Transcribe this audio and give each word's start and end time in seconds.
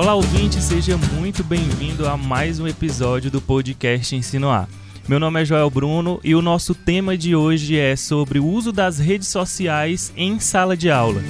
Olá, 0.00 0.14
ouvinte, 0.14 0.62
seja 0.62 0.96
muito 0.96 1.44
bem-vindo 1.44 2.08
a 2.08 2.16
mais 2.16 2.58
um 2.58 2.66
episódio 2.66 3.30
do 3.30 3.38
podcast 3.38 4.16
Ensino 4.16 4.48
A. 4.48 4.66
Meu 5.06 5.20
nome 5.20 5.42
é 5.42 5.44
Joel 5.44 5.68
Bruno 5.68 6.18
e 6.24 6.34
o 6.34 6.40
nosso 6.40 6.74
tema 6.74 7.18
de 7.18 7.36
hoje 7.36 7.78
é 7.78 7.94
sobre 7.96 8.38
o 8.38 8.46
uso 8.46 8.72
das 8.72 8.98
redes 8.98 9.28
sociais 9.28 10.10
em 10.16 10.40
sala 10.40 10.74
de 10.74 10.90
aula. 10.90 11.20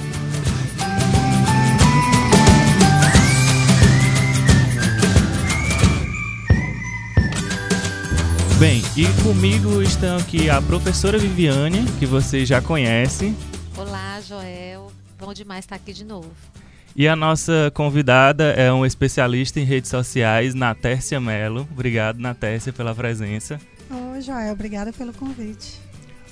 Bem, 8.57 8.81
e 8.95 9.05
comigo 9.21 9.81
estão 9.81 10.15
aqui 10.15 10.49
a 10.49 10.61
professora 10.61 11.17
Viviane, 11.17 11.85
que 11.99 12.05
você 12.05 12.45
já 12.45 12.61
conhece. 12.61 13.35
Olá, 13.75 14.21
Joel. 14.21 14.89
Bom 15.19 15.33
demais 15.33 15.65
estar 15.65 15.75
aqui 15.75 15.91
de 15.91 16.05
novo. 16.05 16.31
E 16.95 17.07
a 17.07 17.15
nossa 17.15 17.71
convidada 17.73 18.51
é 18.51 18.71
um 18.71 18.85
especialista 18.85 19.59
em 19.59 19.63
redes 19.63 19.89
sociais, 19.89 20.53
Natércia 20.53 21.19
Mello. 21.21 21.67
Obrigado, 21.71 22.19
Natércia, 22.19 22.73
pela 22.73 22.93
presença. 22.93 23.59
Oi, 23.89 24.21
Joel, 24.21 24.51
obrigada 24.53 24.91
pelo 24.91 25.13
convite. 25.13 25.79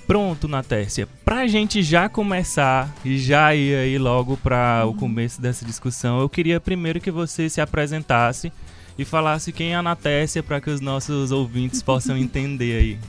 Pronto, 0.05 0.47
Natércia. 0.47 1.07
Para 1.23 1.41
a 1.41 1.47
gente 1.47 1.81
já 1.83 2.09
começar 2.09 2.93
e 3.05 3.17
já 3.17 3.53
ir 3.55 3.75
aí 3.75 3.97
logo 3.97 4.35
para 4.37 4.81
uhum. 4.83 4.91
o 4.91 4.95
começo 4.95 5.39
dessa 5.39 5.63
discussão, 5.63 6.19
eu 6.19 6.27
queria 6.27 6.59
primeiro 6.59 6.99
que 6.99 7.11
você 7.11 7.47
se 7.47 7.61
apresentasse 7.61 8.51
e 8.97 9.05
falasse 9.05 9.53
quem 9.53 9.73
é 9.73 9.75
a 9.75 9.83
Natércia 9.83 10.43
para 10.43 10.59
que 10.59 10.69
os 10.69 10.81
nossos 10.81 11.31
ouvintes 11.31 11.81
possam 11.81 12.17
entender 12.17 12.79
aí. 12.79 12.99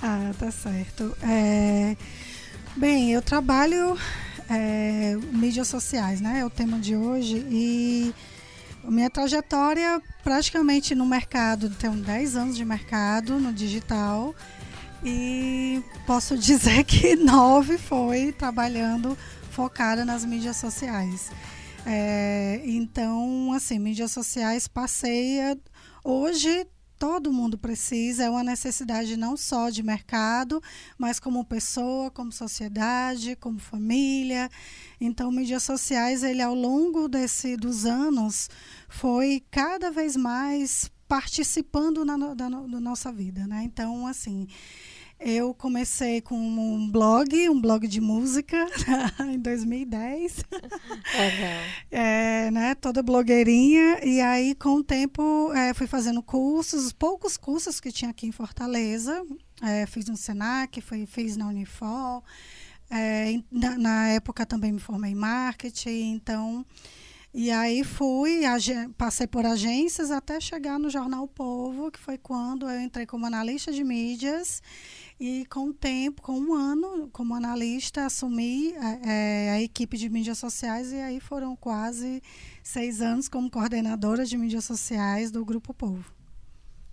Ah, 0.00 0.30
tá 0.38 0.50
certo. 0.50 1.14
É... 1.22 1.96
Bem, 2.76 3.12
eu 3.12 3.20
trabalho 3.20 3.98
é, 4.48 5.16
mídias 5.32 5.68
sociais, 5.68 6.20
né? 6.20 6.40
É 6.40 6.44
o 6.44 6.50
tema 6.50 6.78
de 6.78 6.96
hoje. 6.96 7.44
E 7.50 8.14
minha 8.84 9.10
trajetória 9.10 10.00
praticamente 10.22 10.94
no 10.94 11.06
mercado, 11.06 11.70
tenho 11.70 11.94
10 11.94 12.36
anos 12.36 12.56
de 12.56 12.64
mercado 12.64 13.38
no 13.38 13.52
digital. 13.52 14.34
E 15.04 15.82
posso 16.06 16.36
dizer 16.38 16.84
que 16.84 17.16
nove 17.16 17.78
foi 17.78 18.32
trabalhando 18.32 19.16
focada 19.50 20.04
nas 20.04 20.24
mídias 20.24 20.56
sociais. 20.56 21.30
É, 21.86 22.60
então, 22.64 23.52
assim, 23.54 23.78
mídias 23.78 24.12
sociais 24.12 24.68
passeia. 24.68 25.58
Hoje 26.04 26.66
todo 26.98 27.32
mundo 27.32 27.56
precisa, 27.56 28.24
é 28.24 28.30
uma 28.30 28.42
necessidade 28.42 29.16
não 29.16 29.36
só 29.36 29.70
de 29.70 29.82
mercado, 29.82 30.60
mas 30.98 31.20
como 31.20 31.44
pessoa, 31.44 32.10
como 32.10 32.32
sociedade, 32.32 33.36
como 33.36 33.58
família. 33.58 34.50
Então, 35.00 35.30
mídias 35.30 35.62
sociais, 35.62 36.22
ele 36.22 36.42
ao 36.42 36.54
longo 36.54 37.08
desse 37.08 37.56
dos 37.56 37.86
anos 37.86 38.50
foi 38.88 39.44
cada 39.50 39.90
vez 39.90 40.16
mais 40.16 40.90
participando 41.06 42.04
na, 42.04 42.16
da, 42.34 42.48
da 42.48 42.80
nossa 42.80 43.10
vida, 43.10 43.46
né? 43.46 43.62
Então, 43.64 44.06
assim, 44.06 44.46
eu 45.20 45.52
comecei 45.52 46.20
com 46.20 46.38
um 46.38 46.88
blog, 46.88 47.48
um 47.48 47.60
blog 47.60 47.88
de 47.88 48.00
música, 48.00 48.66
em 49.28 49.38
2010. 49.38 50.44
Legal. 50.52 51.58
É, 51.90 52.50
né, 52.50 52.74
toda 52.74 53.02
blogueirinha. 53.02 54.04
E 54.04 54.20
aí, 54.20 54.54
com 54.54 54.76
o 54.76 54.84
tempo, 54.84 55.52
é, 55.54 55.74
fui 55.74 55.86
fazendo 55.86 56.22
cursos, 56.22 56.92
poucos 56.92 57.36
cursos 57.36 57.80
que 57.80 57.90
tinha 57.90 58.10
aqui 58.10 58.26
em 58.26 58.32
Fortaleza. 58.32 59.24
É, 59.62 59.86
fiz 59.86 60.06
no 60.06 60.16
Senac, 60.16 60.80
fui, 60.80 61.06
fiz 61.06 61.36
na 61.36 61.48
Unifor. 61.48 62.22
É, 62.90 63.40
na, 63.50 63.76
na, 63.76 64.08
época 64.08 64.46
também 64.46 64.72
me 64.72 64.80
formei 64.80 65.12
em 65.12 65.16
marketing, 65.16 66.12
então... 66.12 66.64
E 67.34 67.50
aí 67.50 67.84
fui, 67.84 68.40
passei 68.96 69.26
por 69.26 69.44
agências 69.44 70.10
até 70.10 70.40
chegar 70.40 70.78
no 70.78 70.88
Jornal 70.88 71.28
Povo, 71.28 71.90
que 71.90 71.98
foi 71.98 72.16
quando 72.16 72.68
eu 72.68 72.80
entrei 72.80 73.04
como 73.04 73.26
analista 73.26 73.70
de 73.70 73.84
mídias 73.84 74.62
e 75.20 75.44
com 75.50 75.70
o 75.70 75.74
tempo, 75.74 76.22
com 76.22 76.38
um 76.38 76.54
ano 76.54 77.08
como 77.12 77.34
analista, 77.34 78.06
assumi 78.06 78.72
é, 79.04 79.50
a 79.50 79.60
equipe 79.60 79.96
de 79.96 80.08
mídias 80.08 80.38
sociais 80.38 80.92
e 80.92 80.96
aí 80.96 81.18
foram 81.18 81.56
quase 81.56 82.22
seis 82.62 83.00
anos 83.00 83.28
como 83.28 83.50
coordenadora 83.50 84.24
de 84.24 84.36
mídias 84.36 84.64
sociais 84.64 85.30
do 85.30 85.44
Grupo 85.44 85.74
Povo. 85.74 86.04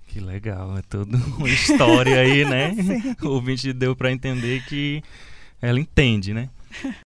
Que 0.08 0.19
legal, 0.19 0.78
é 0.78 0.81
toda 0.81 1.18
uma 1.18 1.50
história 1.50 2.19
aí, 2.19 2.46
né? 2.46 2.74
o 3.22 3.30
ouvinte 3.30 3.72
deu 3.74 3.96
para 3.96 4.12
entender 4.12 4.64
que 4.66 5.03
ela 5.62 5.80
entende, 5.80 6.34
né? 6.34 6.50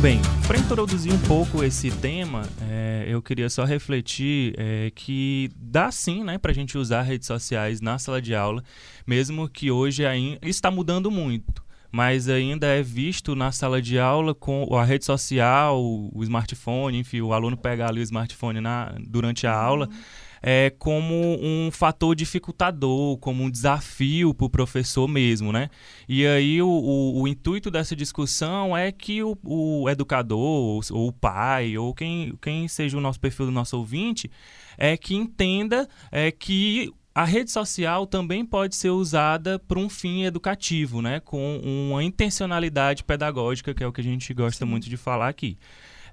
Bem, 0.00 0.20
para 0.46 0.56
introduzir 0.56 1.12
um 1.12 1.18
pouco 1.26 1.64
esse 1.64 1.90
tema, 1.90 2.42
é, 2.70 3.04
eu 3.08 3.20
queria 3.20 3.50
só 3.50 3.64
refletir 3.64 4.54
é, 4.56 4.92
que 4.94 5.50
dá 5.56 5.90
sim 5.90 6.22
né, 6.22 6.38
para 6.38 6.52
a 6.52 6.54
gente 6.54 6.78
usar 6.78 7.02
redes 7.02 7.26
sociais 7.26 7.80
na 7.80 7.98
sala 7.98 8.22
de 8.22 8.32
aula, 8.32 8.62
mesmo 9.04 9.48
que 9.48 9.72
hoje 9.72 10.06
ainda 10.06 10.38
está 10.48 10.70
mudando 10.70 11.10
muito 11.10 11.66
mas 11.90 12.28
ainda 12.28 12.66
é 12.66 12.82
visto 12.82 13.34
na 13.34 13.50
sala 13.50 13.80
de 13.80 13.98
aula 13.98 14.34
com 14.34 14.76
a 14.76 14.84
rede 14.84 15.06
social, 15.06 15.82
o 15.82 16.22
smartphone, 16.22 16.98
enfim, 16.98 17.22
o 17.22 17.32
aluno 17.32 17.56
pegar 17.56 17.88
ali 17.88 18.00
o 18.00 18.02
smartphone 18.02 18.60
na, 18.60 18.94
durante 19.00 19.46
a 19.46 19.54
aula. 19.54 19.86
Uhum 19.86 20.27
é, 20.42 20.70
como 20.78 21.14
um 21.40 21.70
fator 21.70 22.14
dificultador, 22.14 23.18
como 23.18 23.42
um 23.42 23.50
desafio 23.50 24.32
para 24.34 24.46
o 24.46 24.50
professor 24.50 25.08
mesmo, 25.08 25.52
né? 25.52 25.70
E 26.08 26.26
aí 26.26 26.62
o, 26.62 26.68
o, 26.68 27.22
o, 27.22 27.28
intuito 27.28 27.70
dessa 27.70 27.94
discussão 27.94 28.76
é 28.76 28.90
que 28.92 29.22
o, 29.22 29.36
o 29.44 29.88
educador, 29.88 30.38
ou, 30.38 30.80
ou 30.90 31.08
o 31.08 31.12
pai, 31.12 31.76
ou 31.76 31.94
quem, 31.94 32.34
quem 32.40 32.68
seja 32.68 32.96
o 32.96 33.00
nosso 33.00 33.20
perfil 33.20 33.46
do 33.46 33.52
nosso 33.52 33.76
ouvinte, 33.76 34.30
é 34.76 34.96
que 34.96 35.14
entenda 35.14 35.88
é, 36.10 36.30
que 36.30 36.92
a 37.18 37.24
rede 37.24 37.50
social 37.50 38.06
também 38.06 38.44
pode 38.44 38.76
ser 38.76 38.90
usada 38.90 39.58
para 39.58 39.78
um 39.80 39.88
fim 39.88 40.22
educativo, 40.22 41.02
né? 41.02 41.18
com 41.18 41.58
uma 41.64 42.04
intencionalidade 42.04 43.02
pedagógica, 43.02 43.74
que 43.74 43.82
é 43.82 43.86
o 43.88 43.92
que 43.92 44.00
a 44.00 44.04
gente 44.04 44.32
gosta 44.32 44.64
Sim. 44.64 44.70
muito 44.70 44.88
de 44.88 44.96
falar 44.96 45.28
aqui. 45.28 45.58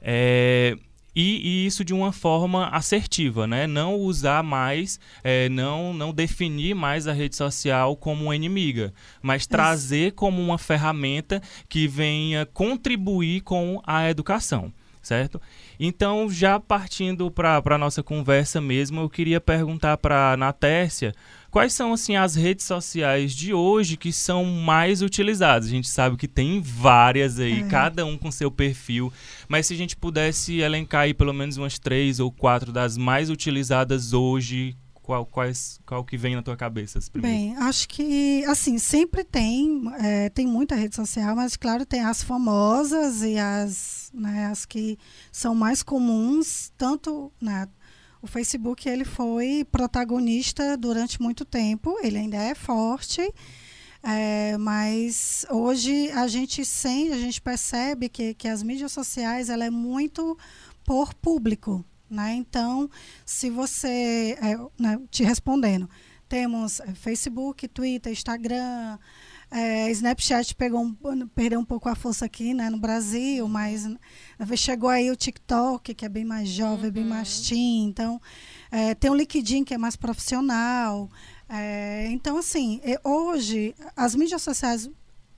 É, 0.01 0.75
e, 1.15 1.63
e, 1.63 1.65
isso 1.65 1.85
de 1.85 1.93
uma 1.93 2.11
forma 2.11 2.67
assertiva, 2.67 3.47
né? 3.47 3.65
Não 3.65 3.95
usar 3.95 4.43
mais, 4.43 4.99
é, 5.23 5.47
não, 5.49 5.93
não 5.93 6.13
definir 6.13 6.75
mais 6.75 7.07
a 7.07 7.13
rede 7.13 7.35
social 7.35 7.95
como 7.95 8.33
inimiga, 8.33 8.93
mas 9.21 9.47
trazer 9.47 10.11
como 10.11 10.41
uma 10.41 10.57
ferramenta 10.57 11.41
que 11.69 11.87
venha 11.87 12.45
contribuir 12.45 13.41
com 13.41 13.81
a 13.85 14.09
educação 14.09 14.73
certo? 15.05 15.39
Então, 15.79 16.27
já 16.29 16.59
partindo 16.59 17.29
para 17.29 17.61
a 17.63 17.77
nossa 17.77 18.01
conversa 18.01 18.59
mesmo, 18.59 19.01
eu 19.01 19.09
queria 19.09 19.39
perguntar 19.39 19.97
para 19.97 20.31
a 20.31 20.37
Natércia 20.37 21.13
quais 21.55 21.71
são 21.71 21.93
assim 21.93 22.17
as 22.17 22.35
redes 22.35 22.65
sociais 22.65 23.33
de 23.33 23.53
hoje 23.53 23.95
que 23.95 24.11
são 24.11 24.43
mais 24.43 25.01
utilizadas. 25.01 25.69
A 25.69 25.71
gente 25.71 25.87
sabe 25.87 26.17
que 26.17 26.27
tem 26.27 26.59
várias 26.59 27.39
aí, 27.39 27.61
é. 27.61 27.67
cada 27.69 28.05
um 28.05 28.17
com 28.17 28.29
seu 28.29 28.51
perfil, 28.51 29.09
mas 29.47 29.65
se 29.65 29.73
a 29.73 29.77
gente 29.77 29.95
pudesse 29.95 30.57
elencar 30.57 31.03
aí 31.03 31.13
pelo 31.13 31.31
menos 31.31 31.55
umas 31.55 31.79
três 31.79 32.19
ou 32.19 32.29
quatro 32.29 32.73
das 32.73 32.97
mais 32.97 33.29
utilizadas 33.29 34.11
hoje, 34.11 34.75
qual, 35.01 35.25
quais, 35.25 35.79
qual 35.85 36.03
que 36.03 36.17
vem 36.17 36.35
na 36.35 36.41
tua 36.41 36.57
cabeça? 36.57 36.99
Bem, 37.13 37.55
acho 37.55 37.87
que, 37.87 38.43
assim, 38.49 38.77
sempre 38.77 39.23
tem, 39.23 39.81
é, 40.01 40.27
tem 40.27 40.45
muita 40.45 40.75
rede 40.75 40.93
social, 40.93 41.37
mas, 41.37 41.55
claro, 41.55 41.85
tem 41.85 42.01
as 42.01 42.21
famosas 42.21 43.21
e 43.23 43.37
as, 43.37 44.11
né, 44.13 44.47
as 44.47 44.65
que 44.65 44.97
são 45.31 45.55
mais 45.55 45.81
comuns, 45.81 46.73
tanto, 46.77 47.31
né, 47.39 47.65
o 48.21 48.27
Facebook, 48.27 48.87
ele 48.87 49.05
foi 49.05 49.65
protagonista 49.71 50.75
durante 50.77 51.21
muito 51.21 51.45
tempo, 51.45 51.97
ele 52.01 52.17
ainda 52.17 52.37
é 52.37 52.55
forte, 52.55 53.21
é, 54.01 54.57
mas 54.57 55.45
hoje 55.49 56.11
a 56.11 56.27
gente 56.27 56.63
sente, 56.63 57.11
a 57.11 57.17
gente 57.17 57.41
percebe 57.41 58.07
que, 58.07 58.33
que 58.33 58.47
as 58.47 58.61
mídias 58.61 58.91
sociais, 58.91 59.49
ela 59.49 59.65
é 59.65 59.69
muito 59.69 60.37
por 60.83 61.13
público, 61.13 61.83
né? 62.09 62.35
Então, 62.35 62.89
se 63.25 63.49
você, 63.49 64.37
é, 64.39 64.57
né, 64.79 64.99
te 65.09 65.23
respondendo, 65.23 65.89
temos 66.29 66.79
é, 66.79 66.93
Facebook, 66.93 67.67
Twitter, 67.67 68.11
Instagram, 68.11 68.99
é, 69.57 69.89
Snapchat 69.91 70.53
pegou 70.53 70.83
um, 70.83 71.27
perdeu 71.29 71.57
um 71.57 71.63
pouco 71.63 71.87
a 71.87 71.95
força 71.95 72.25
aqui 72.25 72.53
né, 72.53 72.69
no 72.69 72.77
Brasil, 72.77 73.47
mas 73.47 73.87
chegou 74.57 74.89
aí 74.89 75.09
o 75.09 75.15
TikTok, 75.15 75.93
que 75.93 76.03
é 76.03 76.09
bem 76.09 76.25
mais 76.25 76.49
jovem, 76.49 76.87
uhum. 76.87 76.91
bem 76.91 77.05
mais 77.05 77.37
uhum. 77.37 77.45
teen. 77.45 77.87
Então, 77.87 78.21
é, 78.69 78.93
tem 78.93 79.09
o 79.09 79.15
LinkedIn, 79.15 79.63
que 79.63 79.73
é 79.73 79.77
mais 79.77 79.95
profissional. 79.95 81.09
É, 81.47 82.09
então, 82.11 82.37
assim, 82.37 82.81
hoje, 83.01 83.73
as 83.95 84.13
mídias 84.13 84.41
sociais, 84.41 84.89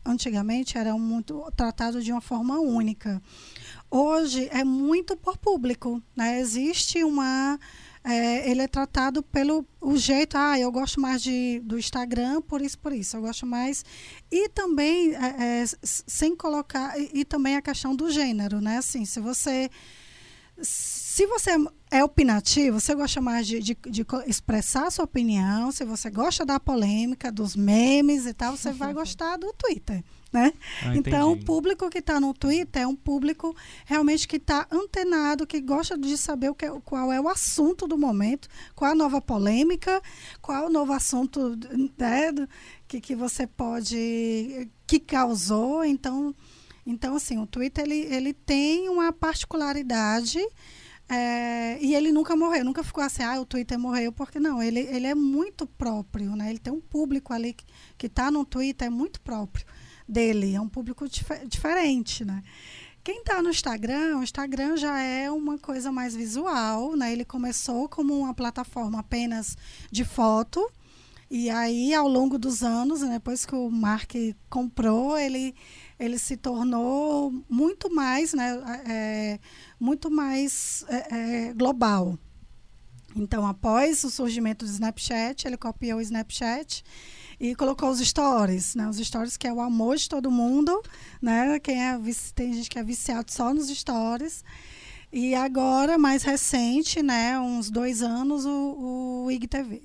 antigamente, 0.03 0.79
eram 0.79 0.97
muito 0.97 1.47
tratadas 1.55 2.03
de 2.03 2.11
uma 2.11 2.21
forma 2.21 2.59
única. 2.59 3.21
Hoje 3.87 4.49
é 4.51 4.63
muito 4.63 5.15
por 5.15 5.37
público, 5.37 6.01
né? 6.15 6.39
Existe 6.39 7.03
uma 7.03 7.59
é, 8.09 8.49
ele 8.49 8.61
é 8.61 8.67
tratado 8.69 9.21
pelo 9.21 9.67
o 9.81 9.97
jeito, 9.97 10.37
ah, 10.37 10.57
eu 10.57 10.71
gosto 10.71 10.97
mais 10.99 11.21
de, 11.21 11.59
do 11.65 11.77
Instagram 11.77 12.41
por 12.41 12.61
isso, 12.61 12.79
por 12.79 12.93
isso, 12.93 13.17
eu 13.17 13.21
gosto 13.21 13.45
mais. 13.45 13.83
E 14.31 14.47
também, 14.47 15.13
é, 15.13 15.61
é, 15.61 15.65
sem 15.83 16.33
colocar, 16.33 16.97
e, 16.97 17.09
e, 17.13 17.25
também 17.25 17.57
a 17.57 17.61
questão 17.61 17.93
do 17.93 18.09
gênero, 18.09 18.61
né? 18.61 18.77
Assim, 18.77 19.03
se 19.03 19.19
você. 19.19 19.69
Se 20.59 21.27
você 21.27 21.51
é 21.91 22.03
opinativo, 22.03 22.79
você 22.79 22.95
gosta 22.95 23.21
mais 23.21 23.45
de, 23.45 23.59
de, 23.59 23.77
de 23.89 24.05
expressar 24.25 24.89
sua 24.89 25.05
opinião, 25.05 25.71
se 25.71 25.85
você 25.85 26.09
gosta 26.09 26.45
da 26.45 26.59
polêmica, 26.59 27.31
dos 27.31 27.55
memes 27.55 28.25
e 28.25 28.33
tal, 28.33 28.55
você 28.55 28.71
vai 28.71 28.91
gostar 28.95 29.37
do 29.37 29.53
Twitter. 29.53 30.03
Né? 30.31 30.51
Ah, 30.83 30.95
então, 30.95 31.31
o 31.31 31.43
público 31.43 31.89
que 31.89 31.99
está 31.99 32.19
no 32.19 32.33
Twitter 32.33 32.81
é 32.81 32.87
um 32.87 32.95
público 32.95 33.55
realmente 33.85 34.27
que 34.27 34.35
está 34.35 34.67
antenado, 34.69 35.47
que 35.47 35.61
gosta 35.61 35.97
de 35.97 36.17
saber 36.17 36.49
o 36.49 36.55
que, 36.55 36.65
é, 36.65 36.81
qual 36.83 37.13
é 37.13 37.21
o 37.21 37.29
assunto 37.29 37.87
do 37.87 37.97
momento, 37.97 38.49
qual 38.75 38.91
a 38.91 38.95
nova 38.95 39.21
polêmica, 39.21 40.01
qual 40.41 40.65
o 40.65 40.69
novo 40.69 40.91
assunto 40.91 41.57
né, 41.97 42.33
que, 42.87 42.99
que 42.99 43.15
você 43.15 43.47
pode. 43.47 44.69
que 44.85 44.99
causou. 44.99 45.85
Então, 45.85 46.35
então 46.85 47.15
assim, 47.15 47.37
o 47.37 47.47
Twitter 47.47 47.85
ele, 47.85 48.13
ele 48.13 48.33
tem 48.33 48.89
uma 48.89 49.13
particularidade. 49.13 50.39
É, 51.09 51.77
e 51.81 51.95
ele 51.95 52.11
nunca 52.11 52.35
morreu, 52.35 52.65
nunca 52.65 52.83
ficou 52.83 53.01
assim, 53.01 53.23
ah, 53.23 53.39
o 53.39 53.45
Twitter 53.45 53.79
morreu, 53.79 54.11
porque 54.11 54.41
não, 54.41 54.61
ele, 54.61 54.81
ele 54.81 55.07
é 55.07 55.15
muito 55.15 55.65
próprio, 55.65 56.35
né? 56.35 56.49
Ele 56.49 56.59
tem 56.59 56.73
um 56.73 56.81
público 56.81 57.31
ali 57.31 57.55
que 57.97 58.07
está 58.07 58.29
no 58.29 58.43
Twitter, 58.43 58.87
é 58.87 58.89
muito 58.89 59.21
próprio 59.21 59.65
dele. 60.07 60.55
É 60.55 60.61
um 60.61 60.69
público 60.69 61.07
dif 61.07 61.45
diferente, 61.47 62.23
né? 62.23 62.43
Quem 63.03 63.19
está 63.19 63.41
no 63.41 63.49
Instagram, 63.49 64.17
o 64.17 64.23
Instagram 64.23 64.75
já 64.75 64.99
é 64.99 65.31
uma 65.31 65.57
coisa 65.57 65.91
mais 65.91 66.15
visual, 66.15 66.95
né? 66.95 67.11
Ele 67.13 67.23
começou 67.23 67.87
como 67.87 68.17
uma 68.17 68.33
plataforma 68.33 68.99
apenas 68.99 69.55
de 69.89 70.03
foto, 70.03 70.69
e 71.29 71.49
aí, 71.49 71.93
ao 71.93 72.07
longo 72.07 72.37
dos 72.37 72.63
anos, 72.63 73.01
né, 73.01 73.15
depois 73.15 73.45
que 73.45 73.53
o 73.53 73.69
Mark 73.69 74.13
comprou, 74.49 75.17
ele, 75.17 75.53
ele 75.99 76.17
se 76.17 76.37
tornou 76.37 77.33
muito 77.49 77.93
mais, 77.93 78.33
né, 78.33 78.53
é, 78.87 79.39
muito 79.77 80.09
mais 80.09 80.85
é, 80.87 81.47
é, 81.49 81.53
global. 81.53 82.17
Então, 83.13 83.45
após 83.45 84.05
o 84.05 84.09
surgimento 84.09 84.63
do 84.63 84.71
Snapchat, 84.71 85.45
ele 85.45 85.57
copiou 85.57 85.99
o 85.99 86.01
Snapchat 86.01 86.81
e 87.39 87.55
colocou 87.55 87.89
os 87.89 87.99
stories, 87.99 88.75
né? 88.75 88.87
Os 88.89 88.97
stories 88.97 89.37
que 89.37 89.47
é 89.47 89.53
o 89.53 89.61
amor 89.61 89.97
de 89.97 90.09
todo 90.09 90.31
mundo, 90.31 90.81
né? 91.21 91.59
Quem 91.59 91.83
é 91.83 91.97
tem 92.33 92.53
gente 92.53 92.69
que 92.69 92.79
é 92.79 92.83
viciado 92.83 93.31
só 93.31 93.53
nos 93.53 93.67
stories. 93.69 94.43
E 95.11 95.33
agora, 95.35 95.97
mais 95.97 96.23
recente, 96.23 97.01
né, 97.01 97.39
uns 97.39 97.69
dois 97.69 98.01
anos, 98.01 98.45
o, 98.45 99.23
o 99.25 99.31
IGTV. 99.31 99.81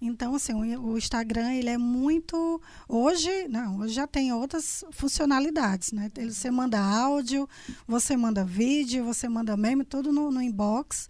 Então, 0.00 0.34
assim, 0.34 0.52
o, 0.76 0.98
Instagram, 0.98 1.54
ele 1.54 1.70
é 1.70 1.78
muito... 1.78 2.60
Hoje, 2.88 3.48
não, 3.48 3.78
hoje 3.78 3.94
já 3.94 4.06
tem 4.06 4.32
outras 4.32 4.84
funcionalidades, 4.90 5.92
né? 5.92 6.10
Você 6.28 6.50
manda 6.50 6.78
áudio, 6.78 7.48
você 7.86 8.16
manda 8.16 8.44
vídeo, 8.44 9.04
você 9.04 9.28
manda 9.28 9.56
meme, 9.56 9.84
tudo 9.84 10.12
no, 10.12 10.30
no 10.30 10.42
inbox. 10.42 11.08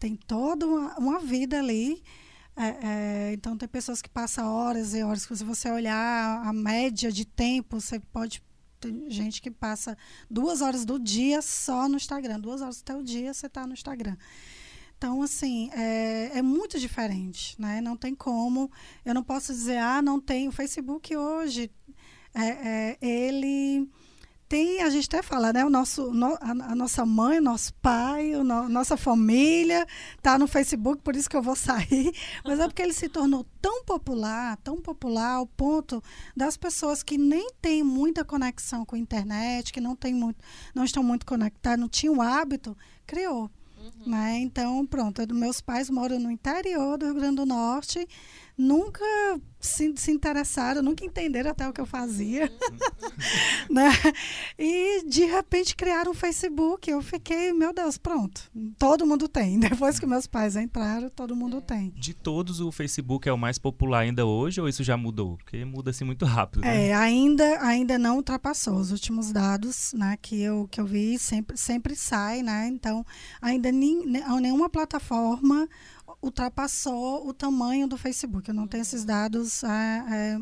Tem 0.00 0.16
toda 0.16 0.66
uma, 0.66 0.98
uma 0.98 1.20
vida 1.20 1.58
ali 1.58 2.02
é, 2.56 2.86
é, 2.86 3.32
então, 3.32 3.56
tem 3.56 3.68
pessoas 3.68 4.00
que 4.00 4.08
passam 4.08 4.46
horas 4.46 4.94
e 4.94 5.02
horas. 5.02 5.22
Se 5.22 5.44
você 5.44 5.70
olhar 5.70 6.46
a 6.46 6.52
média 6.52 7.10
de 7.10 7.24
tempo, 7.24 7.80
você 7.80 7.98
pode. 7.98 8.42
Tem 8.80 9.10
gente 9.10 9.40
que 9.40 9.50
passa 9.50 9.96
duas 10.30 10.60
horas 10.60 10.84
do 10.84 10.98
dia 10.98 11.42
só 11.42 11.88
no 11.88 11.96
Instagram. 11.96 12.38
Duas 12.38 12.60
horas 12.60 12.80
até 12.80 12.94
o 12.94 13.02
dia 13.02 13.34
você 13.34 13.46
está 13.46 13.66
no 13.66 13.72
Instagram. 13.72 14.16
Então, 14.96 15.20
assim, 15.22 15.70
é, 15.72 16.38
é, 16.38 16.42
muito 16.42 16.78
diferente, 16.78 17.60
né? 17.60 17.80
Não 17.80 17.96
tem 17.96 18.14
como. 18.14 18.70
Eu 19.04 19.14
não 19.14 19.22
posso 19.22 19.52
dizer, 19.52 19.78
ah, 19.78 20.00
não 20.00 20.20
tem. 20.20 20.48
O 20.48 20.52
Facebook 20.52 21.16
hoje, 21.16 21.70
é, 22.34 22.48
é 22.48 22.98
ele 23.00 23.90
tem, 24.48 24.82
a 24.82 24.90
gente 24.90 25.06
até 25.06 25.22
fala, 25.22 25.52
né? 25.52 25.64
O 25.64 25.70
nosso, 25.70 26.12
no, 26.12 26.34
a, 26.34 26.50
a, 26.50 26.74
nossa 26.74 27.04
mãe, 27.04 27.38
o 27.38 27.42
nosso 27.42 27.72
pai, 27.74 28.34
o 28.34 28.44
no, 28.44 28.68
nossa 28.68 28.96
família 28.96 29.86
tá 30.22 30.38
no 30.38 30.46
Facebook, 30.46 31.02
por 31.02 31.16
isso 31.16 31.28
que 31.28 31.36
eu 31.36 31.42
vou 31.42 31.56
sair. 31.56 32.14
Mas 32.44 32.60
é 32.60 32.66
porque 32.66 32.82
ele 32.82 32.92
se 32.92 33.08
tornou 33.08 33.46
tão 33.60 33.84
popular, 33.84 34.56
tão 34.58 34.80
popular 34.80 35.34
ao 35.34 35.46
ponto 35.46 36.02
das 36.36 36.56
pessoas 36.56 37.02
que 37.02 37.16
nem 37.16 37.50
têm 37.60 37.82
muita 37.82 38.24
conexão 38.24 38.84
com 38.84 38.96
a 38.96 38.98
internet, 38.98 39.72
que 39.72 39.80
não 39.80 39.96
tem 39.96 40.14
muito, 40.14 40.38
não 40.74 40.84
estão 40.84 41.02
muito 41.02 41.24
conectadas, 41.24 41.80
não 41.80 41.88
tinham 41.88 42.20
hábito, 42.20 42.76
criou. 43.06 43.50
Uhum. 43.78 44.12
Né? 44.12 44.38
Então, 44.38 44.86
pronto, 44.86 45.22
meus 45.34 45.60
pais 45.60 45.90
moram 45.90 46.18
no 46.18 46.30
interior 46.30 46.96
do 46.96 47.06
Rio 47.06 47.14
Grande 47.14 47.36
do 47.36 47.46
Norte 47.46 48.06
nunca 48.56 49.04
se, 49.64 49.94
se 49.96 50.10
interessaram, 50.10 50.82
nunca 50.82 51.04
entenderam 51.04 51.50
até 51.50 51.66
o 51.66 51.72
que 51.72 51.80
eu 51.80 51.86
fazia. 51.86 52.52
Uhum. 52.70 52.74
né? 53.74 53.90
E 54.58 55.04
de 55.08 55.24
repente 55.24 55.74
criaram 55.74 56.12
um 56.12 56.14
Facebook. 56.14 56.90
Eu 56.90 57.02
fiquei, 57.02 57.52
meu 57.52 57.72
Deus, 57.72 57.96
pronto. 57.96 58.50
Todo 58.78 59.06
mundo 59.06 59.26
tem. 59.26 59.58
Depois 59.60 59.98
que 59.98 60.06
meus 60.06 60.26
pais 60.26 60.54
entraram, 60.54 61.08
todo 61.08 61.34
mundo 61.34 61.58
é. 61.58 61.60
tem. 61.62 61.90
De 61.96 62.12
todos, 62.12 62.60
o 62.60 62.70
Facebook 62.70 63.28
é 63.28 63.32
o 63.32 63.38
mais 63.38 63.58
popular 63.58 64.00
ainda 64.00 64.26
hoje 64.26 64.60
ou 64.60 64.68
isso 64.68 64.84
já 64.84 64.96
mudou? 64.96 65.38
Porque 65.38 65.64
muda 65.64 65.90
assim 65.90 66.04
muito 66.04 66.24
rápido. 66.26 66.60
Né? 66.60 66.88
É, 66.88 66.94
ainda, 66.94 67.60
ainda 67.62 67.98
não 67.98 68.16
ultrapassou. 68.16 68.76
Os 68.76 68.92
últimos 68.92 69.32
dados 69.32 69.94
né, 69.94 70.18
que, 70.20 70.40
eu, 70.42 70.68
que 70.70 70.80
eu 70.80 70.86
vi 70.86 71.18
sempre, 71.18 71.56
sempre 71.56 71.96
sai, 71.96 72.42
né? 72.42 72.68
Então, 72.68 73.04
ainda 73.40 73.72
nem, 73.72 74.04
nenhuma 74.06 74.68
plataforma 74.68 75.66
ultrapassou 76.22 77.28
o 77.28 77.32
tamanho 77.32 77.86
do 77.86 77.96
Facebook. 77.96 78.48
Eu 78.48 78.54
não 78.54 78.66
tenho 78.66 78.82
esses 78.82 79.04
dados 79.04 79.62
é, 79.64 80.04
é, 80.10 80.38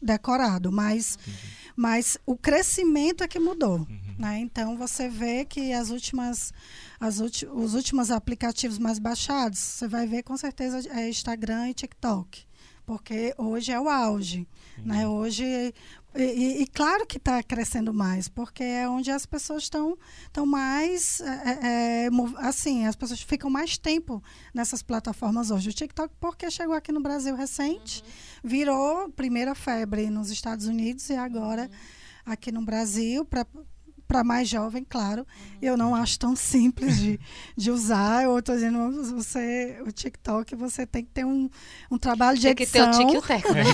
decorados, 0.00 0.72
mas, 0.72 1.18
uhum. 1.26 1.32
mas 1.76 2.18
o 2.24 2.36
crescimento 2.36 3.22
é 3.22 3.28
que 3.28 3.38
mudou. 3.38 3.78
Uhum. 3.78 4.14
Né? 4.18 4.38
Então 4.40 4.76
você 4.76 5.08
vê 5.08 5.44
que 5.44 5.72
as 5.72 5.90
últimas, 5.90 6.52
as 6.98 7.20
os 7.20 7.74
últimos 7.74 8.10
aplicativos 8.10 8.78
mais 8.78 8.98
baixados, 8.98 9.58
você 9.58 9.88
vai 9.88 10.06
ver 10.06 10.22
com 10.22 10.36
certeza 10.36 10.88
é 10.90 11.08
Instagram 11.08 11.70
e 11.70 11.74
TikTok, 11.74 12.44
porque 12.84 13.34
hoje 13.38 13.72
é 13.72 13.80
o 13.80 13.88
auge. 13.88 14.46
Né? 14.78 14.78
Uhum. 14.78 14.86
Né? 14.86 15.08
Hoje 15.08 15.74
e, 16.22 16.62
e, 16.62 16.66
claro 16.66 17.06
que 17.06 17.16
está 17.16 17.42
crescendo 17.42 17.94
mais, 17.94 18.28
porque 18.28 18.64
é 18.64 18.88
onde 18.88 19.10
as 19.10 19.24
pessoas 19.24 19.64
estão 19.64 19.96
estão 20.24 20.44
mais 20.44 21.20
é, 21.20 21.26
é, 21.26 22.06
é 22.06 22.08
assim, 22.38 22.86
as 22.86 22.96
pessoas 22.96 23.22
ficam 23.22 23.48
mais 23.48 23.78
tempo 23.78 24.22
nessas 24.52 24.82
plataformas 24.82 25.50
hoje. 25.50 25.70
O 25.70 25.72
TikTok, 25.72 26.12
porque 26.18 26.50
chegou 26.50 26.74
aqui 26.74 26.90
no 26.90 27.00
Brasil 27.00 27.36
recente, 27.36 28.02
uhum. 28.02 28.08
virou 28.42 29.08
primeira 29.10 29.54
febre 29.54 30.10
nos 30.10 30.30
Estados 30.30 30.66
Unidos 30.66 31.08
e 31.08 31.14
agora 31.14 31.62
uhum. 31.62 32.32
aqui 32.32 32.50
no 32.50 32.64
Brasil, 32.64 33.24
para 33.24 33.46
para 34.08 34.24
mais 34.24 34.48
jovem, 34.48 34.84
claro. 34.88 35.20
Uhum. 35.20 35.58
Eu 35.60 35.76
não 35.76 35.94
acho 35.94 36.18
tão 36.18 36.34
simples 36.34 36.96
de, 36.98 37.20
de 37.54 37.70
usar. 37.70 38.24
Eu 38.24 38.38
estou 38.38 38.54
dizendo, 38.54 38.90
você, 39.14 39.80
o 39.86 39.92
TikTok, 39.92 40.56
você 40.56 40.86
tem 40.86 41.04
que 41.04 41.10
ter 41.10 41.26
um, 41.26 41.50
um 41.90 41.98
trabalho 41.98 42.38
de 42.38 42.42
tem 42.42 42.52
edição. 42.52 42.90
Tem 42.90 43.06
que 43.06 43.12
ter 43.12 43.18
o 43.18 43.22
TikTok, 43.22 43.54
né? 43.54 43.64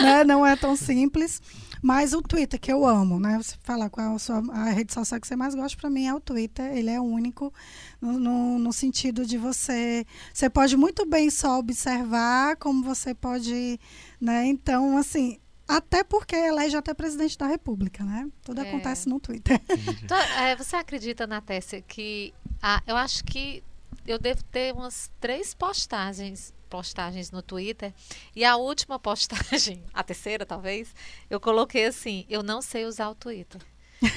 né? 0.00 0.24
Não 0.24 0.46
é 0.46 0.54
tão 0.54 0.76
simples. 0.76 1.42
Mas 1.82 2.14
o 2.14 2.22
Twitter, 2.22 2.58
que 2.58 2.72
eu 2.72 2.86
amo, 2.86 3.20
né? 3.20 3.36
Você 3.36 3.56
falar 3.62 3.90
qual 3.90 4.14
a, 4.14 4.18
sua, 4.18 4.42
a 4.52 4.70
rede 4.70 4.94
social 4.94 5.20
que 5.20 5.26
você 5.26 5.36
mais 5.36 5.54
gosta, 5.54 5.76
para 5.78 5.90
mim 5.90 6.06
é 6.06 6.14
o 6.14 6.20
Twitter. 6.20 6.72
Ele 6.74 6.88
é 6.88 6.98
único 6.98 7.52
no, 8.00 8.12
no, 8.18 8.58
no, 8.58 8.72
sentido 8.72 9.26
de 9.26 9.36
você... 9.36 10.06
Você 10.32 10.48
pode 10.48 10.78
muito 10.78 11.04
bem 11.04 11.28
só 11.28 11.58
observar, 11.58 12.56
como 12.56 12.82
você 12.82 13.12
pode... 13.12 13.78
Né? 14.18 14.46
Então, 14.46 14.96
assim, 14.96 15.38
até 15.66 16.04
porque 16.04 16.36
elege 16.36 16.76
até 16.76 16.92
presidente 16.92 17.38
da 17.38 17.46
República, 17.46 18.04
né? 18.04 18.28
Tudo 18.42 18.60
é. 18.60 18.68
acontece 18.68 19.08
no 19.08 19.18
Twitter. 19.18 19.60
Então, 20.04 20.18
é, 20.18 20.54
você 20.56 20.76
acredita, 20.76 21.26
Natécia, 21.26 21.80
que 21.80 22.34
ah, 22.62 22.82
eu 22.86 22.96
acho 22.96 23.24
que 23.24 23.62
eu 24.06 24.18
devo 24.18 24.42
ter 24.44 24.72
umas 24.74 25.10
três 25.20 25.54
postagens 25.54 26.52
postagens 26.68 27.30
no 27.30 27.40
Twitter 27.40 27.94
e 28.34 28.44
a 28.44 28.56
última 28.56 28.98
postagem, 28.98 29.84
a 29.94 30.02
terceira 30.02 30.44
talvez, 30.44 30.92
eu 31.30 31.38
coloquei 31.38 31.86
assim: 31.86 32.26
eu 32.28 32.42
não 32.42 32.60
sei 32.60 32.84
usar 32.84 33.08
o 33.10 33.14
Twitter. 33.14 33.60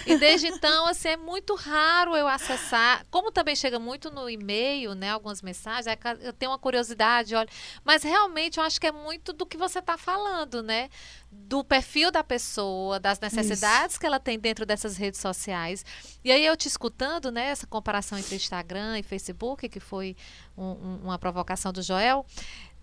E 0.05 0.17
desde 0.17 0.47
então, 0.47 0.85
assim, 0.87 1.09
é 1.09 1.17
muito 1.17 1.55
raro 1.55 2.15
eu 2.15 2.27
acessar. 2.27 3.05
Como 3.09 3.31
também 3.31 3.55
chega 3.55 3.79
muito 3.79 4.09
no 4.09 4.29
e-mail, 4.29 4.93
né? 4.93 5.11
Algumas 5.11 5.41
mensagens, 5.41 5.85
eu 6.21 6.33
tenho 6.33 6.51
uma 6.51 6.59
curiosidade, 6.59 7.35
olha. 7.35 7.49
Mas 7.83 8.03
realmente 8.03 8.57
eu 8.57 8.63
acho 8.63 8.79
que 8.79 8.87
é 8.87 8.91
muito 8.91 9.33
do 9.33 9.45
que 9.45 9.57
você 9.57 9.79
está 9.79 9.97
falando, 9.97 10.61
né? 10.61 10.89
Do 11.31 11.63
perfil 11.63 12.11
da 12.11 12.23
pessoa, 12.23 12.99
das 12.99 13.19
necessidades 13.19 13.93
Isso. 13.93 13.99
que 13.99 14.05
ela 14.05 14.19
tem 14.19 14.39
dentro 14.39 14.65
dessas 14.65 14.97
redes 14.97 15.19
sociais. 15.19 15.85
E 16.23 16.31
aí 16.31 16.45
eu 16.45 16.55
te 16.57 16.67
escutando, 16.67 17.31
né? 17.31 17.47
Essa 17.49 17.67
comparação 17.67 18.17
entre 18.17 18.35
Instagram 18.35 18.99
e 18.99 19.03
Facebook, 19.03 19.67
que 19.69 19.79
foi 19.79 20.15
um, 20.57 20.63
um, 20.63 20.99
uma 21.03 21.19
provocação 21.19 21.71
do 21.71 21.81
Joel 21.81 22.25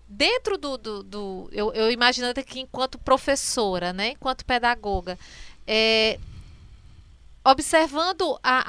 dentro 0.07 0.57
do, 0.57 0.77
do, 0.77 1.03
do 1.03 1.49
eu, 1.51 1.73
eu 1.73 1.91
imaginando 1.91 2.43
que 2.43 2.59
enquanto 2.59 2.99
professora, 2.99 3.91
né, 3.91 4.09
enquanto 4.09 4.45
pedagoga, 4.45 5.17
é, 5.65 6.19
observando 7.45 8.39
a, 8.41 8.63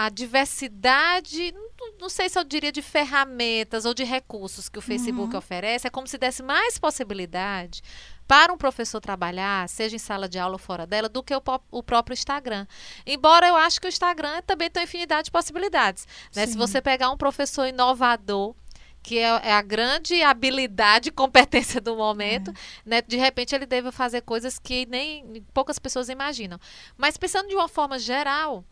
a, 0.00 0.06
a 0.06 0.08
diversidade, 0.08 1.52
não, 1.52 1.92
não, 2.00 2.08
sei 2.08 2.30
se 2.30 2.38
eu 2.38 2.44
diria 2.44 2.72
de 2.72 2.80
ferramentas 2.80 3.84
ou 3.84 3.92
de 3.92 4.04
recursos 4.04 4.70
que 4.70 4.78
o 4.78 4.82
Facebook 4.82 5.32
uhum. 5.32 5.38
oferece, 5.38 5.86
é 5.86 5.90
como 5.90 6.06
se 6.06 6.16
desse 6.16 6.42
mais 6.42 6.78
possibilidade 6.78 7.82
para 8.26 8.50
um 8.50 8.56
professor 8.56 9.00
trabalhar, 9.00 9.68
seja 9.68 9.96
em 9.96 9.98
sala 9.98 10.26
de 10.26 10.38
aula 10.38 10.54
ou 10.54 10.58
fora 10.58 10.86
dela, 10.86 11.10
do 11.10 11.22
que 11.22 11.34
o, 11.34 11.42
o 11.70 11.82
próprio 11.82 12.14
Instagram. 12.14 12.66
Embora 13.04 13.46
eu 13.46 13.56
acho 13.56 13.78
que 13.78 13.86
o 13.86 13.90
Instagram 13.90 14.40
também 14.46 14.70
tem 14.70 14.84
infinidade 14.84 15.26
de 15.26 15.30
possibilidades. 15.30 16.08
Né? 16.34 16.46
Se 16.46 16.56
você 16.56 16.80
pegar 16.80 17.10
um 17.10 17.16
professor 17.18 17.66
inovador, 17.66 18.54
que 19.02 19.18
é, 19.18 19.28
é, 19.42 19.52
a 19.52 19.62
grande 19.62 20.22
habilidade 20.22 21.08
e 21.08 21.12
competência 21.12 21.80
do 21.80 21.96
momento, 21.96 22.50
é. 22.50 22.54
né? 22.84 23.02
De 23.02 23.16
repente 23.16 23.54
ele 23.54 23.66
deve 23.66 23.90
fazer 23.90 24.22
coisas 24.22 24.58
que 24.58 24.86
nem 24.86 25.44
poucas 25.52 25.78
pessoas 25.78 26.08
imaginam. 26.08 26.58
Mas 26.96 27.16
pensando 27.16 27.48
de 27.48 27.54
uma 27.54 27.68
forma 27.68 27.98
geral, 27.98 28.64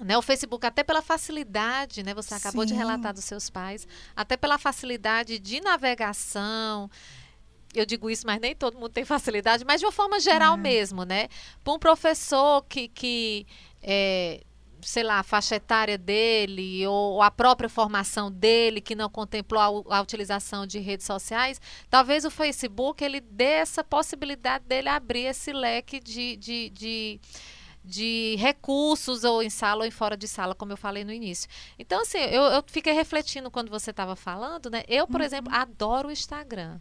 né, 0.00 0.16
o 0.16 0.22
Facebook, 0.22 0.66
até 0.66 0.82
pela 0.82 1.02
facilidade, 1.02 2.02
né, 2.02 2.14
você 2.14 2.34
acabou 2.34 2.62
Sim. 2.62 2.72
de 2.72 2.74
relatar 2.74 3.12
dos 3.12 3.24
seus 3.24 3.50
pais, 3.50 3.86
até 4.16 4.36
pela 4.36 4.58
facilidade 4.58 5.38
de 5.38 5.60
navegação, 5.60 6.90
eu 7.74 7.86
digo 7.86 8.10
isso, 8.10 8.26
mas 8.26 8.40
nem 8.40 8.54
todo 8.54 8.74
mundo 8.74 8.90
tem 8.90 9.04
facilidade, 9.04 9.64
mas 9.64 9.80
de 9.80 9.86
uma 9.86 9.92
forma 9.92 10.20
geral 10.20 10.54
é. 10.54 10.56
mesmo, 10.58 11.04
né? 11.04 11.28
Para 11.62 11.72
um 11.72 11.78
professor 11.78 12.62
que, 12.68 12.88
que 12.88 13.46
é, 13.82 14.42
sei 14.82 15.02
lá, 15.02 15.20
a 15.20 15.22
faixa 15.22 15.56
etária 15.56 15.96
dele 15.96 16.86
ou 16.86 17.22
a 17.22 17.30
própria 17.30 17.68
formação 17.68 18.30
dele 18.30 18.80
que 18.80 18.94
não 18.94 19.08
contemplou 19.08 19.86
a, 19.88 19.98
a, 19.98 20.02
utilização 20.02 20.66
de 20.66 20.78
redes 20.78 21.06
sociais, 21.06 21.60
talvez 21.88 22.24
o 22.24 22.30
Facebook 22.30 23.02
ele 23.02 23.20
dê 23.20 23.44
essa 23.44 23.84
possibilidade 23.84 24.64
dele 24.64 24.88
abrir 24.88 25.26
esse 25.26 25.52
leque 25.52 26.00
de, 26.00 26.36
de, 26.36 26.70
de, 26.70 27.20
de 27.84 28.36
recursos 28.38 29.24
ou 29.24 29.42
em 29.42 29.50
sala 29.50 29.82
ou 29.82 29.86
em 29.86 29.90
fora 29.90 30.16
de 30.16 30.28
sala, 30.28 30.54
como 30.54 30.72
eu 30.72 30.76
falei 30.76 31.04
no 31.04 31.12
início. 31.12 31.48
Então, 31.78 32.02
assim, 32.02 32.18
eu, 32.18 32.42
eu 32.44 32.64
fiquei 32.66 32.92
refletindo 32.92 33.50
quando 33.50 33.70
você 33.70 33.90
estava 33.90 34.16
falando, 34.16 34.70
né? 34.70 34.82
Eu, 34.88 35.06
por 35.06 35.20
uhum. 35.20 35.26
exemplo, 35.26 35.54
adoro 35.54 36.08
o 36.08 36.12
Instagram. 36.12 36.80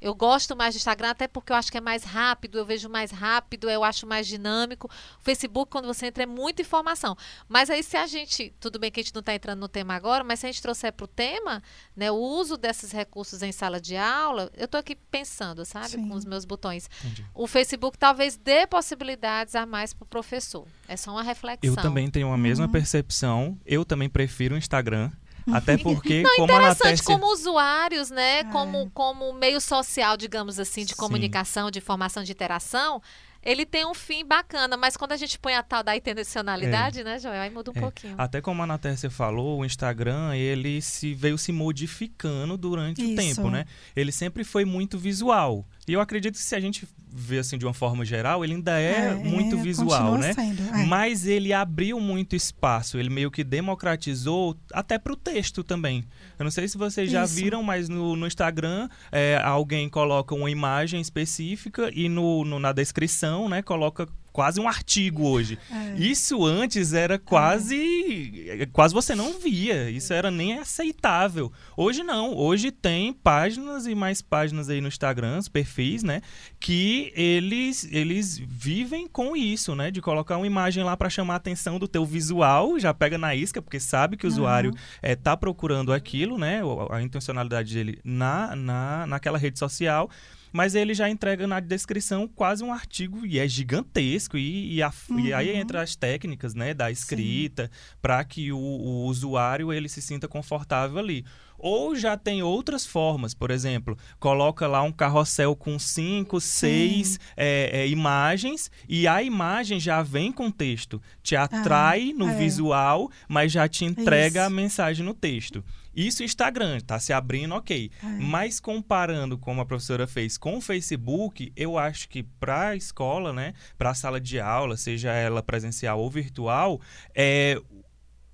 Eu 0.00 0.14
gosto 0.14 0.56
mais 0.56 0.74
do 0.74 0.78
Instagram, 0.78 1.10
até 1.10 1.28
porque 1.28 1.52
eu 1.52 1.56
acho 1.56 1.70
que 1.70 1.78
é 1.78 1.80
mais 1.80 2.02
rápido, 2.04 2.58
eu 2.58 2.64
vejo 2.64 2.88
mais 2.88 3.10
rápido, 3.10 3.68
eu 3.68 3.84
acho 3.84 4.06
mais 4.06 4.26
dinâmico. 4.26 4.88
O 5.20 5.22
Facebook, 5.22 5.70
quando 5.70 5.86
você 5.86 6.06
entra, 6.06 6.22
é 6.22 6.26
muita 6.26 6.62
informação. 6.62 7.16
Mas 7.48 7.68
aí, 7.68 7.82
se 7.82 7.96
a 7.96 8.06
gente. 8.06 8.52
Tudo 8.58 8.78
bem 8.78 8.90
que 8.90 9.00
a 9.00 9.02
gente 9.02 9.14
não 9.14 9.20
está 9.20 9.34
entrando 9.34 9.60
no 9.60 9.68
tema 9.68 9.94
agora, 9.94 10.24
mas 10.24 10.40
se 10.40 10.46
a 10.46 10.52
gente 10.52 10.62
trouxer 10.62 10.92
para 10.92 11.04
o 11.04 11.08
tema, 11.08 11.62
né, 11.94 12.10
o 12.10 12.16
uso 12.16 12.56
desses 12.56 12.92
recursos 12.92 13.42
em 13.42 13.52
sala 13.52 13.80
de 13.80 13.96
aula, 13.96 14.50
eu 14.56 14.64
estou 14.64 14.78
aqui 14.78 14.94
pensando, 14.94 15.64
sabe, 15.64 15.90
Sim. 15.90 16.08
com 16.08 16.14
os 16.14 16.24
meus 16.24 16.44
botões. 16.44 16.88
Entendi. 17.04 17.26
O 17.34 17.46
Facebook 17.46 17.98
talvez 17.98 18.36
dê 18.36 18.66
possibilidades 18.66 19.54
a 19.54 19.66
mais 19.66 19.92
para 19.92 20.04
o 20.04 20.08
professor. 20.08 20.66
É 20.88 20.96
só 20.96 21.12
uma 21.12 21.22
reflexão. 21.22 21.70
Eu 21.70 21.76
também 21.76 22.10
tenho 22.10 22.32
a 22.32 22.38
mesma 22.38 22.66
uhum. 22.66 22.72
percepção. 22.72 23.58
Eu 23.66 23.84
também 23.84 24.08
prefiro 24.08 24.54
o 24.54 24.58
Instagram. 24.58 25.10
Até 25.52 25.76
porque, 25.76 26.22
Não, 26.22 26.36
como 26.36 26.52
interessante, 26.52 27.02
como 27.02 27.32
usuários, 27.32 28.10
né? 28.10 28.40
É. 28.40 28.44
Como, 28.44 28.90
como 28.90 29.32
meio 29.32 29.60
social, 29.60 30.16
digamos 30.16 30.58
assim, 30.58 30.84
de 30.84 30.92
Sim. 30.92 30.96
comunicação, 30.96 31.70
de 31.70 31.78
informação, 31.78 32.22
de 32.22 32.32
interação, 32.32 33.02
ele 33.42 33.64
tem 33.64 33.86
um 33.86 33.94
fim 33.94 34.24
bacana, 34.24 34.76
mas 34.76 34.96
quando 34.96 35.12
a 35.12 35.16
gente 35.16 35.38
põe 35.38 35.54
a 35.54 35.62
tal 35.62 35.82
da 35.82 35.96
intencionalidade, 35.96 37.00
é. 37.00 37.04
né, 37.04 37.18
Joel, 37.18 37.40
aí 37.40 37.50
muda 37.50 37.70
um 37.70 37.76
é. 37.76 37.80
pouquinho. 37.80 38.14
Até 38.18 38.40
como 38.40 38.62
a 38.62 38.66
Natécia 38.66 39.10
falou, 39.10 39.60
o 39.60 39.64
Instagram, 39.64 40.34
ele 40.34 40.82
se 40.82 41.14
veio 41.14 41.38
se 41.38 41.50
modificando 41.50 42.56
durante 42.58 43.02
Isso. 43.02 43.12
o 43.12 43.16
tempo, 43.16 43.50
né? 43.50 43.64
Ele 43.96 44.12
sempre 44.12 44.44
foi 44.44 44.64
muito 44.64 44.98
visual. 44.98 45.66
E 45.88 45.92
eu 45.94 46.00
acredito 46.00 46.34
que 46.34 46.42
se 46.42 46.54
a 46.54 46.60
gente 46.60 46.86
vê 47.12 47.38
assim 47.38 47.58
de 47.58 47.66
uma 47.66 47.74
forma 47.74 48.04
geral, 48.04 48.44
ele 48.44 48.54
ainda 48.54 48.80
é, 48.80 49.08
é 49.08 49.14
muito 49.14 49.58
visual, 49.58 50.16
né? 50.16 50.32
Sendo, 50.32 50.62
é. 50.62 50.84
Mas 50.86 51.26
ele 51.26 51.52
abriu 51.52 51.98
muito 51.98 52.36
espaço, 52.36 52.98
ele 52.98 53.10
meio 53.10 53.30
que 53.30 53.42
democratizou 53.42 54.56
até 54.72 54.98
para 54.98 55.12
o 55.12 55.16
texto 55.16 55.64
também. 55.64 56.04
Eu 56.38 56.44
não 56.44 56.50
sei 56.50 56.68
se 56.68 56.78
vocês 56.78 57.10
já 57.10 57.24
Isso. 57.24 57.34
viram, 57.34 57.62
mas 57.62 57.88
no, 57.88 58.16
no 58.16 58.26
Instagram 58.26 58.88
é, 59.10 59.40
alguém 59.42 59.88
coloca 59.88 60.34
uma 60.34 60.50
imagem 60.50 61.00
específica 61.00 61.90
e 61.92 62.08
no, 62.08 62.44
no, 62.44 62.58
na 62.58 62.72
descrição, 62.72 63.48
né, 63.48 63.62
coloca 63.62 64.08
quase 64.32 64.60
um 64.60 64.68
artigo 64.68 65.26
hoje. 65.26 65.58
É. 65.70 65.94
Isso 65.98 66.44
antes 66.44 66.92
era 66.92 67.18
quase 67.18 68.46
é. 68.48 68.66
quase 68.66 68.94
você 68.94 69.14
não 69.14 69.38
via, 69.38 69.90
isso 69.90 70.12
era 70.12 70.30
nem 70.30 70.58
aceitável. 70.58 71.52
Hoje 71.76 72.02
não, 72.02 72.34
hoje 72.36 72.70
tem 72.70 73.12
páginas 73.12 73.86
e 73.86 73.94
mais 73.94 74.22
páginas 74.22 74.68
aí 74.68 74.80
no 74.80 74.88
Instagram, 74.88 75.40
perfis, 75.52 76.02
né, 76.02 76.20
que 76.58 77.12
eles 77.14 77.88
eles 77.90 78.38
vivem 78.38 79.06
com 79.06 79.36
isso, 79.36 79.74
né, 79.74 79.90
de 79.90 80.00
colocar 80.00 80.36
uma 80.36 80.46
imagem 80.46 80.84
lá 80.84 80.96
para 80.96 81.10
chamar 81.10 81.34
a 81.34 81.36
atenção 81.36 81.78
do 81.78 81.88
teu 81.88 82.04
visual, 82.04 82.78
já 82.78 82.92
pega 82.92 83.16
na 83.18 83.34
isca 83.34 83.62
porque 83.62 83.80
sabe 83.80 84.16
que 84.16 84.26
o 84.26 84.28
usuário 84.28 84.72
é, 85.02 85.14
tá 85.14 85.36
procurando 85.36 85.92
aquilo, 85.92 86.38
né, 86.38 86.60
a 86.90 87.02
intencionalidade 87.02 87.74
dele 87.74 87.98
na, 88.04 88.54
na 88.56 89.06
naquela 89.06 89.38
rede 89.38 89.58
social 89.58 90.10
mas 90.52 90.74
ele 90.74 90.94
já 90.94 91.08
entrega 91.08 91.46
na 91.46 91.60
descrição 91.60 92.28
quase 92.28 92.64
um 92.64 92.72
artigo 92.72 93.24
e 93.24 93.38
é 93.38 93.46
gigantesco 93.46 94.36
e, 94.36 94.74
e, 94.74 94.82
a, 94.82 94.92
uhum. 95.08 95.20
e 95.20 95.32
aí 95.32 95.50
entra 95.50 95.82
as 95.82 95.94
técnicas 95.96 96.54
né 96.54 96.74
da 96.74 96.90
escrita 96.90 97.70
para 98.00 98.22
que 98.24 98.52
o, 98.52 98.58
o 98.58 99.04
usuário 99.06 99.72
ele 99.72 99.88
se 99.88 100.02
sinta 100.02 100.26
confortável 100.26 100.98
ali 100.98 101.24
ou 101.60 101.94
já 101.94 102.16
tem 102.16 102.42
outras 102.42 102.86
formas, 102.86 103.34
por 103.34 103.50
exemplo, 103.50 103.96
coloca 104.18 104.66
lá 104.66 104.82
um 104.82 104.92
carrossel 104.92 105.54
com 105.54 105.78
cinco, 105.78 106.40
seis 106.40 107.18
é, 107.36 107.82
é, 107.82 107.88
imagens 107.88 108.70
e 108.88 109.06
a 109.06 109.22
imagem 109.22 109.78
já 109.78 110.02
vem 110.02 110.32
com 110.32 110.50
texto, 110.50 111.00
te 111.22 111.36
atrai 111.36 112.12
ah, 112.14 112.18
no 112.18 112.28
é. 112.28 112.36
visual, 112.36 113.10
mas 113.28 113.52
já 113.52 113.68
te 113.68 113.84
entrega 113.84 114.40
Isso. 114.40 114.46
a 114.46 114.50
mensagem 114.50 115.04
no 115.04 115.14
texto. 115.14 115.64
Isso 115.94 116.22
Instagram, 116.22 116.76
está 116.76 116.98
se 116.98 117.12
abrindo, 117.12 117.54
ok. 117.54 117.90
É. 118.02 118.06
Mas 118.06 118.60
comparando 118.60 119.36
como 119.36 119.60
a 119.60 119.66
professora 119.66 120.06
fez 120.06 120.38
com 120.38 120.56
o 120.56 120.60
Facebook, 120.60 121.52
eu 121.56 121.76
acho 121.76 122.08
que 122.08 122.22
para 122.22 122.68
a 122.68 122.76
escola, 122.76 123.32
né, 123.32 123.54
para 123.76 123.90
a 123.90 123.94
sala 123.94 124.20
de 124.20 124.38
aula, 124.38 124.76
seja 124.76 125.10
ela 125.12 125.42
presencial 125.42 126.00
ou 126.00 126.08
virtual, 126.08 126.80
é, 127.14 127.60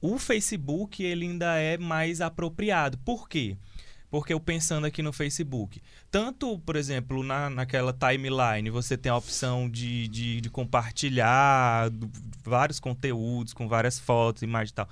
o 0.01 0.19
Facebook 0.19 1.03
ele 1.03 1.27
ainda 1.27 1.57
é 1.57 1.77
mais 1.79 2.21
apropriado. 2.21 2.99
Por 2.99 3.29
quê? 3.29 3.57
Porque 4.11 4.33
eu 4.33 4.41
pensando 4.41 4.87
aqui 4.87 5.03
no 5.03 5.13
Facebook, 5.13 5.83
tanto, 6.11 6.59
por 6.61 6.77
exemplo, 6.77 7.23
na, 7.23 7.51
naquela 7.51 7.93
timeline, 7.93 8.71
você 8.71 8.97
tem 8.97 9.11
a 9.11 9.17
opção 9.17 9.69
de, 9.69 10.07
de, 10.09 10.41
de 10.41 10.49
compartilhar 10.49 11.91
vários 12.45 12.79
conteúdos 12.79 13.53
com 13.53 13.69
várias 13.69 13.99
fotos, 13.99 14.43
imagens 14.43 14.71
e 14.71 14.75
tal. 14.75 14.89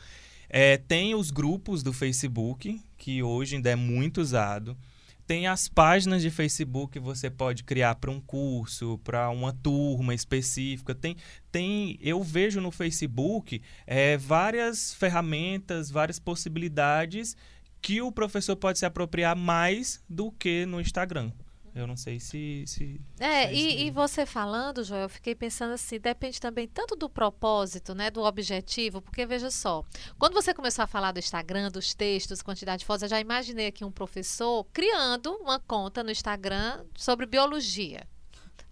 É, 0.48 0.76
tem 0.76 1.14
os 1.14 1.30
grupos 1.30 1.82
do 1.82 1.92
Facebook, 1.92 2.80
que 2.96 3.22
hoje 3.22 3.56
ainda 3.56 3.70
é 3.70 3.76
muito 3.76 4.20
usado. 4.20 4.76
Tem 5.26 5.46
as 5.46 5.68
páginas 5.68 6.20
de 6.20 6.30
Facebook 6.30 6.92
que 6.92 7.00
você 7.00 7.30
pode 7.30 7.64
criar 7.64 7.94
para 7.94 8.10
um 8.10 8.20
curso, 8.20 8.98
para 9.02 9.30
uma 9.30 9.52
turma 9.52 10.14
específica. 10.14 10.94
Tem, 10.94 11.16
tem, 11.50 11.98
eu 12.00 12.22
vejo 12.22 12.60
no 12.60 12.70
Facebook 12.70 13.62
é, 13.86 14.16
várias 14.18 14.92
ferramentas, 14.94 15.90
várias 15.90 16.18
possibilidades 16.18 17.36
que 17.80 18.02
o 18.02 18.12
professor 18.12 18.56
pode 18.56 18.78
se 18.78 18.86
apropriar 18.86 19.36
mais 19.36 20.02
do 20.08 20.30
que 20.32 20.66
no 20.66 20.80
Instagram. 20.80 21.32
Eu 21.74 21.88
não 21.88 21.96
sei 21.96 22.20
se. 22.20 22.64
se 22.66 23.00
é, 23.18 23.48
se 23.48 23.54
e, 23.54 23.86
e, 23.86 23.90
você 23.90 24.24
falando, 24.24 24.84
Joel, 24.84 25.02
eu 25.02 25.08
fiquei 25.08 25.34
pensando 25.34 25.72
assim, 25.72 25.98
depende 25.98 26.40
também 26.40 26.68
tanto 26.68 26.94
do 26.94 27.10
propósito, 27.10 27.94
né? 27.94 28.10
Do 28.10 28.22
objetivo, 28.22 29.02
porque 29.02 29.26
veja 29.26 29.50
só, 29.50 29.84
quando 30.16 30.34
você 30.34 30.54
começou 30.54 30.84
a 30.84 30.86
falar 30.86 31.10
do 31.10 31.18
Instagram, 31.18 31.72
dos 31.72 31.92
textos, 31.92 32.42
quantidade 32.42 32.80
de 32.80 32.86
fotos, 32.86 33.02
eu 33.02 33.08
já 33.08 33.20
imaginei 33.20 33.66
aqui 33.66 33.84
um 33.84 33.90
professor 33.90 34.64
criando 34.72 35.32
uma 35.34 35.58
conta 35.58 36.04
no 36.04 36.12
Instagram 36.12 36.84
sobre 36.96 37.26
biologia 37.26 38.06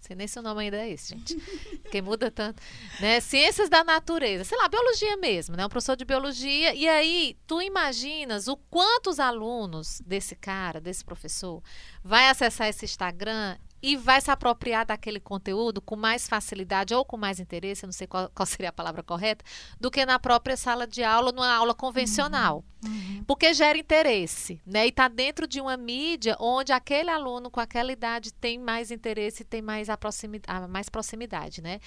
sei 0.05 0.15
nem 0.15 0.27
se 0.27 0.37
o 0.37 0.41
nome 0.41 0.63
ainda 0.63 0.77
é 0.77 0.89
esse, 0.89 1.09
gente. 1.15 1.35
Porque 1.81 2.01
muda 2.01 2.29
tanto. 2.29 2.61
Né? 2.99 3.19
Ciências 3.19 3.69
da 3.69 3.83
natureza, 3.83 4.43
sei 4.43 4.57
lá, 4.57 4.67
biologia 4.67 5.15
mesmo, 5.17 5.55
né? 5.55 5.65
Um 5.65 5.69
professor 5.69 5.95
de 5.95 6.05
biologia. 6.05 6.75
E 6.75 6.87
aí, 6.87 7.37
tu 7.47 7.61
imaginas 7.61 8.47
o 8.47 8.57
quanto 8.57 9.09
os 9.09 9.19
alunos 9.19 10.01
desse 10.05 10.35
cara, 10.35 10.81
desse 10.81 11.03
professor, 11.03 11.63
vai 12.03 12.29
acessar 12.29 12.67
esse 12.67 12.85
Instagram 12.85 13.57
e 13.83 13.97
vai 13.97 14.21
se 14.21 14.31
apropriar 14.31 14.85
daquele 14.85 15.19
conteúdo 15.19 15.81
com 15.81 15.97
mais 15.97 16.25
facilidade 16.25 16.95
ou 16.95 17.03
com 17.03 17.17
mais 17.17 17.37
interesse, 17.37 17.85
não 17.85 17.91
sei 17.91 18.07
qual, 18.07 18.31
qual 18.33 18.45
seria 18.45 18.69
a 18.69 18.71
palavra 18.71 19.03
correta, 19.03 19.43
do 19.77 19.91
que 19.91 20.05
na 20.05 20.17
própria 20.17 20.55
sala 20.55 20.87
de 20.87 21.03
aula, 21.03 21.33
numa 21.33 21.53
aula 21.53 21.73
convencional. 21.73 22.63
Uhum. 22.81 22.91
uhum. 22.91 23.23
Porque 23.27 23.53
gera 23.53 23.77
interesse, 23.77 24.61
né? 24.65 24.85
E 24.85 24.89
está 24.89 25.09
dentro 25.09 25.45
de 25.45 25.59
uma 25.59 25.75
mídia 25.75 26.37
onde 26.39 26.71
aquele 26.71 27.09
aluno 27.09 27.51
com 27.51 27.59
aquela 27.59 27.91
idade 27.91 28.33
tem 28.33 28.57
mais 28.57 28.89
interesse, 28.89 29.43
tem 29.43 29.61
mais, 29.61 29.89
a 29.89 29.97
proximidade, 29.97 30.67
mais 30.69 30.87
proximidade, 30.87 31.61
né? 31.61 31.81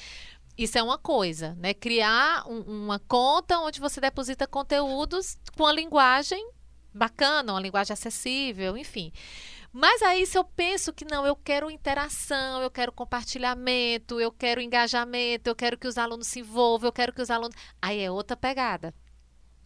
Isso 0.59 0.77
é 0.77 0.83
uma 0.83 0.99
coisa, 0.99 1.55
né? 1.59 1.73
Criar 1.73 2.47
um, 2.47 2.61
uma 2.85 2.99
conta 2.99 3.59
onde 3.61 3.81
você 3.81 4.03
deposita 4.03 4.47
conteúdos 4.47 5.39
com 5.57 5.65
a 5.65 5.73
linguagem 5.73 6.47
bacana, 6.93 7.55
uma 7.55 7.61
linguagem 7.61 7.93
acessível, 7.95 8.77
enfim. 8.77 9.13
Mas 9.79 10.01
aí, 10.01 10.25
se 10.25 10.39
eu 10.39 10.43
penso 10.43 10.91
que 10.91 11.05
não, 11.05 11.27
eu 11.27 11.37
quero 11.37 11.71
interação, 11.71 12.63
eu 12.63 12.71
quero 12.71 12.91
compartilhamento, 12.91 14.19
eu 14.19 14.33
quero 14.33 14.59
engajamento, 14.59 15.51
eu 15.51 15.55
quero 15.55 15.77
que 15.77 15.87
os 15.87 15.99
alunos 15.99 16.29
se 16.29 16.41
envolvam, 16.41 16.89
eu 16.89 16.93
quero 16.93 17.13
que 17.13 17.21
os 17.21 17.31
alunos. 17.31 17.55
Aí 17.83 18.01
é 18.01 18.11
outra 18.11 18.35
pegada. 18.35 18.95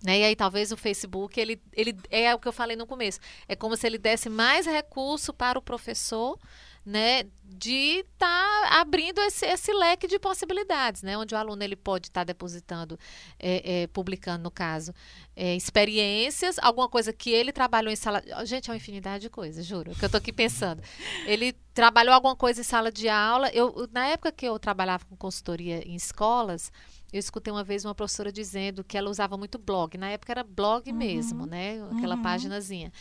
Né? 0.02 0.18
E 0.18 0.24
aí 0.24 0.34
talvez 0.34 0.72
o 0.72 0.76
Facebook, 0.76 1.38
ele, 1.38 1.62
ele 1.72 1.96
é 2.10 2.34
o 2.34 2.40
que 2.40 2.48
eu 2.48 2.52
falei 2.52 2.76
no 2.76 2.88
começo, 2.88 3.20
é 3.46 3.54
como 3.54 3.76
se 3.76 3.86
ele 3.86 3.98
desse 3.98 4.28
mais 4.28 4.66
recurso 4.66 5.32
para 5.32 5.56
o 5.56 5.62
professor, 5.62 6.36
né, 6.84 7.24
de 7.44 7.98
estar 8.00 8.16
tá 8.18 8.80
abrindo 8.80 9.20
esse, 9.20 9.44
esse 9.44 9.72
leque 9.72 10.06
de 10.06 10.18
possibilidades, 10.18 11.02
né, 11.02 11.16
onde 11.16 11.34
o 11.34 11.38
aluno 11.38 11.62
ele 11.62 11.76
pode 11.76 12.08
estar 12.08 12.20
tá 12.20 12.24
depositando, 12.24 12.98
é, 13.38 13.82
é, 13.82 13.86
publicando 13.88 14.44
no 14.44 14.50
caso, 14.50 14.94
é, 15.36 15.54
experiências, 15.54 16.58
alguma 16.60 16.88
coisa 16.88 17.12
que 17.12 17.30
ele 17.30 17.52
trabalhou 17.52 17.92
em 17.92 17.96
sala, 17.96 18.22
gente 18.44 18.70
é 18.70 18.72
uma 18.72 18.76
infinidade 18.76 19.22
de 19.22 19.30
coisas, 19.30 19.64
juro, 19.64 19.94
que 19.94 20.04
eu 20.04 20.06
estou 20.06 20.18
aqui 20.18 20.32
pensando. 20.32 20.82
Ele 21.26 21.52
trabalhou 21.74 22.14
alguma 22.14 22.36
coisa 22.36 22.60
em 22.60 22.64
sala 22.64 22.90
de 22.90 23.08
aula. 23.08 23.48
Eu 23.50 23.88
na 23.92 24.06
época 24.08 24.32
que 24.32 24.46
eu 24.46 24.58
trabalhava 24.58 25.04
com 25.04 25.16
consultoria 25.16 25.86
em 25.86 25.94
escolas 25.94 26.70
eu 27.12 27.18
escutei 27.18 27.52
uma 27.52 27.64
vez 27.64 27.84
uma 27.84 27.94
professora 27.94 28.30
dizendo 28.30 28.84
que 28.84 28.96
ela 28.96 29.10
usava 29.10 29.36
muito 29.36 29.58
blog. 29.58 29.98
Na 29.98 30.10
época 30.10 30.32
era 30.32 30.44
blog 30.44 30.90
uhum. 30.90 30.96
mesmo, 30.96 31.46
né? 31.46 31.82
Aquela 31.96 32.14
uhum. 32.14 32.22
paginazinha 32.22 32.92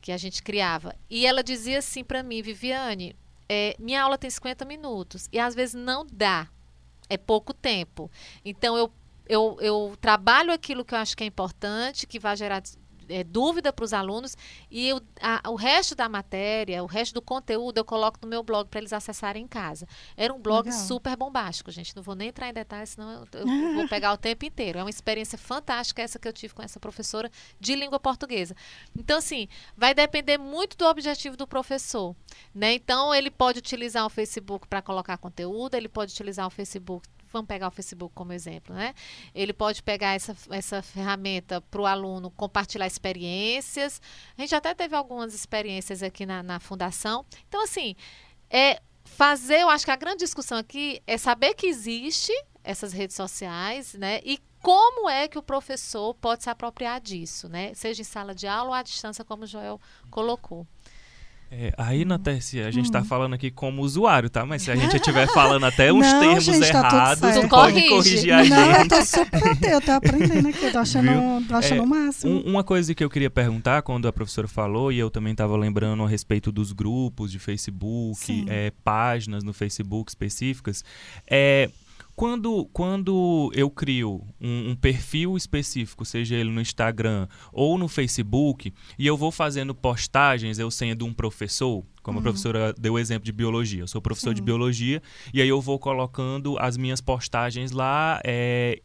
que 0.00 0.10
a 0.10 0.16
gente 0.16 0.42
criava. 0.42 0.96
E 1.08 1.24
ela 1.24 1.44
dizia 1.44 1.78
assim 1.78 2.02
para 2.02 2.22
mim, 2.24 2.42
Viviane, 2.42 3.14
é, 3.52 3.76
minha 3.78 4.02
aula 4.02 4.16
tem 4.16 4.30
50 4.30 4.64
minutos 4.64 5.28
e 5.30 5.38
às 5.38 5.54
vezes 5.54 5.74
não 5.74 6.06
dá. 6.10 6.48
É 7.06 7.18
pouco 7.18 7.52
tempo. 7.52 8.10
Então 8.42 8.78
eu 8.78 8.90
eu, 9.28 9.56
eu 9.60 9.96
trabalho 10.00 10.52
aquilo 10.52 10.84
que 10.84 10.94
eu 10.94 10.98
acho 10.98 11.16
que 11.16 11.22
é 11.22 11.26
importante, 11.26 12.06
que 12.06 12.18
vai 12.18 12.36
gerar 12.36 12.62
é, 13.12 13.24
dúvida 13.24 13.72
para 13.72 13.84
os 13.84 13.92
alunos 13.92 14.36
e 14.70 14.88
eu, 14.88 15.00
a, 15.20 15.50
o 15.50 15.54
resto 15.54 15.94
da 15.94 16.08
matéria, 16.08 16.82
o 16.82 16.86
resto 16.86 17.14
do 17.14 17.22
conteúdo 17.22 17.78
eu 17.78 17.84
coloco 17.84 18.18
no 18.22 18.28
meu 18.28 18.42
blog 18.42 18.68
para 18.68 18.80
eles 18.80 18.92
acessarem 18.92 19.44
em 19.44 19.48
casa. 19.48 19.86
Era 20.16 20.32
um 20.32 20.40
blog 20.40 20.66
Legal. 20.66 20.80
super 20.80 21.16
bombástico, 21.16 21.70
gente. 21.70 21.94
Não 21.94 22.02
vou 22.02 22.14
nem 22.14 22.28
entrar 22.28 22.48
em 22.48 22.52
detalhes, 22.52 22.90
senão 22.90 23.26
eu, 23.32 23.40
eu 23.40 23.74
vou 23.74 23.88
pegar 23.88 24.12
o 24.12 24.16
tempo 24.16 24.44
inteiro. 24.44 24.78
É 24.78 24.82
uma 24.82 24.90
experiência 24.90 25.36
fantástica 25.38 26.02
essa 26.02 26.18
que 26.18 26.26
eu 26.26 26.32
tive 26.32 26.54
com 26.54 26.62
essa 26.62 26.80
professora 26.80 27.30
de 27.60 27.74
língua 27.74 28.00
portuguesa. 28.00 28.56
Então, 28.98 29.18
assim, 29.18 29.48
vai 29.76 29.94
depender 29.94 30.38
muito 30.38 30.76
do 30.76 30.86
objetivo 30.86 31.36
do 31.36 31.46
professor. 31.46 32.14
Né? 32.54 32.74
Então, 32.74 33.14
ele 33.14 33.30
pode 33.30 33.58
utilizar 33.58 34.06
o 34.06 34.10
Facebook 34.10 34.66
para 34.66 34.80
colocar 34.80 35.18
conteúdo, 35.18 35.74
ele 35.74 35.88
pode 35.88 36.12
utilizar 36.12 36.46
o 36.46 36.50
Facebook 36.50 37.08
vamos 37.32 37.48
pegar 37.48 37.68
o 37.68 37.70
Facebook 37.70 38.14
como 38.14 38.32
exemplo, 38.32 38.74
né? 38.74 38.94
Ele 39.34 39.52
pode 39.52 39.82
pegar 39.82 40.14
essa, 40.14 40.36
essa 40.50 40.82
ferramenta 40.82 41.60
para 41.60 41.80
o 41.80 41.86
aluno 41.86 42.30
compartilhar 42.30 42.86
experiências. 42.86 44.00
A 44.36 44.40
gente 44.42 44.54
até 44.54 44.74
teve 44.74 44.94
algumas 44.94 45.34
experiências 45.34 46.02
aqui 46.02 46.26
na, 46.26 46.42
na 46.42 46.60
fundação. 46.60 47.24
Então, 47.48 47.62
assim, 47.62 47.96
é 48.50 48.80
fazer, 49.04 49.60
eu 49.60 49.68
acho 49.68 49.84
que 49.84 49.90
a 49.90 49.96
grande 49.96 50.18
discussão 50.18 50.58
aqui 50.58 51.02
é 51.06 51.18
saber 51.18 51.54
que 51.54 51.66
existe 51.66 52.32
essas 52.62 52.92
redes 52.92 53.16
sociais, 53.16 53.94
né? 53.94 54.20
E 54.24 54.38
como 54.62 55.10
é 55.10 55.26
que 55.26 55.38
o 55.38 55.42
professor 55.42 56.14
pode 56.14 56.44
se 56.44 56.50
apropriar 56.50 57.00
disso, 57.00 57.48
né? 57.48 57.74
Seja 57.74 58.02
em 58.02 58.04
sala 58.04 58.34
de 58.34 58.46
aula 58.46 58.70
ou 58.70 58.74
à 58.74 58.82
distância, 58.82 59.24
como 59.24 59.42
o 59.42 59.46
Joel 59.46 59.80
colocou. 60.10 60.66
É, 61.54 61.70
aí, 61.76 62.02
Natécia, 62.06 62.66
a 62.66 62.70
gente 62.70 62.86
está 62.86 63.00
hum. 63.00 63.04
falando 63.04 63.34
aqui 63.34 63.50
como 63.50 63.82
usuário, 63.82 64.30
tá? 64.30 64.46
Mas 64.46 64.62
se 64.62 64.70
a 64.70 64.74
gente 64.74 64.96
estiver 64.96 65.26
falando 65.34 65.66
até 65.66 65.92
uns 65.92 66.00
não, 66.00 66.20
termos 66.20 66.44
gente, 66.44 66.72
tá 66.72 66.78
errados, 66.78 67.20
tu 67.20 67.48
pode 67.48 67.88
corrigir 67.88 68.32
a 68.32 68.42
gente. 68.42 68.54
Não, 68.54 68.72
eu 68.72 68.88
tô 68.88 69.04
super 69.04 69.42
eu 69.70 69.80
tô 69.82 69.90
aprendendo 69.90 70.48
aqui, 70.48 70.64
eu 70.64 70.72
tô 70.72 70.78
achando, 70.78 71.46
tô 71.46 71.54
achando 71.54 71.80
é, 71.80 71.82
o 71.82 71.86
máximo. 71.86 72.32
Um, 72.32 72.40
uma 72.52 72.64
coisa 72.64 72.94
que 72.94 73.04
eu 73.04 73.10
queria 73.10 73.28
perguntar, 73.28 73.82
quando 73.82 74.08
a 74.08 74.12
professora 74.12 74.48
falou, 74.48 74.90
e 74.90 74.98
eu 74.98 75.10
também 75.10 75.32
estava 75.32 75.54
lembrando 75.54 76.02
a 76.02 76.08
respeito 76.08 76.50
dos 76.50 76.72
grupos 76.72 77.30
de 77.30 77.38
Facebook, 77.38 78.46
é, 78.48 78.72
páginas 78.82 79.44
no 79.44 79.52
Facebook 79.52 80.10
específicas, 80.10 80.82
é 81.30 81.68
quando, 82.14 82.66
quando 82.66 83.50
eu 83.54 83.70
crio 83.70 84.22
um, 84.40 84.70
um, 84.70 84.76
perfil 84.76 85.36
específico, 85.36 86.04
seja 86.04 86.36
ele 86.36 86.50
no 86.50 86.60
Instagram 86.60 87.26
ou 87.52 87.78
no 87.78 87.88
Facebook, 87.88 88.72
e 88.98 89.06
eu 89.06 89.16
vou 89.16 89.32
fazendo 89.32 89.74
postagens, 89.74 90.58
eu 90.58 90.70
sendo 90.70 91.06
um 91.06 91.12
professor, 91.12 91.84
como 92.02 92.18
uhum. 92.18 92.20
a 92.20 92.22
professora 92.22 92.74
deu 92.74 92.94
o 92.94 92.98
exemplo 92.98 93.24
de 93.24 93.32
biologia, 93.32 93.80
eu 93.80 93.88
sou 93.88 94.00
professor 94.00 94.30
Sim. 94.30 94.36
de 94.36 94.42
biologia, 94.42 95.02
e 95.32 95.40
aí 95.40 95.48
eu 95.48 95.60
vou 95.60 95.78
colocando 95.78 96.58
as 96.58 96.76
minhas 96.76 97.00
postagens 97.00 97.70
lá. 97.70 98.20
É, 98.24 98.82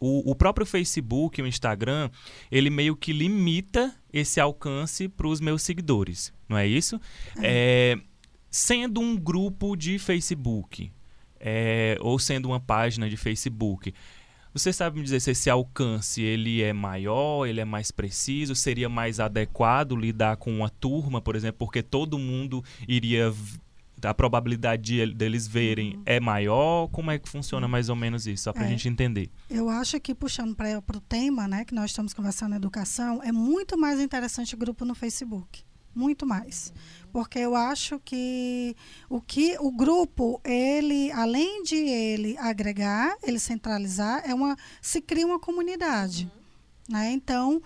o, 0.00 0.30
o, 0.30 0.34
próprio 0.34 0.66
Facebook, 0.66 1.40
o 1.40 1.46
Instagram, 1.46 2.10
ele 2.50 2.68
meio 2.68 2.96
que 2.96 3.12
limita 3.12 3.94
esse 4.12 4.40
alcance 4.40 5.08
para 5.08 5.28
os 5.28 5.40
meus 5.40 5.62
seguidores, 5.62 6.32
não 6.48 6.58
é 6.58 6.66
isso? 6.66 7.00
É. 7.40 7.94
É, 7.94 8.00
sendo 8.50 9.00
um 9.00 9.16
grupo 9.16 9.76
de 9.76 9.98
Facebook, 9.98 10.90
é, 11.40 11.96
ou 12.00 12.18
sendo 12.18 12.46
uma 12.46 12.60
página 12.60 13.08
de 13.08 13.16
Facebook. 13.16 13.92
Você 14.52 14.72
sabe 14.72 14.96
me 14.96 15.04
dizer 15.04 15.20
se 15.20 15.32
esse 15.32 15.50
alcance 15.50 16.22
ele 16.22 16.62
é 16.62 16.72
maior, 16.72 17.46
ele 17.46 17.60
é 17.60 17.64
mais 17.64 17.90
preciso, 17.90 18.54
seria 18.54 18.88
mais 18.88 19.20
adequado 19.20 19.94
lidar 19.94 20.38
com 20.38 20.50
uma 20.50 20.70
turma, 20.70 21.20
por 21.20 21.36
exemplo, 21.36 21.58
porque 21.58 21.82
todo 21.82 22.18
mundo 22.18 22.64
iria 22.88 23.34
a 24.02 24.14
probabilidade 24.14 24.82
de, 24.82 25.14
deles 25.14 25.46
verem 25.46 25.96
uhum. 25.96 26.02
é 26.06 26.20
maior? 26.20 26.88
Como 26.88 27.10
é 27.10 27.18
que 27.18 27.28
funciona 27.28 27.68
mais 27.68 27.88
ou 27.90 27.96
menos 27.96 28.26
isso? 28.26 28.44
Só 28.44 28.52
para 28.52 28.62
a 28.62 28.66
é, 28.66 28.70
gente 28.70 28.88
entender. 28.88 29.30
Eu 29.50 29.68
acho 29.68 30.00
que, 30.00 30.14
puxando 30.14 30.54
para 30.54 30.96
o 30.96 31.00
tema, 31.00 31.46
né, 31.46 31.64
que 31.64 31.74
nós 31.74 31.90
estamos 31.90 32.14
conversando 32.14 32.54
educação, 32.54 33.22
é 33.22 33.32
muito 33.32 33.78
mais 33.78 34.00
interessante 34.00 34.54
o 34.54 34.58
grupo 34.58 34.86
no 34.86 34.94
Facebook. 34.94 35.65
Muito 35.96 36.26
mais. 36.26 36.74
Porque 37.10 37.38
eu 37.38 37.56
acho 37.56 37.98
que 38.00 38.76
o 39.08 39.18
que 39.18 39.56
o 39.58 39.72
grupo 39.72 40.38
ele 40.44 41.10
além 41.10 41.62
de 41.62 41.76
ele 41.76 42.36
agregar 42.36 43.16
ele 43.22 43.38
centralizar 43.38 44.22
é 44.28 44.34
uma 44.34 44.54
se 44.82 45.00
cria 45.00 45.26
uma 45.26 45.38
comunidade 45.38 46.24
uhum. 46.24 46.94
né 46.94 47.10
então 47.12 47.62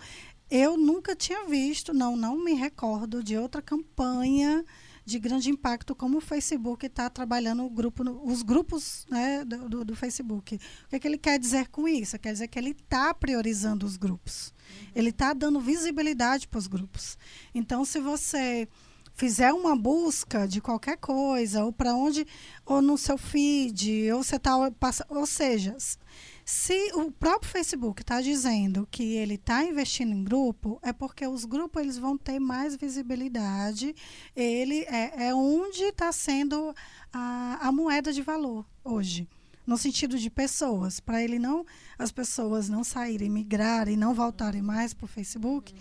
eu 0.48 0.76
nunca 0.76 1.16
tinha 1.16 1.44
visto 1.46 1.92
não 1.92 2.14
não 2.14 2.36
me 2.36 2.52
recordo 2.52 3.20
de 3.24 3.36
outra 3.36 3.60
campanha 3.60 4.64
de 5.10 5.18
grande 5.18 5.50
impacto 5.50 5.92
como 5.92 6.18
o 6.18 6.20
Facebook 6.20 6.86
está 6.86 7.10
trabalhando 7.10 7.68
grupo, 7.68 8.04
os 8.24 8.42
grupos 8.42 9.04
né, 9.10 9.44
do, 9.44 9.84
do, 9.84 9.96
Facebook. 9.96 10.54
O 10.54 10.88
que, 10.88 10.96
é 10.96 10.98
que 11.00 11.08
ele 11.08 11.18
quer 11.18 11.36
dizer 11.36 11.68
com 11.68 11.88
isso? 11.88 12.16
Quer 12.16 12.32
dizer 12.32 12.46
que 12.46 12.56
ele 12.56 12.70
está 12.70 13.12
priorizando 13.12 13.84
os 13.84 13.96
grupos. 13.96 14.48
Uhum. 14.48 14.90
Ele 14.94 15.10
está 15.10 15.32
dando 15.32 15.60
visibilidade 15.60 16.46
para 16.46 16.58
os 16.58 16.68
grupos. 16.68 17.18
Então, 17.52 17.84
se 17.84 17.98
você 17.98 18.68
fizer 19.14 19.52
uma 19.52 19.76
busca 19.76 20.46
de 20.46 20.60
qualquer 20.60 20.96
coisa, 20.96 21.64
ou 21.64 21.72
para 21.72 21.92
onde, 21.92 22.24
ou 22.64 22.80
no 22.80 22.96
seu 22.96 23.18
feed, 23.18 24.12
ou 24.12 24.22
você 24.22 24.38
tá 24.38 24.56
ou 25.08 25.26
seja, 25.26 25.76
se 26.50 26.90
o 26.94 27.12
próprio 27.12 27.48
Facebook 27.48 28.02
está 28.02 28.20
dizendo 28.20 28.86
que 28.90 29.14
ele 29.14 29.34
está 29.34 29.64
investindo 29.64 30.12
em 30.12 30.24
grupo, 30.24 30.80
é 30.82 30.92
porque 30.92 31.24
os 31.24 31.44
grupos 31.44 31.80
eles 31.80 31.96
vão 31.96 32.18
ter 32.18 32.40
mais 32.40 32.74
visibilidade. 32.74 33.94
Ele 34.34 34.80
é, 34.88 35.28
é 35.28 35.34
onde 35.34 35.84
está 35.84 36.10
sendo 36.10 36.74
a, 37.12 37.68
a 37.68 37.70
moeda 37.70 38.12
de 38.12 38.20
valor 38.20 38.66
hoje 38.82 39.28
no 39.64 39.78
sentido 39.78 40.18
de 40.18 40.28
pessoas, 40.28 40.98
para 40.98 41.22
ele 41.22 41.38
não 41.38 41.64
as 41.96 42.10
pessoas 42.10 42.68
não 42.68 42.82
saírem, 42.82 43.30
migrarem, 43.30 43.96
não 43.96 44.12
voltarem 44.12 44.60
mais 44.60 44.92
para 44.92 45.04
o 45.04 45.08
Facebook. 45.08 45.72
Uhum 45.72 45.78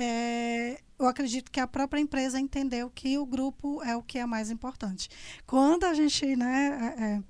é, 0.00 0.80
eu 0.98 1.06
acredito 1.06 1.50
que 1.50 1.60
a 1.60 1.66
própria 1.66 2.00
empresa 2.00 2.40
entendeu 2.40 2.90
que 2.90 3.18
o 3.18 3.26
grupo 3.26 3.82
é 3.82 3.94
o 3.94 4.02
que 4.02 4.18
é 4.18 4.24
mais 4.24 4.50
importante. 4.50 5.10
Quando 5.46 5.84
a 5.84 5.92
gente, 5.92 6.34
né, 6.36 6.94
é, 6.98 7.02
é 7.04 7.22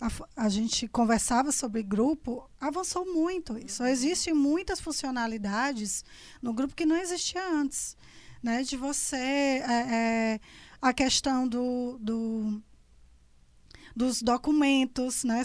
a, 0.00 0.44
a, 0.44 0.48
gente 0.48 0.86
conversava 0.88 1.50
sobre 1.50 1.82
grupo, 1.82 2.48
avançou 2.60 3.04
muito. 3.04 3.56
Só 3.70 3.86
existem 3.86 4.32
muitas 4.32 4.80
funcionalidades 4.80 6.04
no 6.40 6.52
grupo 6.52 6.74
que 6.74 6.86
não 6.86 6.96
existia 6.96 7.46
antes. 7.48 7.96
Né, 8.40 8.62
de 8.62 8.76
você. 8.76 9.16
É, 9.16 9.86
é 9.90 10.40
a 10.80 10.92
questão 10.92 11.46
do, 11.48 11.98
do 12.00 12.62
dos 13.98 14.22
documentos, 14.22 15.24
né? 15.24 15.42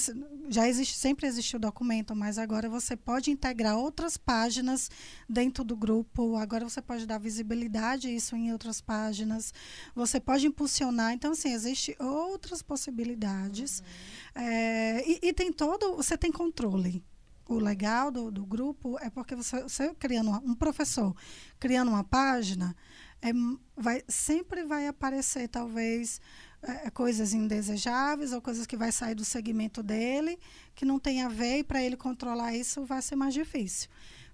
Já 0.48 0.70
existe, 0.70 0.96
sempre 0.96 1.26
existiu 1.26 1.58
documento, 1.58 2.16
mas 2.16 2.38
agora 2.38 2.70
você 2.70 2.96
pode 2.96 3.32
integrar 3.32 3.76
outras 3.76 4.16
páginas 4.16 4.92
dentro 5.28 5.63
do 5.63 5.76
grupo. 5.76 6.36
Agora 6.36 6.63
você 6.70 6.80
pode 6.80 7.08
dar 7.08 7.18
visibilidade 7.18 8.08
a 8.08 8.12
isso 8.12 8.36
em 8.36 8.52
outras 8.52 8.80
páginas. 8.80 9.52
Você 9.96 10.20
pode 10.20 10.46
impulsionar. 10.46 11.13
Então, 11.13 11.32
assim, 11.32 11.52
existe 11.52 11.96
outras 12.00 12.62
possibilidades. 12.62 13.80
Uhum. 13.80 14.44
É, 14.44 15.04
e, 15.10 15.20
e, 15.24 15.34
tem 15.34 15.52
todo, 15.52 15.96
você 15.96 16.16
tem 16.16 16.32
controle. 16.32 17.04
O 17.50 17.56
legal 17.56 18.12
do, 18.12 18.30
do 18.30 18.46
grupo 18.46 19.00
é 19.00 19.10
porque 19.10 19.36
você, 19.36 19.63
você 19.63 19.96
criando 19.96 20.30
uma, 20.30 20.39
um 20.46 20.54
professor 20.54 21.16
criando 21.60 21.89
uma 21.89 22.04
página, 22.04 22.76
é, 23.20 23.32
vai, 23.76 24.04
sempre 24.08 24.63
vai 24.63 24.86
aparecer 24.86 25.48
talvez 25.48 26.22
é, 26.63 26.89
coisas 26.89 27.34
indesejáveis 27.34 28.34
ou 28.34 28.41
coisas 28.41 28.65
que 28.65 28.78
vai 28.78 28.91
sair 28.91 29.15
do 29.15 29.26
segmento 29.26 29.84
dele, 29.84 30.39
que 30.73 30.86
não 30.86 30.99
tem 30.99 31.21
a 31.21 31.30
ver, 31.30 31.60
e 31.60 31.63
para 31.63 31.84
ele 31.84 31.97
controlar 31.97 32.56
isso 32.56 32.86
vai 32.86 33.02
ser 33.02 33.15
mais 33.15 33.34
difícil. 33.34 33.89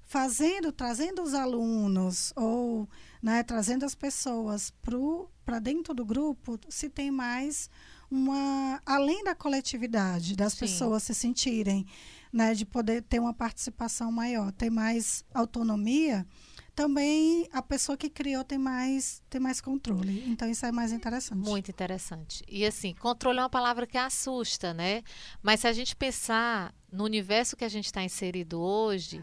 fazendo, 0.06 0.72
trazendo 0.72 1.22
os 1.22 1.36
alunos 1.36 2.34
ou 2.36 2.90
né, 3.22 3.44
trazendo 3.44 3.86
as 3.86 3.94
pessoas 3.94 4.74
para 5.46 5.60
dentro 5.60 5.94
do 5.94 6.06
grupo, 6.06 6.60
se 6.70 6.90
tem 6.90 7.12
mais 7.12 7.70
uma. 8.10 8.82
além 8.86 9.24
da 9.24 9.36
coletividade, 9.36 10.36
das 10.36 10.54
Sim. 10.54 10.60
pessoas 10.62 11.04
se 11.04 11.14
sentirem, 11.14 11.86
né, 12.32 12.54
de 12.54 12.66
poder 12.66 13.04
ter 13.04 13.20
uma 13.20 13.34
participação 13.34 14.12
maior, 14.12 14.52
ter 14.52 14.70
mais 14.70 15.24
autonomia 15.34 16.26
também 16.80 17.46
a 17.52 17.62
pessoa 17.62 17.98
que 17.98 18.10
criou 18.10 18.42
tem 18.42 18.58
mais, 18.58 19.22
tem 19.30 19.42
mais 19.42 19.60
controle. 19.60 20.24
Então, 20.28 20.50
isso 20.50 20.66
é 20.66 20.72
mais 20.72 20.94
interessante. 20.94 21.38
Muito 21.38 21.70
interessante. 21.70 22.42
E, 22.48 22.66
assim, 22.66 22.94
controle 22.94 23.38
é 23.38 23.42
uma 23.42 23.50
palavra 23.50 23.86
que 23.86 23.98
assusta, 23.98 24.74
né? 24.74 25.04
Mas 25.44 25.60
se 25.60 25.68
a 25.68 25.74
gente 25.74 25.94
pensar 25.94 26.74
no 26.90 27.04
universo 27.04 27.58
que 27.58 27.66
a 27.66 27.70
gente 27.70 27.88
está 27.88 28.02
inserido 28.02 28.62
hoje, 28.62 29.22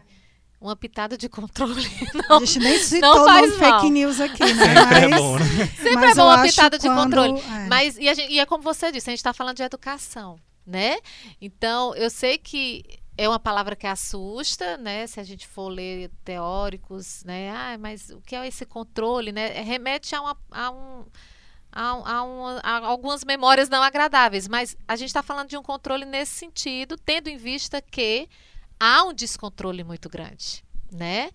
uma 0.61 0.75
pitada 0.75 1.17
de 1.17 1.27
controle 1.27 1.81
não, 2.29 2.37
a 2.37 2.45
gente 2.45 2.59
nem 2.59 2.77
citou 2.77 3.15
não 3.15 3.25
faz 3.25 3.57
fake 3.57 3.89
news 3.89 4.21
aqui, 4.21 4.43
né? 4.53 4.75
Sempre 4.75 5.05
é 5.05 5.17
bom, 5.17 5.39
né? 5.39 5.67
Sempre 5.81 6.05
é 6.05 6.13
bom 6.13 6.25
uma 6.25 6.43
pitada 6.43 6.77
de 6.77 6.87
controle. 6.87 7.39
É. 7.39 7.67
Mas, 7.67 7.97
e, 7.97 8.13
gente, 8.13 8.33
e 8.33 8.39
é 8.39 8.45
como 8.45 8.61
você 8.61 8.91
disse, 8.91 9.09
a 9.09 9.13
gente 9.13 9.19
está 9.19 9.33
falando 9.33 9.57
de 9.57 9.63
educação, 9.63 10.37
né? 10.63 10.99
Então, 11.41 11.95
eu 11.95 12.11
sei 12.11 12.37
que 12.37 12.85
é 13.17 13.27
uma 13.27 13.39
palavra 13.39 13.75
que 13.75 13.87
assusta, 13.87 14.77
né? 14.77 15.07
Se 15.07 15.19
a 15.19 15.23
gente 15.23 15.47
for 15.47 15.69
ler 15.69 16.11
teóricos, 16.23 17.23
né? 17.23 17.49
Ah, 17.49 17.77
mas 17.79 18.09
o 18.11 18.21
que 18.21 18.35
é 18.35 18.47
esse 18.47 18.65
controle, 18.65 19.31
né? 19.31 19.47
Remete 19.61 20.15
a, 20.15 20.21
uma, 20.21 20.37
a 20.51 20.71
um 20.71 21.05
a, 21.71 21.89
a, 21.89 22.23
uma, 22.23 22.59
a, 22.59 22.77
algumas 22.85 23.23
memórias 23.23 23.69
não 23.69 23.81
agradáveis, 23.81 24.47
mas 24.47 24.77
a 24.87 24.95
gente 24.95 25.09
está 25.09 25.23
falando 25.23 25.49
de 25.49 25.57
um 25.57 25.63
controle 25.63 26.05
nesse 26.05 26.33
sentido, 26.33 26.97
tendo 26.97 27.27
em 27.27 27.37
vista 27.37 27.81
que 27.81 28.29
há 28.79 29.03
um 29.03 29.13
descontrole 29.13 29.83
muito 29.83 30.09
grande, 30.09 30.63
né? 30.91 31.29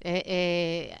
É, 0.00 0.22
é, 0.26 0.98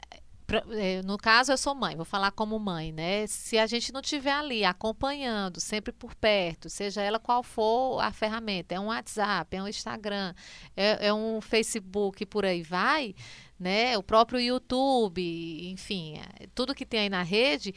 no 1.04 1.16
caso, 1.16 1.52
eu 1.52 1.56
sou 1.56 1.74
mãe, 1.74 1.96
vou 1.96 2.04
falar 2.04 2.30
como 2.30 2.58
mãe, 2.58 2.92
né? 2.92 3.26
Se 3.26 3.58
a 3.58 3.66
gente 3.66 3.92
não 3.92 4.00
estiver 4.00 4.32
ali 4.32 4.64
acompanhando, 4.64 5.60
sempre 5.60 5.92
por 5.92 6.14
perto, 6.14 6.68
seja 6.68 7.00
ela 7.02 7.18
qual 7.18 7.42
for 7.42 8.00
a 8.00 8.12
ferramenta, 8.12 8.74
é 8.74 8.80
um 8.80 8.86
WhatsApp, 8.86 9.56
é 9.56 9.62
um 9.62 9.68
Instagram, 9.68 10.34
é, 10.76 11.08
é 11.08 11.14
um 11.14 11.40
Facebook, 11.40 12.26
por 12.26 12.44
aí 12.44 12.62
vai, 12.62 13.14
né? 13.58 13.96
O 13.96 14.02
próprio 14.02 14.38
YouTube, 14.38 15.22
enfim, 15.70 16.18
é, 16.18 16.46
tudo 16.54 16.74
que 16.74 16.84
tem 16.84 17.00
aí 17.00 17.08
na 17.08 17.22
rede, 17.22 17.74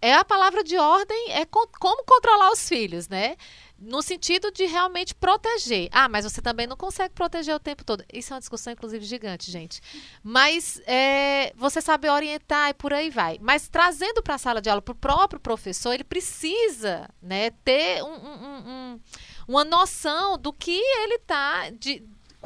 é 0.00 0.14
a 0.14 0.24
palavra 0.24 0.62
de 0.62 0.76
ordem, 0.76 1.32
é 1.32 1.44
co 1.44 1.68
como 1.80 2.04
controlar 2.04 2.50
os 2.52 2.68
filhos, 2.68 3.08
né? 3.08 3.36
no 3.78 4.02
sentido 4.02 4.50
de 4.50 4.66
realmente 4.66 5.14
proteger. 5.14 5.88
Ah, 5.92 6.08
mas 6.08 6.24
você 6.24 6.42
também 6.42 6.66
não 6.66 6.76
consegue 6.76 7.14
proteger 7.14 7.54
o 7.54 7.60
tempo 7.60 7.84
todo. 7.84 8.04
Isso 8.12 8.32
é 8.32 8.34
uma 8.34 8.40
discussão, 8.40 8.72
inclusive, 8.72 9.04
gigante, 9.04 9.50
gente. 9.50 9.80
Mas 10.22 10.82
é, 10.84 11.52
você 11.54 11.80
sabe 11.80 12.08
orientar 12.08 12.70
e 12.70 12.74
por 12.74 12.92
aí 12.92 13.08
vai. 13.08 13.38
Mas 13.40 13.68
trazendo 13.68 14.22
para 14.22 14.34
a 14.34 14.38
sala 14.38 14.60
de 14.60 14.68
aula 14.68 14.82
para 14.82 14.92
o 14.92 14.96
próprio 14.96 15.38
professor, 15.38 15.92
ele 15.92 16.04
precisa 16.04 17.08
né, 17.22 17.50
ter 17.64 18.02
um, 18.02 18.08
um, 18.08 18.68
um, 18.68 19.00
uma 19.46 19.64
noção 19.64 20.36
do 20.36 20.52
que 20.52 20.76
ele 20.76 21.14
está. 21.14 21.70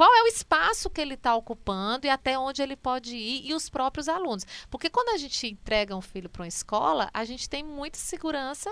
Qual 0.02 0.12
é 0.16 0.24
o 0.24 0.26
espaço 0.26 0.90
que 0.90 1.00
ele 1.00 1.14
está 1.14 1.32
ocupando 1.36 2.08
e 2.08 2.10
até 2.10 2.36
onde 2.36 2.60
ele 2.60 2.74
pode 2.74 3.14
ir 3.14 3.48
e 3.48 3.54
os 3.54 3.68
próprios 3.68 4.08
alunos. 4.08 4.44
Porque 4.68 4.90
quando 4.90 5.10
a 5.10 5.16
gente 5.16 5.46
entrega 5.46 5.94
um 5.94 6.00
filho 6.00 6.28
para 6.28 6.42
uma 6.42 6.48
escola, 6.48 7.08
a 7.14 7.24
gente 7.24 7.48
tem 7.48 7.62
muita 7.62 7.98
segurança 7.98 8.68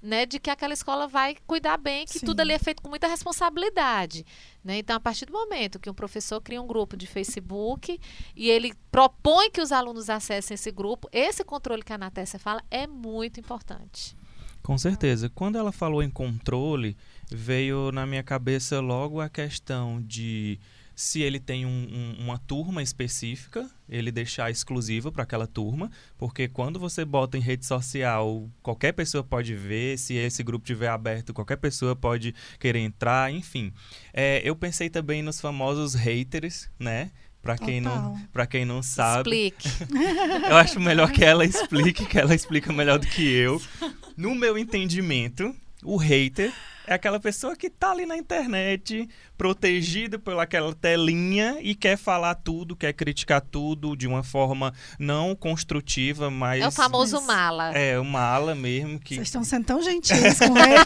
né, 0.00 0.24
de 0.24 0.38
que 0.38 0.48
aquela 0.48 0.72
escola 0.72 1.06
vai 1.06 1.36
cuidar 1.46 1.76
bem, 1.76 2.06
que 2.06 2.18
Sim. 2.18 2.24
tudo 2.24 2.40
ali 2.40 2.54
é 2.54 2.58
feito 2.58 2.80
com 2.80 2.88
muita 2.88 3.06
responsabilidade. 3.06 4.24
Né? 4.64 4.78
Então, 4.78 4.96
a 4.96 5.00
partir 5.00 5.26
do 5.26 5.34
momento 5.34 5.78
que 5.78 5.90
um 5.90 5.94
professor 5.94 6.40
cria 6.40 6.62
um 6.62 6.66
grupo 6.66 6.96
de 6.96 7.06
Facebook 7.06 8.00
e 8.34 8.48
ele 8.48 8.72
propõe 8.90 9.50
que 9.50 9.60
os 9.60 9.70
alunos 9.70 10.08
acessem 10.08 10.54
esse 10.54 10.70
grupo, 10.70 11.10
esse 11.12 11.44
controle 11.44 11.82
que 11.82 11.92
a 11.92 11.98
Natécia 11.98 12.38
fala 12.38 12.64
é 12.70 12.86
muito 12.86 13.38
importante. 13.38 14.16
Com 14.62 14.78
certeza. 14.78 15.28
Quando 15.28 15.58
ela 15.58 15.72
falou 15.72 16.02
em 16.02 16.08
controle, 16.08 16.96
veio 17.30 17.90
na 17.92 18.06
minha 18.06 18.22
cabeça 18.22 18.80
logo 18.80 19.20
a 19.20 19.28
questão 19.28 20.02
de 20.02 20.58
se 20.96 21.22
ele 21.22 21.40
tem 21.40 21.66
um, 21.66 21.68
um, 21.68 22.24
uma 22.24 22.38
turma 22.38 22.82
específica, 22.82 23.68
ele 23.88 24.12
deixar 24.12 24.50
exclusiva 24.50 25.10
para 25.10 25.24
aquela 25.24 25.46
turma, 25.46 25.90
porque 26.16 26.46
quando 26.46 26.78
você 26.78 27.04
bota 27.04 27.36
em 27.36 27.40
rede 27.40 27.66
social, 27.66 28.48
qualquer 28.62 28.92
pessoa 28.92 29.24
pode 29.24 29.54
ver, 29.54 29.98
se 29.98 30.14
esse 30.14 30.42
grupo 30.42 30.64
tiver 30.64 30.88
aberto, 30.88 31.34
qualquer 31.34 31.56
pessoa 31.56 31.96
pode 31.96 32.34
querer 32.60 32.78
entrar, 32.78 33.32
enfim. 33.32 33.72
É, 34.12 34.40
eu 34.44 34.54
pensei 34.54 34.88
também 34.88 35.22
nos 35.22 35.40
famosos 35.40 35.94
haters, 35.94 36.70
né? 36.78 37.10
Para 37.42 37.58
quem, 37.58 37.78
não, 37.78 38.16
quem 38.48 38.64
não 38.64 38.82
sabe. 38.82 39.48
Explique. 39.48 39.68
eu 40.48 40.56
acho 40.56 40.80
melhor 40.80 41.12
que 41.12 41.22
ela 41.22 41.44
explique, 41.44 42.06
que 42.06 42.18
ela 42.18 42.34
explica 42.34 42.72
melhor 42.72 42.98
do 42.98 43.06
que 43.06 43.22
eu. 43.22 43.60
No 44.16 44.32
meu 44.32 44.56
entendimento, 44.56 45.52
o 45.82 45.96
hater 45.96 46.52
é 46.86 46.94
aquela 46.94 47.18
pessoa 47.18 47.56
que 47.56 47.70
tá 47.70 47.90
ali 47.90 48.04
na 48.06 48.16
internet, 48.16 49.08
protegida 49.36 50.18
por 50.18 50.38
aquela 50.38 50.74
telinha 50.74 51.58
e 51.60 51.74
quer 51.74 51.96
falar 51.96 52.34
tudo, 52.34 52.76
quer 52.76 52.92
criticar 52.92 53.40
tudo 53.40 53.96
de 53.96 54.06
uma 54.06 54.22
forma 54.22 54.72
não 54.98 55.34
construtiva, 55.34 56.30
mas. 56.30 56.62
É 56.62 56.68
o 56.68 56.70
famoso 56.70 57.20
mala. 57.22 57.72
É, 57.72 57.98
o 57.98 58.04
mala 58.04 58.54
mesmo. 58.54 58.98
que 58.98 59.14
Vocês 59.14 59.28
estão 59.28 59.44
sendo 59.44 59.64
tão 59.64 59.82
gentis 59.82 60.38
com 60.38 60.56
ele. 60.58 60.84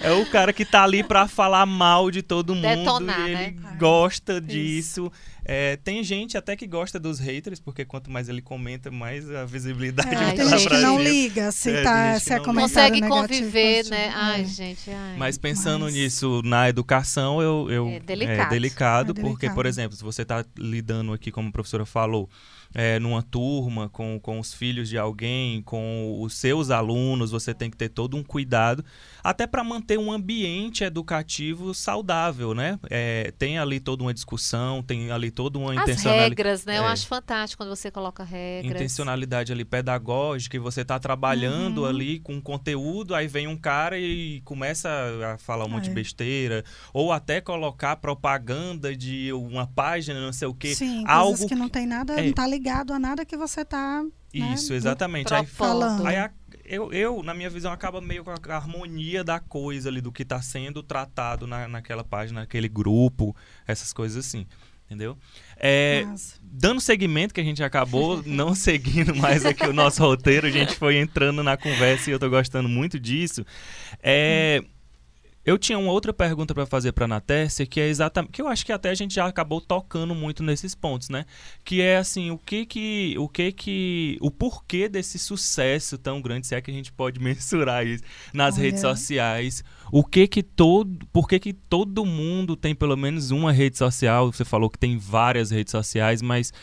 é 0.00 0.12
o 0.12 0.26
cara 0.30 0.52
que 0.52 0.64
tá 0.64 0.82
ali 0.82 1.02
para 1.02 1.28
falar 1.28 1.66
mal 1.66 2.10
de 2.10 2.22
todo 2.22 2.54
mundo. 2.54 2.62
Detonar, 2.62 3.20
e 3.20 3.32
ele 3.32 3.34
né? 3.34 3.76
gosta 3.78 4.40
disso. 4.40 5.10
É, 5.46 5.76
tem 5.76 6.02
gente 6.02 6.38
até 6.38 6.56
que 6.56 6.66
gosta 6.66 6.98
dos 6.98 7.18
haters, 7.18 7.60
porque 7.60 7.84
quanto 7.84 8.10
mais 8.10 8.30
ele 8.30 8.40
comenta, 8.40 8.90
mais 8.90 9.30
a 9.30 9.44
visibilidade 9.44 10.08
é, 10.08 10.32
Tem 10.32 10.48
gente 10.48 10.68
que 10.68 10.78
não 10.78 10.98
liga 10.98 11.52
se, 11.52 11.70
é, 11.70 11.82
tá, 11.82 12.18
se 12.18 12.32
é 12.32 12.40
comentário 12.40 12.94
Consegue 12.94 13.08
conviver, 13.08 13.84
né? 13.90 14.10
Ai, 14.14 14.40
é. 14.42 14.44
Gente. 14.64 14.90
Ai. 14.90 15.16
Mas 15.16 15.38
pensando 15.38 15.84
Mas... 15.84 15.94
nisso 15.94 16.40
na 16.44 16.68
educação, 16.68 17.40
eu, 17.40 17.70
eu 17.70 17.88
é 17.88 18.00
delicado, 18.00 18.40
é 18.40 18.48
delicado 18.48 19.14
porque, 19.14 19.50
por 19.50 19.66
exemplo, 19.66 19.96
se 19.96 20.02
você 20.02 20.22
está 20.22 20.44
lidando 20.56 21.12
aqui, 21.12 21.30
como 21.30 21.48
a 21.48 21.52
professora 21.52 21.84
falou, 21.84 22.28
é, 22.74 22.98
numa 22.98 23.22
turma, 23.22 23.88
com, 23.88 24.18
com 24.18 24.40
os 24.40 24.52
filhos 24.52 24.88
de 24.88 24.98
alguém, 24.98 25.62
com 25.62 26.20
os 26.20 26.34
seus 26.34 26.70
alunos, 26.70 27.30
você 27.30 27.54
tem 27.54 27.70
que 27.70 27.76
ter 27.76 27.88
todo 27.88 28.16
um 28.16 28.22
cuidado, 28.22 28.84
até 29.22 29.46
para 29.46 29.62
manter 29.62 29.96
um 29.98 30.10
ambiente 30.10 30.82
educativo 30.82 31.72
saudável, 31.72 32.52
né? 32.52 32.78
É, 32.90 33.32
tem 33.38 33.58
ali 33.58 33.78
toda 33.78 34.02
uma 34.02 34.12
discussão, 34.12 34.82
tem 34.82 35.12
ali 35.12 35.30
toda 35.30 35.56
uma 35.56 35.72
intencionalidade. 35.72 36.24
As 36.24 36.28
regras, 36.28 36.64
né? 36.66 36.74
É, 36.74 36.78
Eu 36.78 36.84
acho 36.84 37.06
fantástico 37.06 37.62
quando 37.62 37.74
você 37.74 37.90
coloca 37.90 38.24
regras. 38.24 38.74
Intencionalidade 38.74 39.52
ali 39.52 39.64
pedagógica, 39.64 40.56
e 40.56 40.60
você 40.60 40.80
está 40.80 40.98
trabalhando 40.98 41.82
uhum. 41.82 41.86
ali 41.86 42.18
com 42.18 42.40
conteúdo, 42.40 43.14
aí 43.14 43.28
vem 43.28 43.46
um 43.46 43.56
cara 43.56 43.96
e 43.96 44.40
começa 44.44 44.90
a 45.32 45.38
falar 45.38 45.64
um 45.66 45.68
monte 45.68 45.84
de 45.84 45.90
é. 45.90 45.94
besteira, 45.94 46.64
ou 46.92 47.12
até 47.12 47.40
colocar 47.40 47.96
propaganda 47.96 48.96
de 48.96 49.32
uma 49.32 49.66
página, 49.66 50.20
não 50.20 50.32
sei 50.32 50.48
o 50.48 50.54
quê. 50.54 50.74
Sim, 50.74 51.04
algo 51.06 51.46
que 51.46 51.54
não 51.54 51.68
tem 51.68 51.86
nada, 51.86 52.18
é, 52.18 52.26
não 52.26 52.32
tá 52.32 52.46
ligado 52.46 52.63
ligado 52.64 52.94
a 52.94 52.98
nada 52.98 53.26
que 53.26 53.36
você 53.36 53.60
está 53.60 54.02
né, 54.02 54.54
Isso, 54.54 54.72
exatamente. 54.72 55.32
Aí, 55.34 55.44
falando. 55.44 56.06
Aí, 56.06 56.16
eu, 56.64 56.90
eu, 56.92 57.22
na 57.22 57.34
minha 57.34 57.50
visão, 57.50 57.70
acaba 57.70 58.00
meio 58.00 58.24
com 58.24 58.30
a 58.30 58.56
harmonia 58.56 59.22
da 59.22 59.38
coisa 59.38 59.90
ali, 59.90 60.00
do 60.00 60.10
que 60.10 60.22
está 60.22 60.40
sendo 60.40 60.82
tratado 60.82 61.46
na, 61.46 61.68
naquela 61.68 62.02
página, 62.02 62.40
naquele 62.40 62.68
grupo, 62.68 63.36
essas 63.66 63.92
coisas 63.92 64.26
assim. 64.26 64.46
Entendeu? 64.86 65.16
É, 65.56 66.06
dando 66.42 66.80
seguimento, 66.80 67.34
que 67.34 67.40
a 67.40 67.44
gente 67.44 67.62
acabou 67.62 68.22
não 68.26 68.54
seguindo 68.54 69.14
mais 69.14 69.44
aqui 69.44 69.66
o 69.66 69.72
nosso 69.72 70.02
roteiro, 70.02 70.46
a 70.46 70.50
gente 70.50 70.74
foi 70.74 70.96
entrando 70.96 71.42
na 71.42 71.56
conversa 71.56 72.08
e 72.08 72.12
eu 72.12 72.16
estou 72.16 72.30
gostando 72.30 72.68
muito 72.68 72.98
disso. 72.98 73.44
É, 74.02 74.62
hum. 74.62 74.68
Eu 75.44 75.58
tinha 75.58 75.78
uma 75.78 75.92
outra 75.92 76.10
pergunta 76.12 76.54
para 76.54 76.64
fazer 76.64 76.92
para 76.92 77.04
a 77.04 77.08
Natércia, 77.08 77.66
que 77.66 77.78
é 77.78 77.86
exatamente, 77.86 78.32
que 78.32 78.40
eu 78.40 78.48
acho 78.48 78.64
que 78.64 78.72
até 78.72 78.88
a 78.88 78.94
gente 78.94 79.14
já 79.14 79.26
acabou 79.26 79.60
tocando 79.60 80.14
muito 80.14 80.42
nesses 80.42 80.74
pontos, 80.74 81.10
né? 81.10 81.26
Que 81.62 81.82
é 81.82 81.98
assim, 81.98 82.30
o 82.30 82.38
que 82.38 82.64
que, 82.64 83.14
o 83.18 83.28
que 83.28 83.52
que, 83.52 84.16
o 84.22 84.30
porquê 84.30 84.88
desse 84.88 85.18
sucesso 85.18 85.98
tão 85.98 86.22
grande, 86.22 86.46
se 86.46 86.54
é 86.54 86.60
que 86.62 86.70
a 86.70 86.74
gente 86.74 86.90
pode 86.90 87.20
mensurar 87.22 87.86
isso 87.86 88.02
nas 88.32 88.54
Olha. 88.54 88.62
redes 88.62 88.80
sociais? 88.80 89.62
O 89.92 90.02
que 90.02 90.26
que 90.26 90.42
todo, 90.42 91.06
por 91.12 91.28
que 91.28 91.38
que 91.38 91.52
todo 91.52 92.06
mundo 92.06 92.56
tem 92.56 92.74
pelo 92.74 92.96
menos 92.96 93.30
uma 93.30 93.52
rede 93.52 93.76
social? 93.76 94.32
Você 94.32 94.46
falou 94.46 94.70
que 94.70 94.78
tem 94.78 94.96
várias 94.96 95.50
redes 95.50 95.72
sociais, 95.72 96.22
mas 96.22 96.54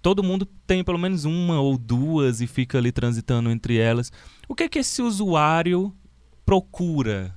todo 0.00 0.22
mundo 0.22 0.46
tem 0.64 0.84
pelo 0.84 0.98
menos 0.98 1.24
uma 1.24 1.60
ou 1.60 1.76
duas 1.76 2.40
e 2.40 2.46
fica 2.46 2.78
ali 2.78 2.92
transitando 2.92 3.50
entre 3.50 3.78
elas. 3.78 4.12
O 4.48 4.54
que 4.54 4.68
que 4.68 4.78
esse 4.78 5.02
usuário 5.02 5.92
procura 6.44 7.34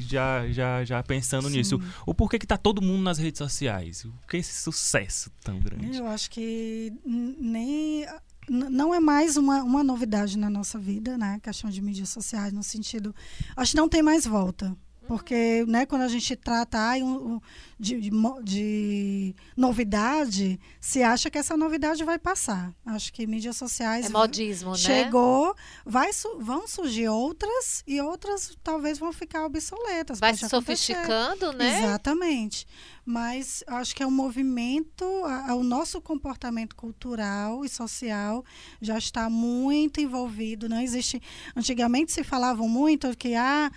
já, 0.00 0.46
já, 0.48 0.84
já 0.84 1.02
pensando 1.02 1.48
Sim. 1.48 1.56
nisso. 1.56 1.80
O 2.06 2.14
porquê 2.14 2.38
que 2.38 2.46
tá 2.46 2.56
todo 2.56 2.82
mundo 2.82 3.02
nas 3.02 3.18
redes 3.18 3.38
sociais? 3.38 4.04
O 4.04 4.12
que 4.28 4.36
é 4.36 4.40
esse 4.40 4.62
sucesso 4.62 5.30
tão 5.42 5.58
grande? 5.58 5.98
Eu 5.98 6.06
acho 6.06 6.30
que 6.30 6.92
nem 7.04 8.06
não 8.48 8.94
é 8.94 9.00
mais 9.00 9.36
uma, 9.36 9.62
uma 9.62 9.82
novidade 9.82 10.36
na 10.36 10.50
nossa 10.50 10.78
vida, 10.78 11.16
né? 11.16 11.34
A 11.36 11.40
questão 11.40 11.70
de 11.70 11.80
mídias 11.80 12.10
sociais, 12.10 12.52
no 12.52 12.62
sentido. 12.62 13.14
Acho 13.56 13.72
que 13.72 13.76
não 13.76 13.88
tem 13.88 14.02
mais 14.02 14.26
volta. 14.26 14.76
Porque 15.06 15.64
né, 15.66 15.86
quando 15.86 16.02
a 16.02 16.08
gente 16.08 16.34
trata 16.36 16.78
ai, 16.78 17.02
um, 17.02 17.40
de, 17.78 18.00
de, 18.00 18.10
de, 18.42 19.34
novidade, 19.56 20.58
se 20.80 21.02
acha 21.02 21.30
que 21.30 21.38
essa 21.38 21.56
novidade 21.56 22.02
vai 22.04 22.18
passar. 22.18 22.74
Acho 22.86 23.12
que 23.12 23.26
mídias 23.26 23.56
sociais. 23.56 24.06
É 24.06 24.08
modismo, 24.08 24.76
chegou, 24.76 25.48
né? 25.48 25.54
Vai, 25.84 26.10
vão 26.38 26.66
surgir 26.66 27.08
outras 27.08 27.82
e 27.86 28.00
outras 28.00 28.56
talvez 28.62 28.98
vão 28.98 29.12
ficar 29.12 29.44
obsoletas. 29.44 30.18
Vai 30.18 30.34
se 30.34 30.48
sofisticando, 30.48 31.52
né? 31.52 31.78
Exatamente. 31.78 32.66
Mas 33.04 33.62
acho 33.66 33.94
que 33.94 34.02
é 34.02 34.06
um 34.06 34.10
movimento, 34.10 35.04
a, 35.26 35.50
a, 35.50 35.54
o 35.54 35.62
nosso 35.62 36.00
comportamento 36.00 36.74
cultural 36.74 37.64
e 37.64 37.68
social 37.68 38.42
já 38.80 38.96
está 38.96 39.28
muito 39.28 40.00
envolvido. 40.00 40.68
Não 40.68 40.80
existe. 40.80 41.20
Antigamente 41.54 42.12
se 42.12 42.24
falavam 42.24 42.66
muito 42.66 43.14
que 43.16 43.34
ah, 43.34 43.70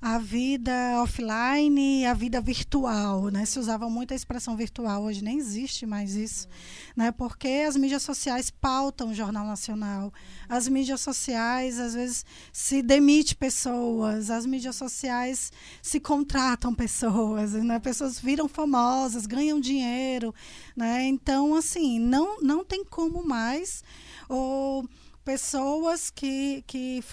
a 0.00 0.18
vida 0.18 0.72
offline 1.02 2.00
e 2.00 2.06
a 2.06 2.14
vida 2.14 2.40
virtual, 2.40 3.28
né? 3.28 3.44
Se 3.44 3.58
usava 3.58 3.90
muito 3.90 4.12
a 4.12 4.16
expressão 4.16 4.56
virtual, 4.56 5.02
hoje 5.02 5.22
nem 5.22 5.36
existe 5.36 5.84
mais 5.84 6.14
isso, 6.14 6.48
né? 6.96 7.12
Porque 7.12 7.64
as 7.68 7.76
mídias 7.76 8.02
sociais 8.02 8.50
pautam 8.50 9.10
o 9.10 9.14
Jornal 9.14 9.46
Nacional. 9.46 10.10
As 10.48 10.66
mídias 10.68 11.02
sociais, 11.02 11.78
às 11.78 11.92
vezes, 11.92 12.24
se 12.50 12.80
demite 12.80 13.36
pessoas, 13.36 14.30
as 14.30 14.46
mídias 14.46 14.76
sociais 14.76 15.52
se 15.82 16.00
contratam 16.00 16.74
pessoas, 16.74 17.52
né? 17.52 17.78
Pessoas 17.78 18.18
viram 18.18 18.48
famosas, 18.48 19.26
ganham 19.26 19.60
dinheiro, 19.60 20.34
né? 20.74 21.06
Então, 21.06 21.54
assim, 21.54 21.98
não, 21.98 22.40
não 22.40 22.64
tem 22.64 22.84
como 22.84 23.22
mais... 23.22 23.84
Ou, 24.28 24.88
pessoas 25.24 26.10
que, 26.10 26.64
que 26.66 27.04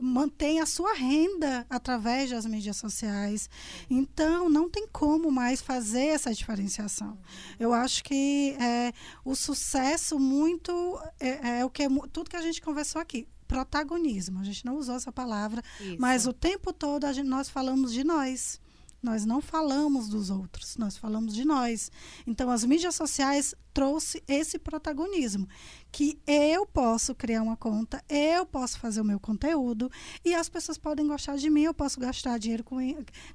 mantêm 0.00 0.60
a 0.60 0.66
sua 0.66 0.94
renda 0.94 1.66
através 1.68 2.30
das 2.30 2.46
mídias 2.46 2.76
sociais. 2.76 3.48
Então, 3.88 4.48
não 4.48 4.68
tem 4.68 4.86
como 4.88 5.30
mais 5.30 5.60
fazer 5.60 6.06
essa 6.06 6.32
diferenciação. 6.32 7.18
Eu 7.58 7.72
acho 7.72 8.02
que 8.04 8.56
é, 8.60 8.92
o 9.24 9.34
sucesso 9.34 10.18
muito 10.18 10.72
é, 11.20 11.60
é 11.60 11.64
o 11.64 11.70
que 11.70 11.82
é, 11.82 11.88
tudo 12.12 12.30
que 12.30 12.36
a 12.36 12.42
gente 12.42 12.60
conversou 12.60 13.00
aqui 13.00 13.26
protagonismo. 13.46 14.40
A 14.40 14.44
gente 14.44 14.64
não 14.64 14.76
usou 14.76 14.96
essa 14.96 15.12
palavra, 15.12 15.62
Isso. 15.80 15.96
mas 15.98 16.26
o 16.26 16.32
tempo 16.32 16.72
todo 16.72 17.10
gente, 17.12 17.28
nós 17.28 17.48
falamos 17.48 17.92
de 17.92 18.02
nós. 18.02 18.60
Nós 19.04 19.26
não 19.26 19.42
falamos 19.42 20.08
dos 20.08 20.30
outros, 20.30 20.78
nós 20.78 20.96
falamos 20.96 21.34
de 21.34 21.44
nós. 21.44 21.92
Então, 22.26 22.48
as 22.48 22.64
mídias 22.64 22.94
sociais 22.94 23.54
trouxe 23.74 24.24
esse 24.26 24.58
protagonismo, 24.58 25.46
que 25.92 26.18
eu 26.26 26.64
posso 26.64 27.14
criar 27.14 27.42
uma 27.42 27.54
conta, 27.54 28.02
eu 28.08 28.46
posso 28.46 28.78
fazer 28.78 29.02
o 29.02 29.04
meu 29.04 29.20
conteúdo 29.20 29.90
e 30.24 30.34
as 30.34 30.48
pessoas 30.48 30.78
podem 30.78 31.06
gostar 31.06 31.36
de 31.36 31.50
mim, 31.50 31.64
eu 31.64 31.74
posso 31.74 32.00
gastar 32.00 32.38
dinheiro 32.38 32.64
com 32.64 32.76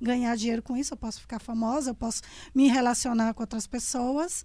ganhar 0.02 0.36
dinheiro 0.36 0.64
com 0.64 0.76
isso, 0.76 0.94
eu 0.94 0.98
posso 0.98 1.22
ficar 1.22 1.40
famosa, 1.40 1.92
eu 1.92 1.96
posso 1.96 2.24
me 2.56 2.68
relacionar 2.68 3.36
com 3.36 3.44
outras 3.44 3.68
pessoas, 3.68 4.44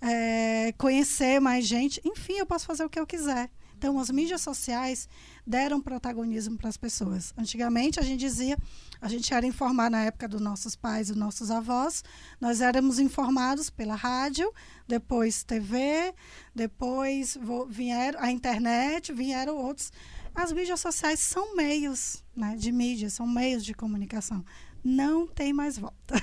é, 0.00 0.72
conhecer 0.76 1.40
mais 1.40 1.68
gente, 1.68 2.00
enfim, 2.04 2.32
eu 2.32 2.46
posso 2.46 2.66
fazer 2.66 2.84
o 2.84 2.90
que 2.90 2.98
eu 2.98 3.06
quiser. 3.06 3.48
Então, 3.84 3.98
as 3.98 4.08
mídias 4.08 4.40
sociais 4.40 5.06
deram 5.46 5.78
protagonismo 5.78 6.56
para 6.56 6.70
as 6.70 6.76
pessoas. 6.78 7.34
Antigamente, 7.36 8.00
a 8.00 8.02
gente 8.02 8.18
dizia, 8.18 8.56
a 8.98 9.08
gente 9.08 9.34
era 9.34 9.44
informado 9.44 9.90
na 9.90 10.04
época 10.04 10.26
dos 10.26 10.40
nossos 10.40 10.74
pais 10.74 11.10
e 11.10 11.14
nossos 11.14 11.50
avós, 11.50 12.02
nós 12.40 12.62
éramos 12.62 12.98
informados 12.98 13.68
pela 13.68 13.94
rádio, 13.94 14.50
depois 14.88 15.44
TV, 15.44 16.14
depois 16.54 17.36
vieram 17.68 18.20
a 18.22 18.30
internet, 18.30 19.12
vieram 19.12 19.58
outros. 19.58 19.92
As 20.34 20.50
mídias 20.50 20.80
sociais 20.80 21.20
são 21.20 21.54
meios 21.54 22.24
né, 22.34 22.56
de 22.56 22.72
mídia, 22.72 23.10
são 23.10 23.26
meios 23.26 23.62
de 23.62 23.74
comunicação. 23.74 24.42
Não 24.82 25.26
tem 25.26 25.52
mais 25.52 25.76
volta. 25.76 26.14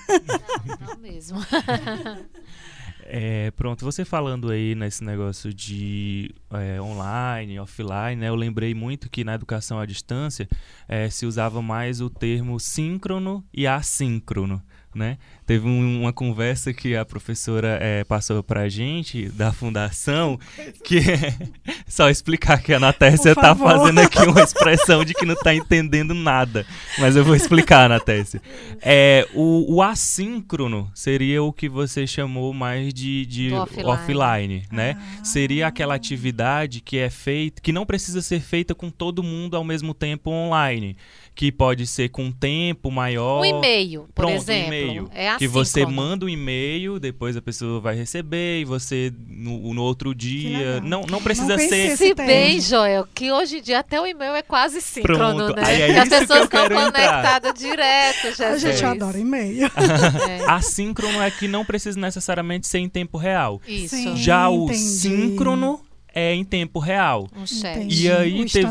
Não, 0.66 0.88
não 0.88 0.98
mesmo. 0.98 1.38
É, 3.14 3.52
pronto, 3.52 3.84
você 3.84 4.06
falando 4.06 4.50
aí 4.50 4.74
nesse 4.74 5.04
negócio 5.04 5.54
de 5.54 6.34
é, 6.50 6.82
online, 6.82 7.60
offline, 7.60 8.16
né, 8.16 8.30
eu 8.30 8.36
lembrei 8.36 8.74
muito 8.74 9.10
que 9.10 9.26
na 9.26 9.34
educação 9.34 9.78
à 9.78 9.86
distância 9.86 10.48
é, 10.88 11.10
se 11.10 11.26
usava 11.26 11.62
mais 11.62 12.00
o 12.00 12.10
termo 12.10 12.58
síncrono 12.58 13.44
e 13.54 13.68
assíncrono. 13.68 14.64
Né? 14.94 15.18
Teve 15.46 15.68
um, 15.68 16.02
uma 16.02 16.12
conversa 16.12 16.74
que 16.74 16.98
a 16.98 17.06
professora 17.06 17.78
é, 17.82 18.04
passou 18.04 18.44
para 18.44 18.62
a 18.62 18.70
gente 18.70 19.30
da 19.30 19.54
fundação, 19.54 20.38
que 20.84 20.98
é 20.98 21.38
só 21.88 22.10
explicar 22.10 22.62
que 22.62 22.74
a 22.74 22.78
Anatécia 22.78 23.32
está 23.32 23.56
fazendo 23.56 24.00
aqui 24.00 24.22
uma 24.24 24.42
expressão 24.42 25.06
de 25.06 25.14
que 25.14 25.26
não 25.26 25.34
está 25.34 25.56
entendendo 25.56 26.14
nada, 26.14 26.66
mas 27.00 27.16
eu 27.16 27.24
vou 27.24 27.36
explicar, 27.36 27.86
Anatécia. 27.86 28.42
É, 28.82 29.26
o, 29.34 29.76
o 29.76 29.82
assíncrono 29.82 30.92
seria 30.94 31.42
o 31.42 31.54
que 31.54 31.70
você 31.70 32.06
chamou 32.06 32.54
mais 32.54 32.94
de, 32.94 33.26
de 33.26 33.54
offline, 33.54 33.90
offline, 33.90 34.64
né? 34.72 34.98
Ah. 34.98 35.24
Seria 35.24 35.68
aquela 35.68 35.96
atividade 35.96 36.82
que 36.82 36.98
é 36.98 37.10
feita, 37.10 37.62
que 37.62 37.72
não 37.72 37.86
precisa 37.86 38.22
ser 38.22 38.42
feita 38.42 38.76
com 38.76 38.90
todo 38.90 39.24
mundo 39.24 39.56
ao 39.56 39.64
mesmo 39.64 39.94
tempo 39.94 40.30
online 40.30 40.98
que 41.34 41.52
pode 41.52 41.88
ser 41.88 42.10
com 42.10 42.32
tempo 42.32 42.92
maior. 42.92 43.42
Um 43.42 43.46
e-mail, 43.46 44.02
por 44.14 44.26
Pronto, 44.26 44.36
exemplo. 44.36 44.72
Um 44.72 44.74
e-mail. 44.74 45.10
É 45.14 45.30
assim 45.30 45.40
que 45.40 45.48
você 45.48 45.84
como... 45.84 45.96
manda 45.96 46.26
um 46.26 46.30
e-mail, 46.30 47.00
depois 47.00 47.36
a 47.38 47.42
pessoa 47.42 47.80
vai 47.80 47.96
receber 47.96 48.62
e 48.62 48.66
você 48.66 49.12
no, 49.28 49.74
no 49.74 49.82
outro 49.82 50.14
dia. 50.14 50.82
Não, 50.82 51.04
não 51.10 51.22
precisa 51.22 51.58
não 51.58 51.58
ser. 51.58 51.98
Se 51.98 52.14
bem, 52.14 52.60
Joel, 52.60 53.08
que 53.14 53.32
hoje 53.32 53.58
em 53.58 53.62
dia 53.62 53.80
até 53.80 54.00
o 54.00 54.06
e-mail 54.06 54.36
é 54.36 54.42
quase 54.42 54.82
síncrono, 54.82 55.46
Pronto. 55.46 55.56
né? 55.56 55.64
Aí 55.66 55.82
é 55.82 56.00
as 56.00 56.10
pessoas 56.10 56.44
estão 56.44 56.68
conectadas 56.68 57.54
direto. 57.58 58.24
Jesus. 58.24 58.42
A 58.42 58.58
gente 58.58 58.86
adora 58.86 59.18
e-mail. 59.18 59.66
é. 59.66 60.44
Assíncrono 60.52 61.22
é 61.22 61.32
que 61.32 61.48
não 61.48 61.66
precisa 61.66 62.00
necessariamente 62.00 62.68
ser 62.68 62.80
em 62.80 62.90
tempo 62.90 63.18
real. 63.18 63.62
Isso. 63.68 63.96
Sim, 63.96 64.16
Já 64.16 64.50
o 64.50 64.66
entendi. 64.66 64.80
síncrono 64.80 65.82
é 66.14 66.34
em 66.34 66.44
tempo 66.44 66.80
real. 66.80 67.28
Um 67.36 67.46
chat. 67.46 67.88
E 67.90 68.12
aí 68.12 68.42
um 68.42 68.46
teve 68.46 68.68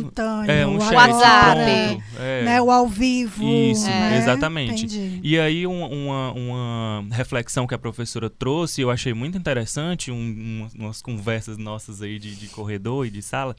é, 0.47 0.67
um 0.67 0.77
o 0.77 0.81
chat 0.81 0.95
WhatsApp, 0.95 2.03
é. 2.19 2.43
né, 2.45 2.63
o 2.63 2.71
ao 2.71 2.87
vivo. 2.87 3.45
Isso, 3.45 3.87
né? 3.87 4.19
exatamente. 4.19 4.85
Entendi. 4.85 5.21
E 5.23 5.39
aí 5.39 5.67
um, 5.67 5.85
uma, 5.85 6.33
uma 6.33 7.05
reflexão 7.11 7.67
que 7.67 7.75
a 7.75 7.79
professora 7.79 8.29
trouxe, 8.29 8.81
eu 8.81 8.91
achei 8.91 9.15
muito 9.15 9.39
interessante, 9.39 10.11
um, 10.11 10.69
umas 10.79 11.01
conversas 11.01 11.57
nossas 11.57 12.03
aí 12.03 12.19
de, 12.19 12.35
de 12.37 12.49
corredor 12.49 13.07
e 13.07 13.11
de 13.11 13.23
sala, 13.23 13.57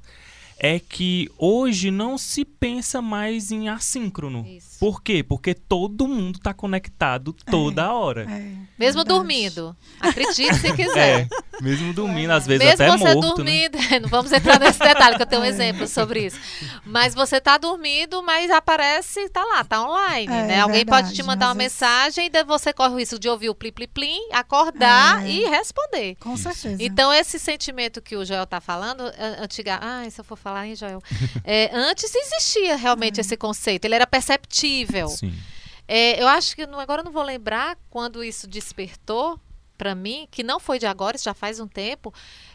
é 0.63 0.79
que 0.79 1.27
hoje 1.39 1.89
não 1.89 2.19
se 2.19 2.45
pensa 2.45 3.01
mais 3.01 3.51
em 3.51 3.67
assíncrono. 3.67 4.45
Isso. 4.47 4.77
Por 4.79 5.01
quê? 5.01 5.23
Porque 5.23 5.55
todo 5.55 6.07
mundo 6.07 6.37
está 6.37 6.53
conectado 6.53 7.33
toda 7.33 7.81
é, 7.81 7.87
hora. 7.87 8.21
É, 8.23 8.41
mesmo 8.77 9.03
verdade. 9.03 9.07
dormindo. 9.09 9.75
Acredite 9.99 10.53
se 10.55 10.71
quiser. 10.73 11.01
É, 11.01 11.27
mesmo 11.61 11.93
dormindo, 11.93 12.31
às 12.31 12.45
vezes 12.45 12.63
mesmo 12.63 12.83
até 12.83 12.97
você 12.97 13.13
morto. 13.15 13.43
Né? 13.43 13.67
dormindo, 13.69 13.77
né? 13.89 13.99
não 14.01 14.09
vamos 14.09 14.31
entrar 14.31 14.59
nesse 14.59 14.77
detalhe, 14.77 15.15
que 15.15 15.23
eu 15.23 15.25
tenho 15.25 15.41
um 15.41 15.45
é. 15.45 15.49
exemplo 15.49 15.87
sobre 15.87 16.27
isso. 16.27 16.39
Mas 16.85 17.15
você 17.15 17.37
está 17.37 17.57
dormindo, 17.57 18.21
mas 18.21 18.51
aparece, 18.51 19.19
está 19.21 19.43
lá, 19.43 19.61
está 19.61 19.81
online. 19.83 20.31
É, 20.31 20.47
né? 20.47 20.59
Alguém 20.59 20.77
verdade, 20.77 21.03
pode 21.07 21.15
te 21.15 21.23
mandar 21.23 21.47
uma 21.47 21.55
vezes... 21.55 21.73
mensagem 21.73 22.29
e 22.31 22.43
você 22.43 22.71
corre 22.71 22.93
o 22.93 22.97
risco 22.97 23.17
de 23.17 23.27
ouvir 23.27 23.49
o 23.49 23.55
plim 23.55 23.71
plim 23.71 23.87
plim, 23.87 24.29
acordar 24.31 25.27
e 25.27 25.45
responder. 25.47 26.15
Com 26.19 26.37
certeza. 26.37 26.77
Então, 26.79 27.11
esse 27.11 27.39
sentimento 27.39 28.01
que 28.01 28.15
o 28.15 28.23
Joel 28.23 28.43
está 28.43 28.61
falando, 28.61 29.03
antiga, 29.39 29.79
ah, 29.81 30.07
se 30.09 30.19
eu 30.19 30.25
for 30.25 30.37
falar, 30.37 30.50
hein, 30.65 30.75
Joel? 30.75 31.01
É, 31.43 31.69
antes 31.73 32.13
existia 32.13 32.75
realmente 32.75 33.19
é. 33.19 33.21
esse 33.21 33.35
conceito, 33.35 33.85
ele 33.85 33.95
era 33.95 34.07
perceptível. 34.07 35.07
Sim. 35.07 35.33
É, 35.87 36.21
eu 36.21 36.27
acho 36.27 36.55
que 36.55 36.63
agora 36.63 37.01
eu 37.01 37.05
não 37.05 37.11
vou 37.11 37.23
lembrar 37.23 37.77
quando 37.89 38.23
isso 38.23 38.47
despertou 38.47 39.39
para 39.77 39.95
mim, 39.95 40.27
que 40.29 40.43
não 40.43 40.59
foi 40.59 40.77
de 40.77 40.85
agora, 40.85 41.15
isso 41.15 41.25
já 41.25 41.33
faz 41.33 41.59
um 41.59 41.67
tempo. 41.67 42.13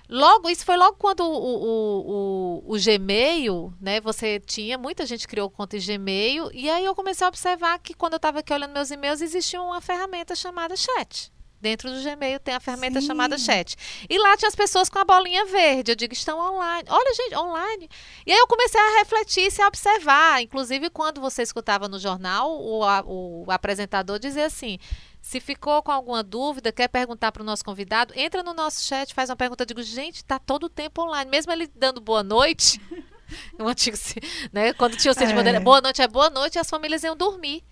Logo, 0.09 0.49
isso 0.49 0.65
foi 0.65 0.77
logo 0.77 0.97
quando 0.97 1.21
o, 1.21 1.35
o, 1.35 2.63
o, 2.69 2.75
o 2.75 2.77
Gmail, 2.81 3.75
né? 3.81 4.01
Você 4.01 4.39
tinha, 4.39 4.79
muita 4.79 5.05
gente 5.05 5.27
criou 5.27 5.51
conta 5.51 5.77
em 5.77 5.81
Gmail, 5.81 6.51
e 6.55 6.71
aí 6.71 6.85
eu 6.85 6.95
comecei 6.95 7.27
a 7.27 7.29
observar 7.29 7.81
que 7.81 7.95
quando 7.95 8.13
eu 8.13 8.19
estava 8.19 8.39
aqui 8.39 8.53
olhando 8.53 8.73
meus 8.73 8.93
e-mails, 8.93 9.21
existia 9.21 9.61
uma 9.61 9.81
ferramenta 9.81 10.37
chamada 10.37 10.77
chat. 10.77 11.33
Dentro 11.61 11.91
do 11.91 12.03
Gmail 12.03 12.39
tem 12.39 12.55
a 12.55 12.61
ferramenta 12.61 13.01
Sim. 13.01 13.07
chamada 13.07 13.39
chat. 13.39 13.77
E 14.09 14.19
lá 14.19 14.37
tinha 14.37 14.49
as 14.49 14.55
pessoas 14.55 14.89
com 14.89 14.99
a 14.99 15.05
bolinha 15.05 15.47
verde. 15.47 15.93
Eu 15.93 15.97
digo, 15.97 16.13
estão 16.13 16.39
online. 16.39 16.87
Olha, 16.89 17.15
gente, 17.15 17.35
online. 17.35 17.89
E 18.27 18.33
aí 18.33 18.39
eu 18.39 18.47
comecei 18.47 18.81
a 18.81 18.99
refletir 18.99 19.49
e 19.51 19.63
a 19.63 19.67
observar. 19.67 20.43
Inclusive, 20.43 20.91
quando 20.91 21.21
você 21.21 21.43
escutava 21.43 21.89
no 21.89 21.99
jornal, 21.99 22.51
o, 22.53 23.45
o 23.45 23.51
apresentador 23.51 24.19
dizia 24.19 24.47
assim: 24.47 24.79
se 25.27 25.41
ficou 25.41 25.83
com 25.83 25.91
alguma 25.91 26.23
dúvida, 26.23 26.71
quer 26.71 26.87
perguntar 26.87 27.33
para 27.33 27.43
o 27.43 27.45
nosso 27.45 27.65
convidado, 27.65 28.13
entra 28.17 28.45
no 28.45 28.55
nosso 28.55 28.85
chat, 28.85 29.13
faz 29.13 29.29
uma 29.29 29.35
pergunta. 29.35 29.63
Eu 29.63 29.67
digo, 29.67 29.83
gente, 29.83 30.17
está 30.17 30.39
todo 30.39 30.65
o 30.65 30.69
tempo 30.69 31.03
online. 31.03 31.29
Mesmo 31.29 31.51
ele 31.53 31.67
dando 31.75 32.01
boa 32.01 32.23
noite. 32.23 32.81
o 33.59 33.67
antigo, 33.67 33.97
né? 34.53 34.73
Quando 34.75 34.97
tinha 34.97 35.11
o 35.11 35.15
sítio 35.15 35.37
é. 35.37 35.61
boa 35.61 35.81
noite 35.81 36.01
é 36.01 36.07
boa 36.07 36.31
noite, 36.31 36.61
as 36.61 36.71
famílias 36.71 37.03
iam 37.03 37.17
dormir. 37.17 37.65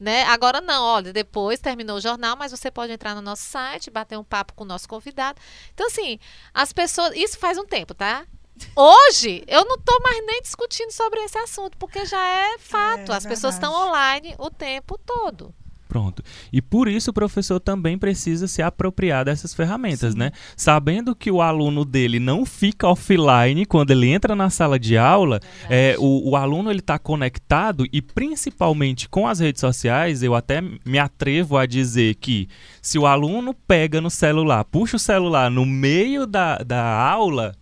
Né? 0.00 0.22
Agora 0.24 0.62
não, 0.62 0.82
olha, 0.82 1.12
depois 1.12 1.60
terminou 1.60 1.98
o 1.98 2.00
jornal, 2.00 2.34
mas 2.34 2.50
você 2.50 2.70
pode 2.70 2.90
entrar 2.90 3.14
no 3.14 3.20
nosso 3.20 3.42
site, 3.42 3.90
bater 3.90 4.18
um 4.18 4.24
papo 4.24 4.54
com 4.54 4.64
o 4.64 4.66
nosso 4.66 4.88
convidado. 4.88 5.38
Então, 5.74 5.86
assim, 5.88 6.18
as 6.54 6.72
pessoas. 6.72 7.14
Isso 7.14 7.38
faz 7.38 7.58
um 7.58 7.66
tempo, 7.66 7.92
tá? 7.92 8.26
Hoje, 8.74 9.44
eu 9.46 9.64
não 9.64 9.76
estou 9.76 9.98
mais 10.02 10.24
nem 10.26 10.40
discutindo 10.42 10.90
sobre 10.90 11.20
esse 11.20 11.36
assunto, 11.38 11.76
porque 11.76 12.04
já 12.06 12.18
é 12.22 12.58
fato. 12.58 13.12
É, 13.12 13.14
As 13.14 13.26
pessoas 13.26 13.54
estão 13.54 13.72
verdade. 13.72 13.88
online 14.28 14.34
o 14.38 14.50
tempo 14.50 14.98
todo. 14.98 15.54
Pronto. 15.90 16.22
E 16.52 16.62
por 16.62 16.86
isso 16.86 17.10
o 17.10 17.12
professor 17.12 17.58
também 17.58 17.98
precisa 17.98 18.46
se 18.46 18.62
apropriar 18.62 19.24
dessas 19.24 19.52
ferramentas, 19.52 20.14
né? 20.14 20.30
Sabendo 20.56 21.16
que 21.16 21.32
o 21.32 21.42
aluno 21.42 21.84
dele 21.84 22.20
não 22.20 22.46
fica 22.46 22.86
offline 22.86 23.66
quando 23.66 23.90
ele 23.90 24.06
entra 24.06 24.36
na 24.36 24.48
sala 24.50 24.78
de 24.78 24.96
aula, 24.96 25.40
é, 25.68 25.96
o, 25.98 26.30
o 26.30 26.36
aluno 26.36 26.70
ele 26.70 26.78
está 26.78 26.96
conectado 26.96 27.84
e 27.92 28.00
principalmente 28.00 29.08
com 29.08 29.26
as 29.26 29.40
redes 29.40 29.60
sociais, 29.60 30.22
eu 30.22 30.36
até 30.36 30.62
me 30.62 31.00
atrevo 31.00 31.56
a 31.56 31.66
dizer 31.66 32.14
que 32.14 32.48
se 32.80 32.96
o 32.96 33.04
aluno 33.04 33.52
pega 33.52 34.00
no 34.00 34.10
celular, 34.10 34.64
puxa 34.64 34.96
o 34.96 35.00
celular 35.00 35.50
no 35.50 35.66
meio 35.66 36.24
da, 36.24 36.58
da 36.58 36.84
aula, 36.84 37.52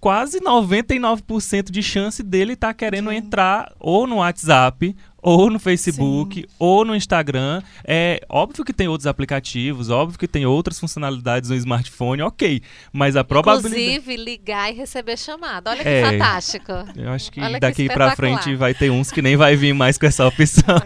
quase 0.00 0.40
99% 0.40 1.70
de 1.70 1.82
chance 1.82 2.22
dele 2.22 2.54
estar 2.54 2.72
querendo 2.72 3.10
Sim. 3.10 3.16
entrar 3.16 3.72
ou 3.78 4.06
no 4.06 4.16
WhatsApp 4.16 4.96
ou 5.22 5.50
no 5.50 5.58
Facebook, 5.58 6.46
ou 6.58 6.84
no 6.84 6.94
Instagram. 6.94 7.62
É 7.84 8.20
óbvio 8.28 8.64
que 8.64 8.72
tem 8.72 8.88
outros 8.88 9.06
aplicativos, 9.06 9.90
óbvio 9.90 10.18
que 10.18 10.28
tem 10.28 10.46
outras 10.46 10.78
funcionalidades 10.78 11.50
no 11.50 11.56
smartphone, 11.56 12.22
ok. 12.22 12.62
Mas 12.92 13.16
a 13.16 13.24
probabilidade. 13.24 13.80
Inclusive, 13.82 14.16
ligar 14.16 14.70
e 14.70 14.74
receber 14.76 15.16
chamada. 15.18 15.70
Olha 15.70 15.82
que 15.82 15.88
É. 15.88 16.10
fantástico. 16.10 16.72
Eu 16.96 17.10
acho 17.10 17.30
que 17.30 17.40
Olha 17.40 17.54
que 17.54 17.60
daqui 17.60 17.86
pra 17.86 18.08
espetacular. 18.08 18.16
frente 18.42 18.56
vai 18.56 18.74
ter 18.74 18.90
uns 18.90 19.10
que 19.10 19.20
nem 19.22 19.36
vai 19.36 19.56
vir 19.56 19.72
mais 19.74 19.98
com 19.98 20.06
essa 20.06 20.26
opção. 20.26 20.80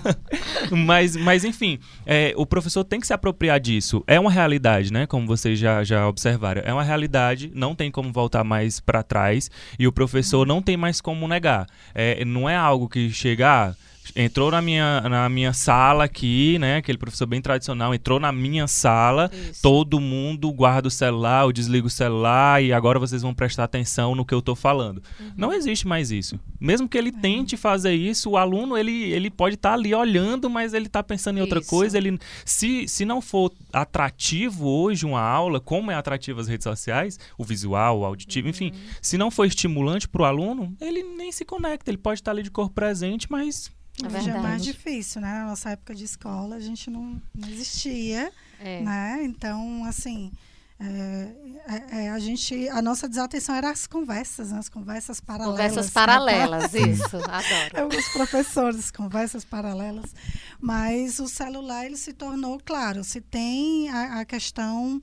mas, 0.70 1.16
mas, 1.16 1.44
enfim, 1.44 1.78
é, 2.06 2.32
o 2.36 2.46
professor 2.46 2.84
tem 2.84 3.00
que 3.00 3.06
se 3.06 3.12
apropriar 3.12 3.60
disso. 3.60 4.02
É 4.06 4.18
uma 4.18 4.30
realidade, 4.30 4.92
né? 4.92 5.06
Como 5.06 5.26
vocês 5.26 5.58
já, 5.58 5.82
já 5.84 6.06
observaram. 6.08 6.62
É 6.64 6.72
uma 6.72 6.82
realidade, 6.82 7.50
não 7.54 7.74
tem 7.74 7.90
como 7.90 8.12
voltar 8.12 8.44
mais 8.44 8.80
pra 8.80 9.02
trás. 9.02 9.50
E 9.78 9.86
o 9.86 9.92
professor 9.92 10.46
não 10.46 10.60
tem 10.62 10.76
mais 10.76 11.00
como 11.00 11.26
negar. 11.28 11.66
É, 11.94 12.24
não 12.24 12.48
é 12.48 12.56
algo 12.56 12.88
que 12.88 13.10
chega. 13.10 13.59
Ah, 13.60 13.74
Entrou 14.14 14.50
na 14.50 14.60
minha, 14.60 15.00
na 15.02 15.28
minha 15.28 15.52
sala 15.52 16.04
aqui, 16.04 16.58
né? 16.58 16.76
Aquele 16.78 16.98
professor 16.98 17.26
bem 17.26 17.40
tradicional, 17.40 17.94
entrou 17.94 18.18
na 18.18 18.32
minha 18.32 18.66
sala, 18.66 19.30
Isso. 19.32 19.62
todo 19.62 20.00
mundo 20.00 20.52
guarda 20.52 20.88
o 20.88 20.90
celular, 20.90 21.44
ou 21.44 21.52
desliga 21.52 21.86
o 21.86 21.90
celular 21.90 22.62
e 22.62 22.72
agora 22.72 22.98
vocês 22.98 23.22
vão 23.22 23.32
prestar 23.34 23.64
atenção 23.64 24.14
no 24.14 24.24
que 24.24 24.34
eu 24.34 24.42
tô 24.42 24.54
falando. 24.54 25.02
Uhum. 25.18 25.32
Não 25.36 25.52
existe 25.52 25.86
mais 25.86 26.10
isso. 26.10 26.38
Mesmo 26.60 26.88
que 26.88 26.98
ele 26.98 27.12
tente 27.12 27.56
fazer 27.56 27.94
isso, 27.94 28.30
o 28.30 28.36
aluno 28.36 28.76
ele, 28.76 29.10
ele 29.12 29.30
pode 29.30 29.54
estar 29.54 29.74
ali 29.74 29.94
olhando, 29.94 30.50
mas 30.50 30.74
ele 30.74 30.86
está 30.86 31.02
pensando 31.02 31.38
em 31.38 31.40
outra 31.40 31.60
Isso. 31.60 31.70
coisa. 31.70 31.96
Ele, 31.96 32.18
se, 32.44 32.86
se 32.88 33.04
não 33.04 33.20
for 33.20 33.50
atrativo 33.72 34.66
hoje 34.68 35.06
uma 35.06 35.20
aula, 35.20 35.60
como 35.60 35.90
é 35.90 35.94
atrativo 35.94 36.40
as 36.40 36.48
redes 36.48 36.64
sociais, 36.64 37.18
o 37.38 37.44
visual, 37.44 38.00
o 38.00 38.04
auditivo, 38.04 38.48
enfim, 38.48 38.70
Uhum. 38.72 38.78
se 39.00 39.16
não 39.18 39.30
for 39.30 39.44
estimulante 39.46 40.08
para 40.08 40.22
o 40.22 40.24
aluno, 40.24 40.74
ele 40.80 41.02
nem 41.02 41.32
se 41.32 41.44
conecta. 41.44 41.90
Ele 41.90 41.98
pode 41.98 42.20
estar 42.20 42.30
ali 42.32 42.42
de 42.42 42.50
corpo 42.50 42.74
presente, 42.74 43.26
mas 43.30 43.70
É 44.02 44.06
Hoje 44.18 44.30
é 44.30 44.38
mais 44.40 44.62
difícil, 44.62 45.20
né? 45.20 45.40
Na 45.40 45.46
nossa 45.46 45.70
época 45.70 45.94
de 45.94 46.04
escola, 46.04 46.56
a 46.56 46.60
gente 46.60 46.88
não, 46.90 47.20
não 47.34 47.48
existia, 47.48 48.32
É. 48.58 48.80
né? 48.80 49.18
Então, 49.24 49.84
assim, 49.84 50.32
é, 50.78 51.32
é- 51.68 52.04
é, 52.04 52.10
a 52.10 52.18
gente, 52.18 52.66
a 52.70 52.80
nossa 52.80 53.06
desatenção 53.06 53.54
era 53.54 53.70
as 53.70 53.86
conversas, 53.86 54.50
né? 54.52 54.58
as 54.58 54.70
conversas 54.70 55.20
paralelas. 55.20 55.52
Conversas 55.56 55.86
né? 55.86 55.92
paralelas, 55.92 56.72
isso. 56.74 57.16
Adoro. 57.16 57.98
Os 57.98 58.08
professores, 58.08 58.90
conversas 58.90 59.44
paralelas. 59.44 60.14
Mas 60.58 61.18
o 61.18 61.28
celular, 61.28 61.84
ele 61.84 61.98
se 61.98 62.14
tornou, 62.14 62.58
claro, 62.64 63.04
se 63.04 63.20
tem 63.20 63.90
a, 63.90 64.20
a 64.20 64.24
questão 64.24 65.02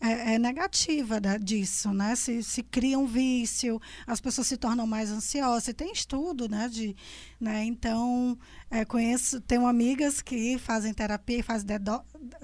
é, 0.00 0.34
é 0.34 0.38
negativa 0.38 1.20
da- 1.20 1.36
disso, 1.38 1.92
né? 1.92 2.14
Se, 2.14 2.40
se 2.44 2.62
cria 2.62 2.96
um 2.96 3.06
vício, 3.06 3.80
as 4.06 4.20
pessoas 4.20 4.46
se 4.46 4.56
tornam 4.56 4.86
mais 4.86 5.10
ansiosas. 5.10 5.74
Tem 5.74 5.90
estudo, 5.92 6.48
né? 6.48 6.68
De, 6.68 6.94
né? 7.40 7.64
Então, 7.64 8.36
é, 8.70 8.84
conheço, 8.84 9.40
tenho 9.40 9.66
amigas 9.66 10.20
que 10.20 10.58
fazem 10.58 10.92
terapia 10.92 11.42
fazem 11.44 11.66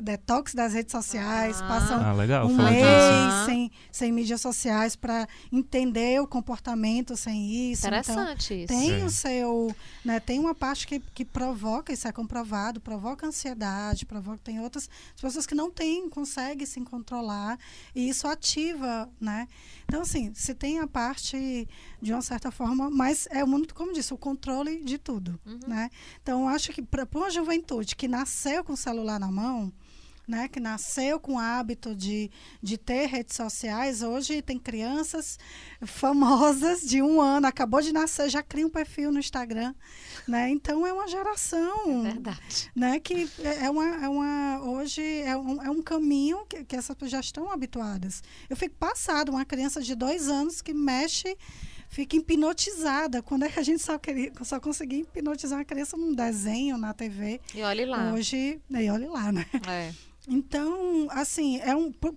detox 0.00 0.54
das 0.54 0.72
redes 0.72 0.92
sociais, 0.92 1.60
Ah. 1.60 1.66
passam 1.68 2.00
ah, 2.00 2.12
legal, 2.12 2.46
um 2.46 2.56
mês 2.56 2.76
disso. 2.76 3.46
sem, 3.46 3.70
sem 3.90 4.12
mídias 4.12 4.40
sociais 4.40 4.94
para 4.96 5.26
entender 5.52 6.20
o 6.20 6.26
comportamento 6.26 7.16
sem 7.16 7.70
isso. 7.72 7.86
Então, 7.86 7.98
Interessante 7.98 8.54
isso. 8.54 8.66
tem 8.68 9.00
É. 9.00 9.04
o 9.04 9.10
seu, 9.10 9.74
né, 10.04 10.20
tem 10.20 10.38
uma 10.38 10.54
parte 10.54 10.86
que, 10.86 11.00
que 11.12 11.24
provoca, 11.24 11.92
isso 11.92 12.06
é 12.06 12.12
comprovado, 12.12 12.80
provoca 12.80 13.26
ansiedade, 13.26 14.06
provoca, 14.06 14.38
tem 14.44 14.60
outras 14.60 14.88
pessoas 15.20 15.46
que 15.46 15.54
não 15.54 15.70
têm, 15.70 16.08
conseguem 16.08 16.66
se 16.66 16.80
controlar 16.82 17.58
e 17.94 18.08
isso 18.08 18.26
ativa, 18.28 19.08
né? 19.20 19.48
Então, 19.86 20.02
assim, 20.02 20.32
se 20.34 20.54
tem 20.54 20.78
a 20.78 20.86
parte 20.86 21.68
de 22.04 22.12
uma 22.12 22.22
certa 22.22 22.50
forma, 22.50 22.90
mas 22.90 23.26
é 23.30 23.44
muito, 23.44 23.74
como 23.74 23.92
disse, 23.92 24.12
o 24.12 24.18
controle 24.18 24.82
de 24.84 24.98
tudo, 24.98 25.40
Uhum. 25.46 25.58
né? 25.66 25.90
Então, 26.22 26.46
acho 26.48 26.72
que 26.72 26.82
para 26.82 27.08
uma 27.14 27.30
juventude 27.30 27.96
que 27.96 28.06
nasceu 28.06 28.62
com 28.62 28.74
o 28.74 28.76
celular 28.76 29.18
na 29.18 29.30
mão, 29.32 29.72
né, 30.26 30.48
que 30.48 30.58
nasceu 30.58 31.20
com 31.20 31.34
o 31.34 31.38
hábito 31.38 31.94
de, 31.94 32.30
de 32.62 32.78
ter 32.78 33.04
redes 33.06 33.36
sociais, 33.36 34.00
hoje 34.02 34.40
tem 34.40 34.58
crianças 34.58 35.38
famosas 35.84 36.80
de 36.80 37.02
um 37.02 37.20
ano, 37.20 37.46
acabou 37.46 37.82
de 37.82 37.92
nascer, 37.92 38.30
já 38.30 38.42
cria 38.42 38.66
um 38.66 38.70
perfil 38.70 39.12
no 39.12 39.18
Instagram, 39.18 39.74
né? 40.26 40.48
Então 40.48 40.86
é 40.86 40.92
uma 40.94 41.06
geração, 41.08 42.02
Verdade. 42.04 42.70
né, 42.74 42.98
que 43.00 43.28
é 43.42 43.64
é 43.66 43.70
uma, 43.70 43.84
é 44.04 44.08
uma 44.08 44.60
hoje 44.62 45.02
é 45.02 45.36
um, 45.36 45.62
é 45.62 45.70
um 45.70 45.82
caminho 45.82 46.44
que, 46.46 46.64
que 46.64 46.74
essas 46.74 46.94
pessoas 46.96 47.10
já 47.10 47.20
estão 47.20 47.50
habituadas. 47.50 48.22
Eu 48.48 48.56
fico 48.56 48.74
passada, 48.76 49.30
uma 49.30 49.44
criança 49.44 49.82
de 49.82 49.94
dois 49.94 50.28
anos 50.28 50.62
que 50.62 50.72
mexe 50.72 51.36
fica 51.94 52.16
hipnotizada. 52.16 53.22
Quando 53.22 53.44
é 53.44 53.48
que 53.48 53.60
a 53.60 53.62
gente 53.62 53.80
só, 53.80 53.96
queria, 53.96 54.32
só 54.42 54.58
conseguia 54.58 55.00
hipnotizar 55.00 55.58
uma 55.58 55.64
criança 55.64 55.96
num 55.96 56.12
desenho, 56.12 56.76
na 56.76 56.92
TV? 56.92 57.40
E 57.54 57.62
olhe 57.62 57.84
lá. 57.84 58.12
Hoje, 58.12 58.60
e 58.68 58.90
olha 58.90 59.08
lá, 59.08 59.30
né? 59.30 59.46
É. 59.68 59.92
Então, 60.26 61.06
assim, 61.10 61.60
é 61.60 61.76
um 61.76 61.92
para 61.92 62.12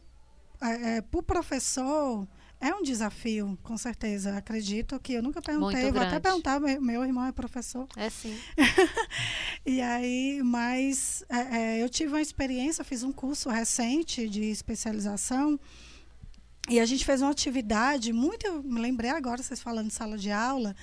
é, 0.61 1.03
o 1.13 1.21
professor 1.21 2.27
é 2.59 2.73
um 2.73 2.81
desafio, 2.81 3.57
com 3.61 3.77
certeza. 3.77 4.35
Acredito 4.35 4.99
que 4.99 5.13
eu 5.13 5.21
nunca 5.21 5.41
perguntei, 5.41 5.83
Muito 5.83 5.93
vou 5.93 6.01
até 6.01 6.19
grande. 6.19 6.23
perguntar, 6.23 6.59
meu, 6.59 6.81
meu 6.81 7.05
irmão 7.05 7.25
é 7.25 7.31
professor. 7.31 7.87
É 7.95 8.09
sim. 8.09 8.35
E 9.63 9.81
aí, 9.81 10.41
mas 10.43 11.23
é, 11.27 11.57
é, 11.57 11.83
eu 11.83 11.89
tive 11.89 12.13
uma 12.13 12.21
experiência, 12.21 12.83
fiz 12.85 13.03
um 13.03 13.11
curso 13.11 13.49
recente 13.49 14.27
de 14.27 14.45
especialização 14.45 15.59
e 16.69 16.80
a 16.80 16.86
gente 16.86 17.06
fez 17.06 17.21
uma 17.21 17.32
atividade 17.32 18.12
muito, 18.13 18.45
eu 18.45 18.62
me 18.63 18.80
lembrei 18.82 19.10
agora 19.10 19.41
vocês 19.41 19.60
falando 19.62 19.88
de 19.88 19.93
sala 19.93 20.17
de 20.17 20.32
aula, 20.32 20.75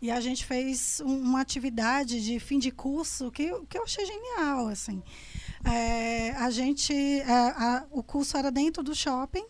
e 0.00 0.10
a 0.10 0.20
gente 0.20 0.44
fez 0.44 1.00
um- 1.04 1.18
uma 1.22 1.40
atividade 1.40 2.22
de 2.22 2.38
fim 2.38 2.58
de 2.58 2.70
curso 2.70 3.30
que, 3.30 3.50
que 3.68 3.78
eu 3.78 3.84
achei 3.84 4.04
genial, 4.04 4.68
assim. 4.68 5.02
É, 5.64 6.30
a 6.32 6.50
gente, 6.50 6.92
é, 6.92 7.32
a- 7.32 7.86
o 7.90 8.02
curso 8.02 8.36
era 8.36 8.50
dentro 8.50 8.82
do 8.82 8.94
shopping, 8.94 9.44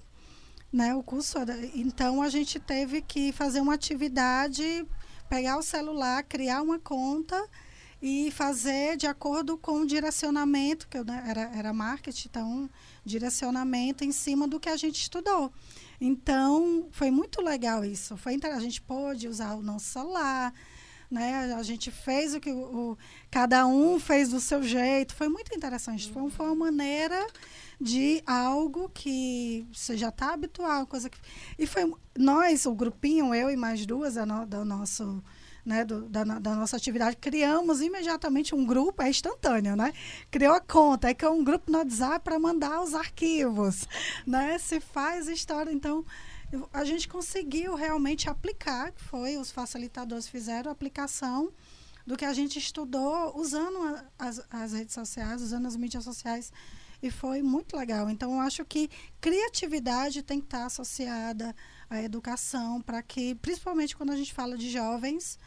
né? 0.73 0.95
O 0.95 1.03
curso 1.03 1.39
era, 1.39 1.59
então 1.75 2.23
a 2.23 2.29
gente 2.29 2.59
teve 2.61 3.03
que 3.03 3.33
fazer 3.33 3.61
uma 3.61 3.75
atividade, 3.75 4.87
pegar 5.29 5.59
o 5.59 5.63
celular, 5.63 6.23
criar 6.23 6.63
uma 6.63 6.79
conta 6.79 7.37
e 8.01 8.31
fazer 8.31 8.97
de 8.97 9.07
acordo 9.07 9.57
com 9.59 9.81
o 9.81 9.87
direcionamento, 9.87 10.87
que 10.89 10.99
eu, 10.99 11.05
né, 11.05 11.25
era, 11.27 11.41
era 11.57 11.73
marketing, 11.73 12.29
então, 12.29 12.71
direcionamento 13.05 14.05
em 14.05 14.13
cima 14.13 14.47
do 14.49 14.59
que 14.61 14.69
a 14.69 14.77
gente 14.77 15.01
estudou. 15.01 15.53
Então, 16.01 16.89
foi 16.91 17.11
muito 17.11 17.41
legal 17.41 17.85
isso. 17.85 18.17
Foi, 18.17 18.39
a 18.43 18.59
gente 18.61 18.81
pôde 18.83 19.29
usar 19.29 19.55
o 19.55 19.63
nosso 19.63 19.87
celular, 19.87 20.53
né? 21.11 21.55
A 21.55 21.63
gente 21.63 21.91
fez 21.91 22.35
o 22.35 22.41
que 22.41 22.51
o- 22.51 22.97
cada 23.31 23.67
um 23.67 24.01
fez 24.01 24.31
do 24.31 24.41
seu 24.41 24.63
jeito. 24.63 25.15
Foi 25.15 25.29
muito 25.29 25.55
interessante. 25.55 26.11
Foi, 26.11 26.29
foi 26.31 26.47
uma 26.47 26.55
maneira 26.55 27.27
de 27.81 28.23
algo 28.27 28.89
que 28.89 29.67
você 29.73 29.97
já 29.97 30.09
está 30.09 30.33
habituado, 30.33 30.87
coisa 30.87 31.09
que 31.11 31.19
e 31.59 31.67
foi 31.67 31.93
nós, 32.19 32.67
o 32.67 32.75
grupinho, 32.75 33.35
eu 33.35 33.51
e 33.51 33.57
mais 33.57 33.85
duas 33.87 34.15
da, 34.15 34.25
no, 34.25 34.47
do 34.47 34.65
nosso 34.65 35.23
né, 35.65 35.85
do- 35.85 36.09
da, 36.09 36.25
da 36.25 36.55
nossa 36.55 36.77
atividade, 36.77 37.17
criamos 37.17 37.81
imediatamente 37.81 38.55
um 38.55 38.65
grupo, 38.65 39.03
é 39.03 39.09
instantâneo, 39.09 39.75
né? 39.75 39.93
Criou 40.31 40.55
a 40.55 40.61
conta, 40.61 41.09
é 41.09 41.15
que 41.15 41.25
é 41.25 41.31
um 41.31 41.43
grupo 41.43 41.71
no 41.71 41.79
WhatsApp 41.79 42.23
para 42.23 42.39
mandar 42.39 42.83
os 42.83 42.95
arquivos, 42.95 43.89
né? 44.27 44.59
Se 44.59 44.79
faz 44.81 45.27
história, 45.29 45.73
então 45.73 46.05
a 46.73 46.85
gente 46.85 47.09
conseguiu 47.09 47.75
realmente 47.75 48.29
aplicar, 48.29 48.93
foi 48.97 49.37
os 49.37 49.51
facilitadores 49.51 50.29
fizeram 50.29 50.71
a 50.71 50.73
aplicação 50.73 51.51
do 52.07 52.17
que 52.17 52.25
a 52.25 52.35
gente 52.35 52.59
estudou 52.59 53.33
usando 53.37 53.99
as, 54.19 54.45
as 54.51 54.73
redes 54.73 54.95
sociais, 54.95 55.41
usando 55.41 55.67
as 55.67 55.75
mídias 55.75 56.05
sociais 56.05 56.53
e 57.03 57.11
foi 57.11 57.43
muito 57.43 57.77
legal. 57.77 58.09
Então 58.11 58.35
eu 58.35 58.41
acho 58.41 58.65
que 58.65 58.91
criatividade 59.21 60.23
tem 60.23 60.39
que 60.39 60.47
estar 60.47 60.67
associada 60.67 61.55
à 61.89 62.03
educação 62.03 62.81
para 62.81 63.03
que, 63.03 63.35
principalmente 63.37 63.97
quando 63.97 64.11
a 64.11 64.17
gente 64.17 64.33
fala 64.33 64.57
de 64.57 64.71
jovens, 64.71 65.39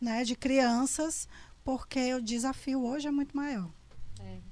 né, 0.00 0.24
de 0.24 0.34
crianças, 0.34 1.28
porque 1.64 2.14
o 2.14 2.20
desafio 2.20 2.84
hoje 2.84 3.08
é 3.08 3.10
muito 3.10 3.36
maior. 3.36 3.70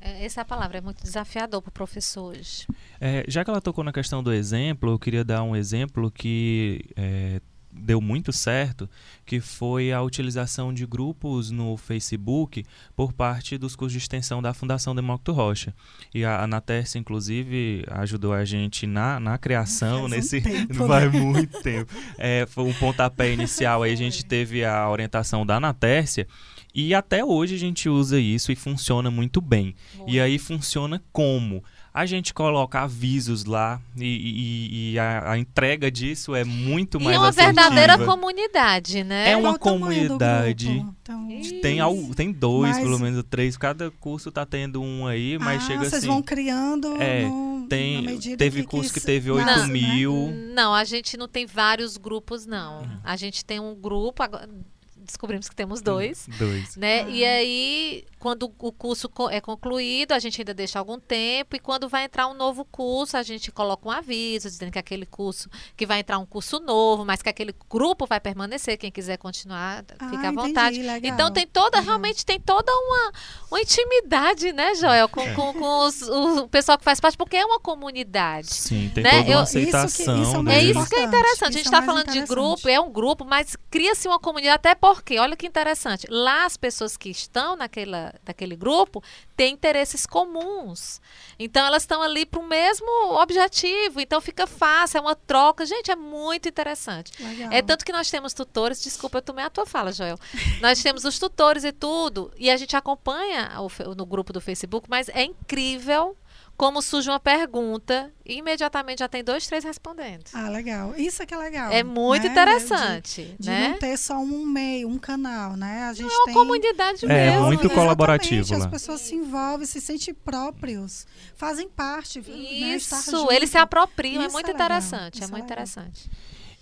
É, 0.00 0.24
essa 0.24 0.40
é 0.40 0.42
a 0.42 0.44
palavra, 0.44 0.78
é 0.78 0.80
muito 0.80 1.02
desafiador 1.02 1.62
para 1.62 1.70
o 1.70 1.72
professor 1.72 2.32
hoje. 2.32 2.66
É, 3.00 3.24
já 3.28 3.44
que 3.44 3.50
ela 3.50 3.60
tocou 3.60 3.84
na 3.84 3.92
questão 3.92 4.22
do 4.22 4.32
exemplo, 4.32 4.90
eu 4.90 4.98
queria 4.98 5.24
dar 5.24 5.42
um 5.42 5.54
exemplo 5.54 6.10
que 6.10 6.84
é, 6.96 7.40
deu 7.72 8.00
muito 8.00 8.32
certo, 8.32 8.88
que 9.24 9.40
foi 9.40 9.92
a 9.92 10.02
utilização 10.02 10.72
de 10.72 10.86
grupos 10.86 11.50
no 11.50 11.76
Facebook 11.76 12.64
por 12.96 13.12
parte 13.12 13.56
dos 13.56 13.76
cursos 13.76 13.92
de 13.92 13.98
extensão 13.98 14.42
da 14.42 14.52
Fundação 14.52 14.94
Demócrito 14.94 15.32
Rocha. 15.32 15.74
E 16.14 16.24
a 16.24 16.42
Anaterce, 16.42 16.98
inclusive, 16.98 17.84
ajudou 17.90 18.32
a 18.32 18.44
gente 18.44 18.86
na, 18.86 19.20
na 19.20 19.38
criação, 19.38 20.00
Faz 20.00 20.04
um 20.04 20.16
nesse. 20.16 20.40
tempo, 20.40 20.86
Vai 20.86 21.08
né? 21.10 21.20
muito 21.20 21.62
tempo. 21.62 21.92
É, 22.18 22.46
foi 22.48 22.64
um 22.64 22.72
pontapé 22.74 23.32
inicial, 23.32 23.82
aí 23.82 23.92
a 23.92 23.96
gente 23.96 24.24
teve 24.24 24.64
a 24.64 24.88
orientação 24.88 25.46
da 25.46 25.56
Anatércia. 25.56 26.26
E 26.74 26.94
até 26.94 27.24
hoje 27.24 27.56
a 27.56 27.58
gente 27.58 27.88
usa 27.88 28.20
isso 28.20 28.52
e 28.52 28.56
funciona 28.56 29.10
muito 29.10 29.40
bem. 29.40 29.74
E 30.06 30.20
aí 30.20 30.38
funciona 30.38 31.02
como? 31.12 31.64
A 32.00 32.06
gente 32.06 32.32
coloca 32.32 32.80
avisos 32.80 33.44
lá 33.44 33.78
e, 33.96 34.04
e- 34.04 34.92
e 34.92 34.98
a, 34.98 35.32
a 35.32 35.38
entrega 35.38 35.90
disso 35.90 36.34
é 36.34 36.44
muito 36.44 36.98
E 36.98 37.04
mais 37.04 37.16
é 37.16 37.18
uma 37.18 37.28
assertiva. 37.28 37.60
verdadeira 37.70 37.98
comunidade, 38.06 39.04
né? 39.04 39.30
É 39.32 39.36
uma 39.36 39.58
comunidade. 39.58 40.68
Então, 40.70 41.28
Tem, 41.60 41.78
al- 41.80 42.14
tem 42.16 42.32
dois, 42.32 42.72
Mas- 42.76 42.82
pelo 42.82 42.98
menos 42.98 43.22
três. 43.28 43.56
Cada 43.56 43.90
curso 43.90 44.30
tá 44.32 44.46
tendo 44.46 44.80
um 44.82 45.06
aí, 45.06 45.38
mas 45.38 45.62
ah, 45.62 45.66
chega 45.66 45.80
vocês 45.80 45.94
assim. 45.94 46.06
vão 46.06 46.22
criando 46.22 46.96
É, 47.00 47.22
no, 47.28 47.66
tem- 47.68 48.18
teve 48.38 48.62
que, 48.62 48.68
curso 48.68 48.92
que 48.92 49.00
se- 49.00 49.06
teve 49.06 49.30
8 49.30 49.44
nasce, 49.44 49.66
né? 49.66 49.72
mil. 49.72 50.32
Não, 50.54 50.72
a 50.74 50.84
gente 50.84 51.16
não 51.16 51.28
tem 51.28 51.44
vários 51.46 51.96
grupos, 51.98 52.46
não. 52.46 52.80
Uhum. 52.82 52.98
A 53.04 53.16
gente 53.16 53.44
tem 53.44 53.60
um 53.60 53.74
grupo, 53.74 54.22
agora 54.22 54.48
descobrimos 54.96 55.48
que 55.48 55.56
temos 55.56 55.80
dois. 55.82 56.28
Dois. 56.38 56.76
Né? 56.76 57.02
Ah. 57.02 57.08
E 57.08 57.24
aí, 57.24 58.04
quando 58.20 58.44
o 58.58 58.70
curso 58.72 59.10
é 59.30 59.40
concluído, 59.40 60.12
a 60.12 60.18
gente 60.18 60.40
ainda 60.40 60.52
deixa 60.54 60.78
algum 60.78 61.00
tempo. 61.00 61.56
E 61.56 61.58
quando 61.58 61.88
vai 61.88 62.04
entrar 62.04 62.28
um 62.28 62.34
novo 62.34 62.64
curso, 62.66 63.16
a 63.16 63.22
gente 63.22 63.50
coloca 63.50 63.88
um 63.88 63.90
aviso 63.90 64.48
dizendo 64.48 64.70
que 64.70 64.78
aquele 64.78 65.06
curso, 65.06 65.48
que 65.76 65.86
vai 65.86 66.00
entrar 66.00 66.18
um 66.18 66.26
curso 66.26 66.60
novo, 66.60 67.04
mas 67.04 67.22
que 67.22 67.28
aquele 67.30 67.54
grupo 67.68 68.06
vai 68.06 68.20
permanecer. 68.20 68.76
Quem 68.76 68.92
quiser 68.92 69.16
continuar, 69.16 69.84
Ah, 69.98 70.08
fica 70.10 70.28
à 70.28 70.32
entendi, 70.32 70.36
vontade. 70.48 70.82
legal. 70.82 71.00
Então 71.14 71.32
tem 71.32 71.46
toda, 71.46 71.78
Legal. 71.78 71.84
realmente 71.84 72.24
tem 72.26 72.38
toda 72.38 72.70
uma, 72.70 73.12
uma 73.50 73.60
intimidade, 73.60 74.52
né, 74.52 74.74
Joel, 74.74 75.08
com, 75.08 75.22
É. 75.22 75.32
com, 75.34 75.52
com 75.54 75.78
os- 75.86 76.02
o 76.02 76.46
pessoal 76.48 76.76
que 76.78 76.84
faz 76.84 77.00
parte, 77.00 77.16
porque 77.16 77.36
é 77.36 77.44
uma 77.44 77.58
comunidade. 77.58 78.48
Sim, 78.54 78.90
tem 78.94 79.02
Né? 79.02 79.10
toda 79.22 79.30
Eu- 79.30 79.38
uma 79.38 79.44
isso 79.44 79.52
que- 79.54 79.60
isso 79.60 79.76
é 79.76 79.80
aceitação. 79.80 80.42
o 80.44 80.48
É 80.50 80.62
isso 80.62 80.86
que 80.88 80.96
é 80.96 81.02
interessante. 81.04 81.44
A 81.48 81.50
gente 81.52 81.56
é 81.58 81.62
está 81.62 81.80
mais 81.80 81.86
falando 81.86 82.10
de 82.12 82.20
grupo, 82.26 82.68
é 82.68 82.78
um 82.78 82.90
grupo, 82.90 83.24
mas 83.24 83.56
cria-se 83.70 84.06
uma 84.06 84.18
comunidade. 84.18 84.56
Até 84.56 84.74
porque, 84.74 85.18
olha 85.18 85.36
que 85.36 85.46
interessante, 85.46 86.06
lá 86.10 86.44
as 86.44 86.56
pessoas 86.56 86.96
que 86.96 87.08
estão 87.08 87.56
naquela, 87.56 88.09
naquele 88.26 88.56
grupo 88.56 89.02
têm 89.36 89.54
interesses 89.54 90.06
comuns. 90.06 91.00
Então 91.38 91.64
elas 91.64 91.82
estão 91.82 92.02
ali 92.02 92.26
para 92.26 92.40
o 92.40 92.46
mesmo 92.46 92.88
objetivo. 93.20 94.00
Então 94.00 94.20
fica 94.20 94.46
fácil, 94.46 94.98
é 94.98 95.00
uma 95.00 95.14
troca. 95.14 95.64
Gente, 95.66 95.90
é 95.90 95.96
muito 95.96 96.48
interessante. 96.48 97.12
Legal. 97.22 97.52
É 97.52 97.62
tanto 97.62 97.84
que 97.84 97.92
nós 97.92 98.10
temos 98.10 98.32
tutores, 98.34 98.82
desculpa, 98.82 99.18
eu 99.18 99.22
tomei 99.22 99.44
a 99.44 99.50
tua 99.50 99.66
fala, 99.66 99.92
Joel. 99.92 100.18
nós 100.60 100.82
temos 100.82 101.04
os 101.04 101.18
tutores 101.18 101.64
e 101.64 101.72
tudo, 101.72 102.32
e 102.36 102.50
a 102.50 102.56
gente 102.56 102.76
acompanha 102.76 103.50
o 103.58 103.94
no 103.94 104.04
grupo 104.04 104.32
do 104.32 104.40
Facebook, 104.40 104.88
mas 104.88 105.08
é 105.08 105.24
incrível 105.24 106.16
como 106.60 106.82
surge 106.82 107.08
uma 107.08 107.18
pergunta 107.18 108.12
e 108.22 108.34
imediatamente 108.36 108.98
já 108.98 109.08
tem 109.08 109.24
dois, 109.24 109.46
três 109.46 109.64
respondendo. 109.64 110.24
Ah, 110.34 110.50
legal. 110.50 110.92
Isso 110.94 111.22
é 111.22 111.26
que 111.26 111.32
é 111.32 111.36
legal. 111.38 111.72
É 111.72 111.82
muito 111.82 112.24
né? 112.26 112.28
interessante, 112.32 113.22
De, 113.38 113.44
de 113.44 113.48
né? 113.48 113.68
não 113.70 113.78
ter 113.78 113.96
só 113.96 114.18
um 114.18 114.44
meio, 114.44 114.86
um 114.86 114.98
canal, 114.98 115.56
né? 115.56 115.84
A 115.84 115.94
gente 115.94 116.12
É 116.12 116.14
uma 116.14 116.24
tem... 116.26 116.34
comunidade 116.34 117.06
É, 117.06 117.30
mesmo. 117.30 117.46
muito 117.46 117.66
né? 117.66 117.74
colaborativo 117.74 118.40
Exatamente, 118.42 118.60
lá. 118.60 118.66
As 118.66 118.70
pessoas 118.82 119.00
se 119.00 119.14
envolvem, 119.14 119.66
se 119.66 119.80
sentem 119.80 120.12
próprios, 120.12 121.06
fazem 121.34 121.66
parte. 121.66 122.20
né? 122.20 122.26
Isso, 122.28 122.94
junto. 123.10 123.32
eles 123.32 123.48
se 123.48 123.56
apropriam, 123.56 124.22
é 124.22 124.26
Isso 124.26 124.34
muito 124.34 124.50
é 124.50 124.52
interessante, 124.52 125.22
é 125.22 125.24
é 125.24 125.28
muito 125.28 125.32
legal. 125.32 125.46
interessante. 125.46 126.10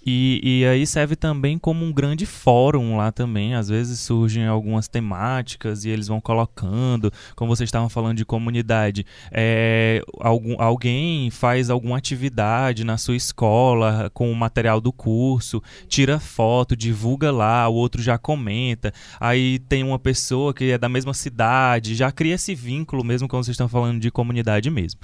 E, 0.04 0.40
e 0.42 0.66
aí 0.66 0.86
serve 0.86 1.16
também 1.16 1.58
como 1.58 1.84
um 1.84 1.92
grande 1.92 2.24
fórum 2.24 2.96
lá 2.96 3.12
também. 3.12 3.54
Às 3.54 3.68
vezes 3.68 4.00
surgem 4.00 4.46
algumas 4.46 4.88
temáticas 4.88 5.84
e 5.84 5.90
eles 5.90 6.08
vão 6.08 6.20
colocando, 6.20 7.12
como 7.34 7.54
vocês 7.54 7.68
estavam 7.68 7.88
falando 7.88 8.16
de 8.16 8.24
comunidade. 8.24 9.04
É, 9.30 10.02
algum, 10.20 10.60
alguém 10.60 11.30
faz 11.30 11.70
alguma 11.70 11.98
atividade 11.98 12.84
na 12.84 12.96
sua 12.96 13.16
escola 13.16 14.10
com 14.14 14.30
o 14.30 14.36
material 14.36 14.80
do 14.80 14.92
curso, 14.92 15.62
tira 15.88 16.18
foto, 16.18 16.76
divulga 16.76 17.30
lá, 17.30 17.68
o 17.68 17.74
outro 17.74 18.00
já 18.00 18.16
comenta. 18.16 18.92
Aí 19.20 19.58
tem 19.58 19.82
uma 19.82 19.98
pessoa 19.98 20.54
que 20.54 20.70
é 20.70 20.78
da 20.78 20.88
mesma 20.88 21.12
cidade, 21.12 21.94
já 21.94 22.10
cria 22.10 22.34
esse 22.34 22.54
vínculo 22.54 23.04
mesmo 23.04 23.28
quando 23.28 23.44
vocês 23.44 23.54
estão 23.54 23.68
falando 23.68 24.00
de 24.00 24.10
comunidade 24.10 24.70
mesmo. 24.70 25.00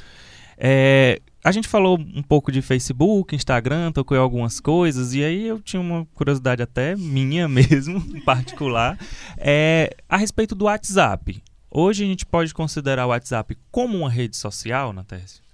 É, 0.57 1.21
a 1.45 1.53
gente 1.53 1.69
falou 1.69 1.99
um 1.99 2.23
pouco 2.23 2.51
de 2.51 2.63
Facebook, 2.63 3.37
Instagram, 3.37 3.93
tocou 3.93 4.17
algumas 4.17 4.61
coisas, 4.61 5.13
e 5.13 5.23
aí 5.23 5.47
eu 5.47 5.61
tinha 5.61 5.81
uma 5.81 6.07
curiosidade 6.15 6.63
até 6.63 6.97
minha 6.97 7.47
mesmo, 7.49 7.99
em 8.17 8.21
particular, 8.21 8.99
é, 9.37 9.95
a 10.09 10.17
respeito 10.17 10.55
do 10.55 10.65
WhatsApp. 10.65 11.43
Hoje 11.71 12.05
a 12.05 12.07
gente 12.07 12.25
pode 12.25 12.55
considerar 12.55 13.05
o 13.05 13.11
WhatsApp 13.11 13.59
como 13.71 13.99
uma 13.99 14.11
rede 14.11 14.37
social, 14.37 14.93
Natécia? 14.93 15.45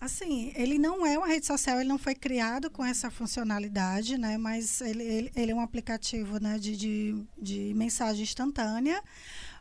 Assim, 0.00 0.52
ele 0.54 0.78
não 0.78 1.04
é 1.04 1.18
uma 1.18 1.26
rede 1.26 1.46
social, 1.46 1.80
ele 1.80 1.88
não 1.88 1.98
foi 1.98 2.14
criado 2.14 2.70
com 2.70 2.84
essa 2.84 3.10
funcionalidade, 3.10 4.16
né? 4.16 4.38
Mas 4.38 4.80
ele, 4.80 5.02
ele, 5.02 5.32
ele 5.34 5.52
é 5.52 5.54
um 5.54 5.60
aplicativo 5.60 6.38
né, 6.38 6.58
de, 6.58 6.76
de, 6.76 7.24
de 7.36 7.74
mensagem 7.74 8.22
instantânea. 8.22 9.02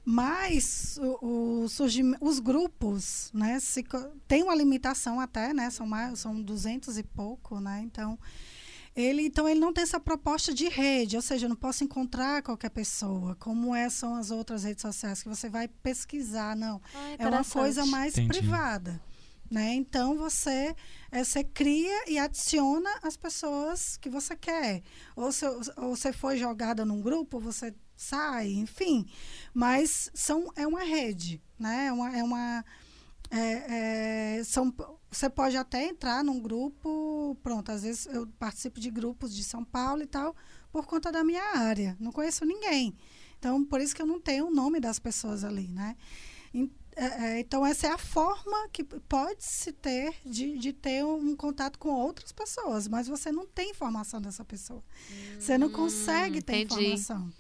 Mas 0.05 0.99
o, 1.01 1.63
o 1.63 1.69
surgim- 1.69 2.15
os 2.21 2.39
grupos, 2.39 3.31
né? 3.33 3.59
Se, 3.59 3.83
tem 4.27 4.43
uma 4.43 4.53
limitação 4.53 5.19
até, 5.19 5.53
né? 5.53 5.69
São, 5.71 5.87
mais, 5.87 6.19
são 6.19 6.39
200 6.41 6.97
e 6.97 7.03
pouco, 7.03 7.59
né? 7.59 7.81
Então 7.83 8.17
ele, 8.95 9.23
então, 9.23 9.49
ele 9.49 9.59
não 9.59 9.73
tem 9.73 9.81
essa 9.81 9.99
proposta 9.99 10.53
de 10.53 10.69
rede, 10.69 11.17
ou 11.17 11.21
seja, 11.21 11.45
eu 11.45 11.49
não 11.49 11.55
posso 11.55 11.83
encontrar 11.83 12.41
qualquer 12.41 12.69
pessoa, 12.69 13.35
como 13.35 13.75
é, 13.75 13.89
são 13.89 14.15
as 14.15 14.31
outras 14.31 14.63
redes 14.63 14.81
sociais, 14.81 15.21
que 15.21 15.27
você 15.27 15.49
vai 15.49 15.67
pesquisar, 15.67 16.55
não. 16.55 16.81
É 17.19 17.27
uma 17.27 17.43
coisa 17.43 17.85
mais 17.85 18.13
Entendi. 18.13 18.29
privada. 18.29 19.01
Né? 19.51 19.75
Então 19.75 20.17
você, 20.17 20.75
eh, 21.11 21.23
você 21.23 21.43
cria 21.43 22.09
e 22.09 22.17
adiciona 22.17 22.89
as 23.03 23.15
pessoas 23.15 23.95
que 23.97 24.09
você 24.09 24.35
quer. 24.35 24.81
Ou, 25.15 25.31
se, 25.31 25.45
ou 25.45 25.95
você 25.95 26.11
foi 26.11 26.35
jogada 26.37 26.83
num 26.83 26.99
grupo, 26.99 27.39
você 27.39 27.71
sai, 27.95 28.51
enfim. 28.53 29.05
Mas 29.53 30.09
são, 30.13 30.51
é 30.55 30.65
uma 30.67 30.83
rede, 30.83 31.41
né? 31.59 31.87
É 31.87 31.91
uma, 31.91 32.17
é 32.17 32.23
uma, 32.23 32.65
é, 33.31 34.37
é, 34.39 34.43
são, 34.43 34.73
você 35.09 35.29
pode 35.29 35.57
até 35.57 35.85
entrar 35.87 36.23
num 36.23 36.39
grupo, 36.39 37.37
pronto, 37.41 37.71
às 37.71 37.83
vezes 37.83 38.05
eu 38.07 38.27
participo 38.39 38.79
de 38.79 38.89
grupos 38.91 39.33
de 39.35 39.43
São 39.43 39.63
Paulo 39.63 40.01
e 40.03 40.07
tal, 40.07 40.35
por 40.71 40.85
conta 40.85 41.11
da 41.11 41.23
minha 41.23 41.43
área. 41.57 41.95
Não 41.99 42.11
conheço 42.11 42.45
ninguém. 42.45 42.95
Então, 43.39 43.63
por 43.65 43.79
isso 43.81 43.95
que 43.95 44.01
eu 44.01 44.05
não 44.07 44.19
tenho 44.19 44.47
o 44.47 44.51
nome 44.53 44.79
das 44.79 44.99
pessoas 44.99 45.43
ali, 45.43 45.67
né? 45.67 45.95
É, 46.95 47.05
é, 47.05 47.39
Então, 47.39 47.65
essa 47.65 47.87
é 47.87 47.91
a 47.91 47.97
forma 47.97 48.69
que 48.69 48.83
pode 48.83 49.43
se 49.43 49.71
ter 49.73 50.15
de, 50.25 50.57
de 50.57 50.71
ter 50.71 51.03
um 51.03 51.35
contato 51.35 51.77
com 51.77 51.89
outras 51.89 52.31
pessoas, 52.31 52.87
mas 52.87 53.07
você 53.07 53.31
não 53.31 53.45
tem 53.45 53.71
informação 53.71 54.21
dessa 54.21 54.43
pessoa. 54.45 54.81
você 55.37 55.57
não 55.57 55.69
consegue 55.69 56.41
ter 56.41 56.53
Hum, 56.53 56.61
entendi. 56.61 56.81
informação. 56.85 57.33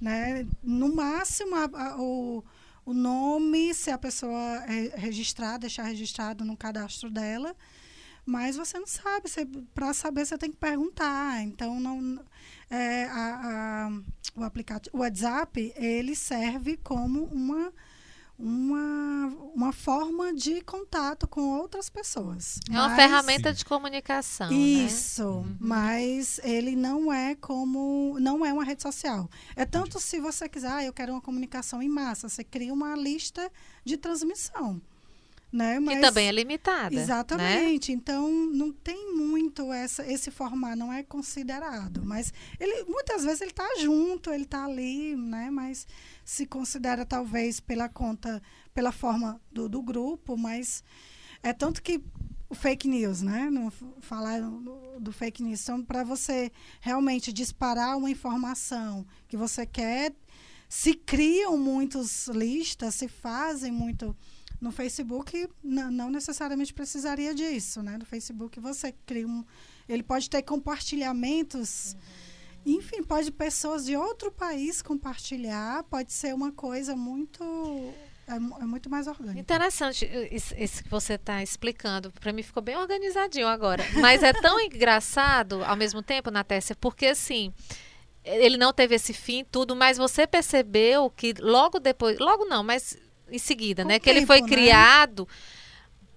Né? 0.00 0.46
No 0.62 0.94
máximo, 0.94 1.54
a- 1.56 1.70
a- 1.72 1.96
o, 2.00 2.42
o 2.86 2.92
nome, 2.94 3.74
se 3.74 3.90
a 3.90 3.98
pessoa 3.98 4.64
é 4.66 4.96
registrar, 4.96 5.58
deixar 5.58 5.82
registrado 5.84 6.44
no 6.44 6.56
cadastro 6.56 7.10
dela, 7.10 7.54
mas 8.24 8.56
você 8.56 8.78
não 8.78 8.86
sabe. 8.86 9.28
Para 9.74 9.92
saber, 9.92 10.24
você 10.26 10.38
tem 10.38 10.50
que 10.50 10.56
perguntar. 10.56 11.42
Então, 11.42 11.78
não, 11.80 12.18
é, 12.70 13.04
a- 13.04 13.88
a- 13.88 14.00
o 14.36 14.44
aplicativo, 14.44 14.96
o 14.96 15.00
WhatsApp, 15.00 15.72
ele 15.76 16.14
serve 16.14 16.76
como 16.78 17.24
uma 17.24 17.72
uma, 18.40 19.26
uma 19.54 19.72
forma 19.72 20.32
de 20.32 20.60
contato 20.62 21.28
com 21.28 21.40
outras 21.58 21.88
pessoas. 21.90 22.58
É 22.68 22.72
uma 22.72 22.88
Mas- 22.88 22.96
ferramenta 22.96 23.52
de 23.52 23.64
comunicação. 23.64 24.48
né? 24.50 24.56
isso, 24.56 25.44
mas 25.60 26.40
ele 26.42 26.74
não 26.74 27.12
é 27.12 27.34
como. 27.34 28.16
não 28.18 28.44
é 28.44 28.52
uma 28.52 28.64
rede 28.64 28.82
social. 28.82 29.28
É 29.54 29.64
tanto 29.64 30.00
se 30.00 30.18
você 30.20 30.48
quiser, 30.48 30.70
ah, 30.72 30.84
eu 30.84 30.92
quero 30.92 31.12
uma 31.12 31.20
comunicação 31.20 31.82
em 31.82 31.88
massa, 31.88 32.28
você 32.28 32.42
cria 32.42 32.72
uma 32.72 32.96
lista 32.96 33.50
de 33.84 33.96
transmissão. 33.96 34.80
Né? 35.52 35.74
Que 35.74 35.80
Mas, 35.80 36.00
também 36.00 36.28
é 36.28 36.32
limitada. 36.32 36.94
Né? 36.94 37.02
Exatamente. 37.02 37.90
Então 37.90 38.30
não 38.30 38.72
tem 38.72 39.12
muito 39.12 39.72
essa, 39.72 40.06
esse 40.06 40.30
formato, 40.30 40.76
não 40.76 40.92
é 40.92 41.02
considerado. 41.02 42.04
Mas 42.04 42.32
ele 42.58 42.84
muitas 42.84 43.24
vezes 43.24 43.40
ele 43.40 43.50
está 43.50 43.68
junto, 43.78 44.30
ele 44.30 44.44
está 44.44 44.64
ali, 44.64 45.16
né? 45.16 45.50
Mas 45.50 45.88
se 46.24 46.46
considera 46.46 47.04
talvez 47.04 47.58
pela 47.58 47.88
conta, 47.88 48.40
pela 48.72 48.92
forma 48.92 49.40
do, 49.50 49.68
do 49.68 49.82
grupo, 49.82 50.36
mas 50.36 50.84
é 51.42 51.52
tanto 51.52 51.82
que 51.82 52.00
o 52.48 52.54
fake 52.54 52.86
news, 52.86 53.22
né? 53.22 53.50
Não 53.50 53.72
falar 54.00 54.40
do, 54.40 55.00
do 55.00 55.12
fake 55.12 55.42
news, 55.42 55.62
então 55.62 55.82
para 55.82 56.04
você 56.04 56.52
realmente 56.80 57.32
disparar 57.32 57.96
uma 57.96 58.10
informação 58.10 59.06
que 59.26 59.36
você 59.36 59.66
quer, 59.66 60.12
se 60.68 60.94
criam 60.94 61.56
muitos 61.56 62.28
listas, 62.28 62.94
se 62.94 63.08
fazem 63.08 63.72
muito 63.72 64.16
No 64.60 64.70
Facebook, 64.70 65.48
não 65.62 66.10
necessariamente 66.10 66.74
precisaria 66.74 67.34
disso, 67.34 67.82
né? 67.82 67.96
No 67.96 68.04
Facebook 68.04 68.60
você 68.60 68.92
cria 69.06 69.26
um... 69.26 69.44
Ele 69.88 70.02
pode 70.02 70.28
ter 70.28 70.42
compartilhamentos... 70.42 71.94
Uhum. 71.94 72.30
Enfim, 72.66 73.02
pode 73.02 73.32
pessoas 73.32 73.86
de 73.86 73.96
outro 73.96 74.30
país 74.30 74.82
compartilhar, 74.82 75.82
pode 75.84 76.12
ser 76.12 76.34
uma 76.34 76.52
coisa 76.52 76.94
muito 76.94 77.42
é, 78.30 78.34
é, 78.34 78.38
muito 78.38 78.88
mais 78.88 79.06
orgânico. 79.06 79.40
Interessante 79.40 80.08
isso, 80.30 80.54
isso 80.56 80.84
que 80.84 80.90
você 80.90 81.14
está 81.14 81.42
explicando. 81.42 82.12
Para 82.12 82.32
mim 82.32 82.42
ficou 82.42 82.62
bem 82.62 82.76
organizadinho 82.76 83.48
agora. 83.48 83.82
Mas 84.00 84.22
é 84.22 84.32
tão 84.32 84.60
engraçado 84.62 85.64
ao 85.64 85.76
mesmo 85.76 86.02
tempo, 86.02 86.30
Natécia, 86.30 86.76
porque 86.76 87.06
assim 87.06 87.52
ele 88.22 88.58
não 88.58 88.72
teve 88.72 88.94
esse 88.94 89.14
fim, 89.14 89.44
tudo, 89.50 89.74
mas 89.74 89.96
você 89.96 90.26
percebeu 90.26 91.08
que 91.08 91.34
logo 91.40 91.80
depois, 91.80 92.18
logo 92.18 92.44
não, 92.44 92.62
mas 92.62 92.96
em 93.30 93.38
seguida, 93.38 93.82
Com 93.82 93.88
né? 93.88 93.98
Que 93.98 94.10
ele 94.10 94.26
foi 94.26 94.40
né? 94.42 95.28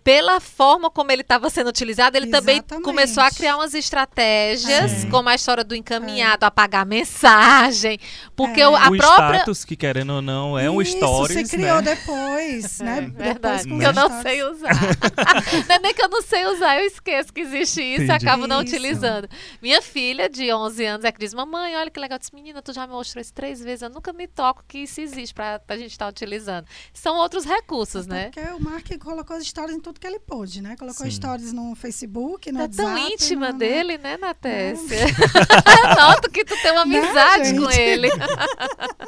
Pela 0.03 0.39
forma 0.39 0.89
como 0.91 1.11
ele 1.11 1.21
estava 1.21 1.49
sendo 1.49 1.69
utilizado, 1.69 2.17
ele 2.17 2.27
Exatamente. 2.27 2.63
também 2.63 2.83
começou 2.83 3.23
a 3.23 3.31
criar 3.31 3.55
umas 3.55 3.73
estratégias, 3.73 5.05
é. 5.05 5.09
como 5.09 5.29
a 5.29 5.35
história 5.35 5.63
do 5.63 5.73
encaminhado, 5.75 6.43
é. 6.43 6.47
apagar 6.47 6.85
mensagem, 6.85 7.97
porque 8.35 8.59
é. 8.59 8.65
a 8.65 8.89
o 8.89 8.97
própria 8.97 9.37
status 9.37 9.63
que 9.63 9.75
querendo 9.75 10.13
ou 10.13 10.21
não 10.21 10.59
é 10.59 10.69
um 10.69 10.81
Isso, 10.81 10.97
stories, 10.97 11.49
você 11.49 11.57
criou 11.57 11.81
né? 11.81 11.95
depois, 11.95 12.79
né? 12.83 12.97
É, 12.97 13.01
verdade. 13.01 13.63
Depois, 13.63 13.81
que 13.81 13.87
eu 13.87 13.93
não 13.93 14.21
sei 14.21 14.43
usar. 14.43 14.73
não 15.67 15.75
é 15.75 15.79
nem 15.79 15.93
que 15.93 16.03
eu 16.03 16.09
não 16.09 16.21
sei 16.21 16.45
usar, 16.47 16.79
eu 16.79 16.85
esqueço 16.85 17.31
que 17.31 17.41
existe 17.41 17.81
isso 17.81 18.03
Entendi. 18.03 18.25
e 18.25 18.27
acabo 18.27 18.45
não 18.45 18.61
isso. 18.61 18.75
utilizando. 18.75 19.29
Minha 19.61 19.81
filha 19.81 20.29
de 20.29 20.51
11 20.51 20.85
anos 20.85 21.05
é 21.05 21.11
que 21.11 21.19
diz: 21.19 21.33
"Mamãe, 21.33 21.77
olha 21.77 21.89
que 21.89 21.99
legal, 21.99 22.17
eu 22.17 22.19
disse, 22.19 22.35
menina, 22.35 22.61
tu 22.61 22.73
já 22.73 22.85
me 22.85 22.93
mostrou 22.93 23.21
isso 23.21 23.33
três 23.33 23.61
vezes, 23.61 23.83
eu 23.83 23.89
nunca 23.89 24.11
me 24.11 24.27
toco 24.27 24.63
que 24.67 24.79
isso 24.79 24.99
existe 24.99 25.33
para 25.33 25.61
a 25.65 25.77
gente 25.77 25.91
estar 25.91 26.05
tá 26.05 26.09
utilizando". 26.09 26.67
São 26.93 27.15
outros 27.15 27.45
recursos, 27.45 28.05
né? 28.05 28.31
Porque 28.33 28.49
o 28.51 28.59
Mark 28.59 28.87
colocou 28.99 29.37
as 29.37 29.43
histórias 29.43 29.75
em 29.75 29.79
tudo 29.79 29.92
que 29.99 30.07
ele 30.07 30.19
pôde, 30.19 30.61
né? 30.61 30.75
Colocou 30.77 31.05
Sim. 31.05 31.11
stories 31.11 31.53
no 31.53 31.75
Facebook, 31.75 32.51
no 32.51 32.59
é 32.59 32.61
WhatsApp. 32.63 32.89
É 32.89 32.93
tão 32.93 33.07
íntima 33.09 33.51
no, 33.51 33.57
dele, 33.57 33.97
né, 33.97 34.17
Natécia? 34.17 35.05
Noto 35.97 36.29
que 36.31 36.43
tu 36.45 36.55
tem 36.61 36.71
uma 36.71 36.81
amizade 36.81 37.59
com 37.59 37.69
ele. 37.71 38.09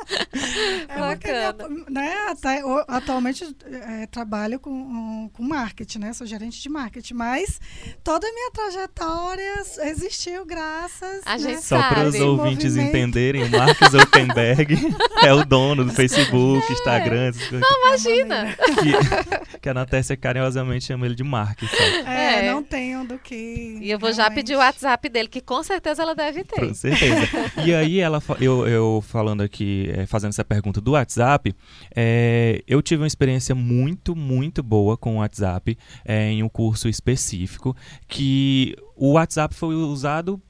É 0.87 0.99
Bacana. 0.99 1.65
Ele, 1.65 1.85
né, 1.89 2.13
até, 2.29 2.61
atualmente 2.87 3.55
é, 3.65 4.05
trabalho 4.07 4.59
com, 4.59 5.29
com 5.33 5.43
marketing, 5.43 5.99
né? 5.99 6.13
Sou 6.13 6.25
gerente 6.27 6.61
de 6.61 6.69
marketing, 6.69 7.13
mas 7.13 7.59
toda 8.03 8.27
a 8.27 8.31
minha 8.31 8.51
trajetória 8.51 9.63
existiu 9.83 10.45
graças... 10.45 11.21
A 11.25 11.37
gente 11.37 11.55
né? 11.55 11.61
Só 11.61 11.77
para 11.77 12.07
os 12.07 12.19
ouvintes 12.19 12.75
movimento. 12.75 12.89
entenderem, 12.89 13.43
o 13.43 13.51
Mark 13.51 13.77
Zuckerberg 13.89 14.95
é 15.23 15.33
o 15.33 15.43
dono 15.43 15.85
do 15.85 15.93
Facebook, 15.93 16.65
é. 16.67 16.73
Instagram... 16.73 17.31
Não, 17.51 17.87
imagina! 17.87 18.55
Que, 18.55 19.59
que 19.59 19.69
a 19.69 19.73
Natécia 19.73 20.15
carinhosamente 20.15 20.74
chama 20.83 21.05
ele 21.05 21.15
de 21.15 21.23
Mark. 21.23 21.59
É, 22.05 22.45
é, 22.45 22.51
não 22.51 22.63
tenho 22.63 23.05
do 23.05 23.17
que. 23.17 23.35
E 23.81 23.89
eu 23.89 23.97
vou 23.97 24.09
realmente. 24.09 24.15
já 24.15 24.29
pedir 24.29 24.55
o 24.55 24.59
WhatsApp 24.59 25.09
dele, 25.09 25.27
que 25.27 25.41
com 25.41 25.63
certeza 25.63 26.03
ela 26.03 26.13
deve 26.13 26.43
ter. 26.43 26.67
Com 26.67 26.73
certeza. 26.73 27.27
e 27.65 27.73
aí, 27.73 27.99
ela, 27.99 28.21
eu, 28.39 28.67
eu 28.67 29.03
falando 29.07 29.41
aqui, 29.41 29.89
é, 29.93 30.05
fazendo 30.05 30.29
essa 30.29 30.43
pergunta 30.43 30.79
do 30.79 30.91
WhatsApp, 30.91 31.53
é, 31.95 32.63
eu 32.67 32.81
tive 32.81 33.01
uma 33.01 33.07
experiência 33.07 33.55
muito, 33.55 34.15
muito 34.15 34.61
boa 34.61 34.97
com 34.97 35.15
o 35.15 35.19
WhatsApp 35.19 35.77
é, 36.03 36.29
em 36.31 36.43
um 36.43 36.49
curso 36.49 36.87
específico, 36.87 37.75
que 38.07 38.75
o 38.95 39.13
WhatsApp 39.13 39.53
foi 39.55 39.75
usado 39.75 40.41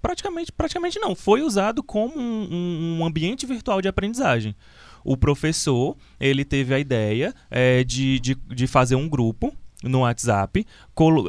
praticamente, 0.00 0.52
praticamente 0.52 0.98
não, 0.98 1.14
foi 1.14 1.42
usado 1.42 1.82
como 1.82 2.18
um, 2.18 2.98
um 3.00 3.04
ambiente 3.06 3.46
virtual 3.46 3.80
de 3.80 3.88
aprendizagem 3.88 4.54
o 5.04 5.16
professor 5.16 5.96
ele 6.18 6.44
teve 6.44 6.74
a 6.74 6.78
ideia 6.78 7.34
é, 7.50 7.84
de, 7.84 8.18
de, 8.18 8.34
de 8.34 8.66
fazer 8.66 8.96
um 8.96 9.08
grupo 9.08 9.54
no 9.88 10.00
WhatsApp, 10.00 10.66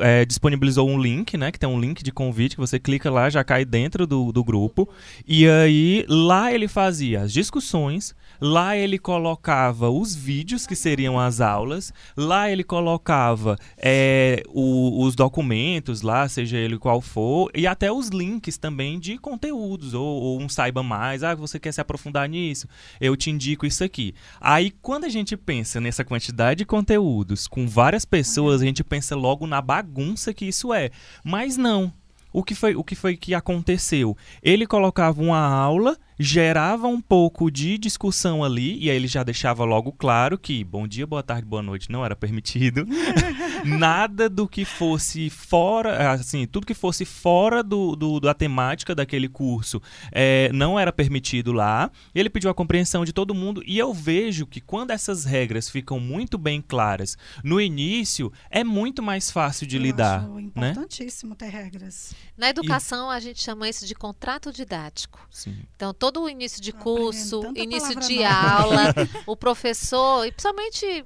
é, 0.01 0.25
disponibilizou 0.25 0.89
um 0.89 0.99
link, 0.99 1.37
né? 1.37 1.51
Que 1.51 1.59
tem 1.59 1.67
um 1.67 1.79
link 1.79 2.03
de 2.03 2.11
convite 2.11 2.55
que 2.55 2.61
você 2.61 2.79
clica 2.79 3.11
lá, 3.11 3.29
já 3.29 3.43
cai 3.43 3.65
dentro 3.65 4.07
do, 4.07 4.31
do 4.31 4.43
grupo. 4.43 4.87
E 5.27 5.47
aí 5.47 6.05
lá 6.07 6.53
ele 6.53 6.67
fazia 6.67 7.21
as 7.21 7.33
discussões, 7.33 8.15
lá 8.39 8.77
ele 8.77 8.97
colocava 8.97 9.89
os 9.89 10.15
vídeos 10.15 10.65
que 10.67 10.75
seriam 10.75 11.19
as 11.19 11.41
aulas, 11.41 11.93
lá 12.15 12.49
ele 12.49 12.63
colocava 12.63 13.57
é, 13.77 14.43
o, 14.49 15.03
os 15.03 15.15
documentos 15.15 16.01
lá, 16.01 16.27
seja 16.27 16.57
ele 16.57 16.77
qual 16.77 17.01
for, 17.01 17.49
e 17.53 17.67
até 17.67 17.91
os 17.91 18.09
links 18.09 18.57
também 18.57 18.99
de 18.99 19.17
conteúdos, 19.17 19.93
ou, 19.93 20.05
ou 20.05 20.41
um 20.41 20.49
saiba 20.49 20.83
mais, 20.83 21.23
ah, 21.23 21.35
você 21.35 21.59
quer 21.59 21.71
se 21.71 21.81
aprofundar 21.81 22.27
nisso, 22.27 22.67
eu 22.99 23.15
te 23.15 23.29
indico 23.29 23.65
isso 23.65 23.83
aqui. 23.83 24.13
Aí 24.39 24.71
quando 24.81 25.05
a 25.05 25.09
gente 25.09 25.35
pensa 25.37 25.79
nessa 25.79 26.03
quantidade 26.03 26.59
de 26.59 26.65
conteúdos 26.65 27.47
com 27.47 27.67
várias 27.67 28.05
pessoas, 28.05 28.61
a 28.61 28.65
gente 28.65 28.83
pensa 28.83 29.15
logo 29.15 29.47
na 29.47 29.61
bagunça 29.61 30.33
que 30.33 30.45
isso 30.45 30.73
é. 30.73 30.91
Mas 31.23 31.57
não. 31.57 31.93
O 32.31 32.43
que 32.43 32.53
foi 32.53 32.75
o 32.75 32.83
que 32.83 32.95
foi 32.95 33.15
que 33.15 33.33
aconteceu? 33.33 34.17
Ele 34.43 34.67
colocava 34.67 35.21
uma 35.21 35.39
aula 35.39 35.97
gerava 36.17 36.87
um 36.87 37.01
pouco 37.01 37.51
de 37.51 37.77
discussão 37.77 38.43
ali, 38.43 38.77
e 38.83 38.89
aí 38.89 38.95
ele 38.95 39.07
já 39.07 39.23
deixava 39.23 39.63
logo 39.63 39.91
claro 39.91 40.37
que 40.37 40.63
bom 40.63 40.87
dia, 40.87 41.05
boa 41.05 41.23
tarde, 41.23 41.45
boa 41.45 41.61
noite 41.61 41.91
não 41.91 42.03
era 42.03 42.15
permitido. 42.15 42.85
Nada 43.65 44.29
do 44.29 44.47
que 44.47 44.63
fosse 44.63 45.29
fora, 45.29 46.11
assim, 46.11 46.45
tudo 46.45 46.67
que 46.67 46.73
fosse 46.73 47.05
fora 47.05 47.63
do, 47.63 47.95
do 47.95 48.19
da 48.19 48.33
temática 48.33 48.93
daquele 48.93 49.27
curso 49.27 49.81
é, 50.11 50.49
não 50.53 50.79
era 50.79 50.93
permitido 50.93 51.51
lá. 51.51 51.91
Ele 52.13 52.29
pediu 52.29 52.49
a 52.49 52.53
compreensão 52.53 53.03
de 53.03 53.11
todo 53.11 53.33
mundo, 53.33 53.63
e 53.65 53.77
eu 53.77 53.93
vejo 53.93 54.45
que 54.45 54.61
quando 54.61 54.91
essas 54.91 55.25
regras 55.25 55.69
ficam 55.69 55.99
muito 55.99 56.37
bem 56.37 56.61
claras 56.61 57.17
no 57.43 57.59
início, 57.59 58.31
é 58.49 58.63
muito 58.63 59.01
mais 59.01 59.31
fácil 59.31 59.65
de 59.67 59.77
eu 59.77 59.81
lidar. 59.81 60.19
Acho 60.19 60.33
né? 60.33 60.41
importantíssimo 60.41 61.31
né? 61.31 61.35
ter 61.37 61.49
regras. 61.49 62.13
Na 62.37 62.49
educação, 62.49 63.11
e... 63.11 63.15
a 63.15 63.19
gente 63.19 63.41
chama 63.41 63.67
isso 63.67 63.85
de 63.85 63.95
contrato 63.95 64.51
didático. 64.51 65.19
Sim. 65.31 65.55
Então, 65.75 65.93
todo 66.05 66.21
o 66.21 66.29
início 66.29 66.61
de 66.61 66.71
curso, 66.71 67.41
início 67.55 67.99
de 67.99 68.23
aula, 68.23 68.93
o 69.25 69.35
professor, 69.35 70.23
e 70.23 70.31
principalmente 70.31 70.85
é, 70.85 71.03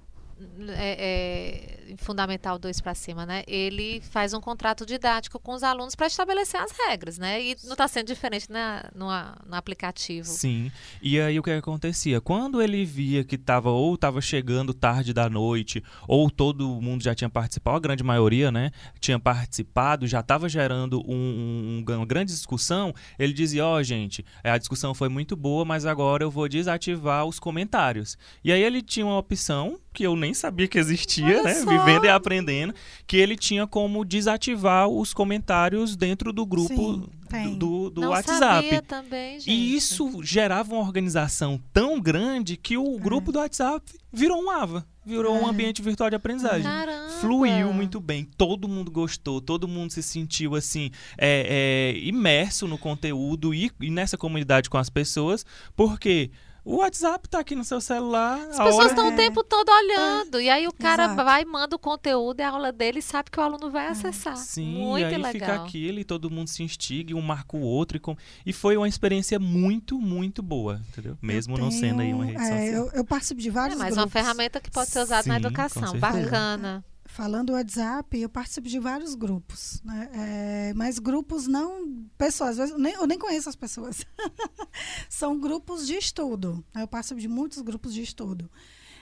é, 0.77 1.78
Fundamental 1.97 2.57
2 2.57 2.81
para 2.81 2.93
cima, 2.93 3.25
né? 3.25 3.43
Ele 3.47 4.01
faz 4.11 4.33
um 4.33 4.41
contrato 4.41 4.85
didático 4.85 5.39
com 5.39 5.53
os 5.53 5.63
alunos 5.63 5.95
para 5.95 6.07
estabelecer 6.07 6.59
as 6.59 6.71
regras, 6.71 7.17
né? 7.17 7.41
E 7.41 7.55
não 7.63 7.73
está 7.73 7.87
sendo 7.87 8.07
diferente 8.07 8.51
na, 8.51 8.89
no, 8.93 9.07
no 9.47 9.55
aplicativo. 9.55 10.27
Sim. 10.27 10.71
E 11.01 11.19
aí 11.19 11.39
o 11.39 11.43
que 11.43 11.51
acontecia? 11.51 12.21
Quando 12.21 12.61
ele 12.61 12.85
via 12.85 13.23
que 13.23 13.35
estava 13.35 13.69
ou 13.69 13.95
estava 13.95 14.21
chegando 14.21 14.73
tarde 14.73 15.13
da 15.13 15.29
noite, 15.29 15.83
ou 16.07 16.29
todo 16.29 16.81
mundo 16.81 17.03
já 17.03 17.13
tinha 17.15 17.29
participado, 17.29 17.77
a 17.77 17.79
grande 17.79 18.03
maioria, 18.03 18.51
né? 18.51 18.71
Tinha 18.99 19.19
participado, 19.19 20.07
já 20.07 20.19
estava 20.19 20.49
gerando 20.49 21.01
um, 21.07 21.83
um, 21.87 21.93
uma 21.93 22.05
grande 22.05 22.31
discussão, 22.31 22.93
ele 23.17 23.33
dizia: 23.33 23.65
Ó, 23.65 23.77
oh, 23.77 23.83
gente, 23.83 24.25
a 24.43 24.57
discussão 24.57 24.93
foi 24.93 25.09
muito 25.09 25.35
boa, 25.35 25.65
mas 25.65 25.85
agora 25.85 26.23
eu 26.23 26.31
vou 26.31 26.47
desativar 26.47 27.25
os 27.25 27.39
comentários. 27.39 28.17
E 28.43 28.51
aí 28.51 28.61
ele 28.61 28.81
tinha 28.81 29.05
uma 29.05 29.17
opção 29.17 29.79
que 29.93 30.03
eu 30.03 30.15
nem 30.15 30.33
sabia 30.33 30.67
que 30.67 30.77
existia, 30.77 31.25
Olha 31.25 31.43
né? 31.43 31.55
Só. 31.55 31.69
Vivendo 31.85 32.05
e 32.05 32.09
aprendendo, 32.09 32.73
que 33.05 33.17
ele 33.17 33.35
tinha 33.35 33.65
como 33.67 34.03
desativar 34.05 34.87
os 34.87 35.13
comentários 35.13 35.95
dentro 35.95 36.31
do 36.31 36.45
grupo 36.45 37.09
Sim, 37.29 37.57
do, 37.57 37.89
do 37.89 38.01
Não 38.01 38.09
WhatsApp. 38.09 38.39
Sabia 38.39 38.81
também, 38.81 39.39
gente. 39.39 39.51
E 39.51 39.75
isso 39.75 40.21
gerava 40.23 40.73
uma 40.73 40.81
organização 40.81 41.61
tão 41.71 41.99
grande 41.99 42.57
que 42.57 42.77
o 42.77 42.95
é. 42.95 42.99
grupo 42.99 43.31
do 43.31 43.39
WhatsApp 43.39 43.83
virou 44.11 44.41
um 44.43 44.49
AVA. 44.49 44.85
Virou 45.05 45.35
é. 45.35 45.39
um 45.39 45.47
ambiente 45.47 45.81
virtual 45.81 46.09
de 46.09 46.15
aprendizagem. 46.15 46.63
Caramba. 46.63 47.09
Fluiu 47.19 47.73
muito 47.73 47.99
bem. 47.99 48.27
Todo 48.37 48.67
mundo 48.67 48.91
gostou. 48.91 49.41
Todo 49.41 49.67
mundo 49.67 49.91
se 49.91 50.03
sentiu 50.03 50.55
assim 50.55 50.91
é, 51.17 51.95
é, 51.95 51.99
imerso 51.99 52.67
no 52.67 52.77
conteúdo 52.77 53.53
e, 53.53 53.71
e 53.79 53.89
nessa 53.89 54.17
comunidade 54.17 54.69
com 54.69 54.77
as 54.77 54.89
pessoas. 54.89 55.45
Porque 55.75 56.29
o 56.63 56.77
WhatsApp 56.77 57.27
tá 57.27 57.39
aqui 57.39 57.55
no 57.55 57.63
seu 57.63 57.81
celular. 57.81 58.39
As 58.49 58.57
pessoas 58.57 58.87
estão 58.87 59.07
é... 59.07 59.13
o 59.13 59.15
tempo 59.15 59.43
todo 59.43 59.69
olhando. 59.69 60.39
É. 60.39 60.43
E 60.43 60.49
aí 60.49 60.67
o 60.67 60.73
cara 60.73 61.05
Exato. 61.05 61.23
vai, 61.23 61.45
manda 61.45 61.75
o 61.75 61.79
conteúdo, 61.79 62.39
é 62.39 62.43
a 62.43 62.49
aula 62.49 62.71
dele 62.71 62.99
e 62.99 63.01
sabe 63.01 63.31
que 63.31 63.39
o 63.39 63.43
aluno 63.43 63.69
vai 63.71 63.87
é. 63.87 63.89
acessar. 63.89 64.37
Sim, 64.37 64.65
muito 64.65 65.01
e 65.01 65.05
aí 65.05 65.17
legal. 65.17 65.31
fica 65.31 65.55
aquilo 65.55 65.99
e 65.99 66.03
todo 66.03 66.29
mundo 66.29 66.47
se 66.47 66.63
instiga, 66.63 67.15
um 67.15 67.21
marca 67.21 67.55
o 67.55 67.61
outro. 67.61 67.97
E, 67.97 67.99
com... 67.99 68.15
e 68.45 68.53
foi 68.53 68.77
uma 68.77 68.87
experiência 68.87 69.39
muito, 69.39 69.99
muito 69.99 70.41
boa, 70.41 70.81
entendeu? 70.89 71.17
Mesmo 71.21 71.55
tenho... 71.55 71.65
não 71.65 71.71
sendo 71.71 72.01
aí 72.01 72.13
uma 72.13 72.25
rede 72.25 72.41
é, 72.41 72.45
social. 72.45 72.85
Eu, 72.85 72.91
eu 72.93 73.05
participo 73.05 73.41
de 73.41 73.49
vários 73.49 73.79
é, 73.79 73.83
mas 73.83 73.95
grupos. 73.95 74.03
uma 74.03 74.21
ferramenta 74.21 74.59
que 74.59 74.69
pode 74.69 74.89
ser 74.89 74.99
usada 74.99 75.23
Sim, 75.23 75.29
na 75.29 75.37
educação. 75.37 75.97
Bacana 75.97 76.83
falando 77.09 77.47
do 77.47 77.53
WhatsApp, 77.53 78.17
eu 78.17 78.29
participo 78.29 78.67
de 78.67 78.79
vários 78.79 79.15
grupos, 79.15 79.81
né? 79.83 80.09
É, 80.13 80.73
mas 80.75 80.99
grupos 80.99 81.47
não 81.47 82.05
pessoas, 82.17 82.57
eu 82.59 82.77
nem, 82.77 82.93
eu 82.93 83.07
nem 83.07 83.17
conheço 83.17 83.49
as 83.49 83.55
pessoas. 83.55 84.05
São 85.09 85.39
grupos 85.39 85.87
de 85.87 85.95
estudo. 85.95 86.63
Né? 86.73 86.83
Eu 86.83 86.87
participo 86.87 87.19
de 87.19 87.27
muitos 87.27 87.61
grupos 87.61 87.93
de 87.93 88.03
estudo. 88.03 88.49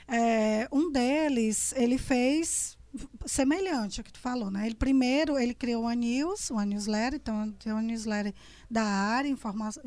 É, 0.07 0.67
um 0.71 0.89
deles, 0.89 1.73
ele 1.75 1.97
fez 1.97 2.77
semelhante 3.25 3.99
ao 3.99 4.05
que 4.05 4.13
tu 4.13 4.19
falou, 4.19 4.49
né? 4.49 4.65
Ele 4.65 4.75
primeiro 4.75 5.37
ele 5.37 5.53
criou 5.53 5.83
uma 5.83 5.93
news, 5.93 6.49
uma 6.49 6.65
newsletter, 6.65 7.19
então 7.21 7.51
tem 7.51 7.71
uma 7.71 7.81
newsletter 7.81 8.33
da 8.71 8.83
área, 8.83 9.27
informação 9.27 9.83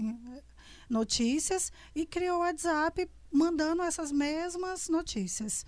notícias 0.89 1.73
e 1.95 2.05
criou 2.05 2.39
o 2.39 2.41
WhatsApp 2.41 3.09
mandando 3.31 3.83
essas 3.83 4.11
mesmas 4.11 4.89
notícias. 4.89 5.65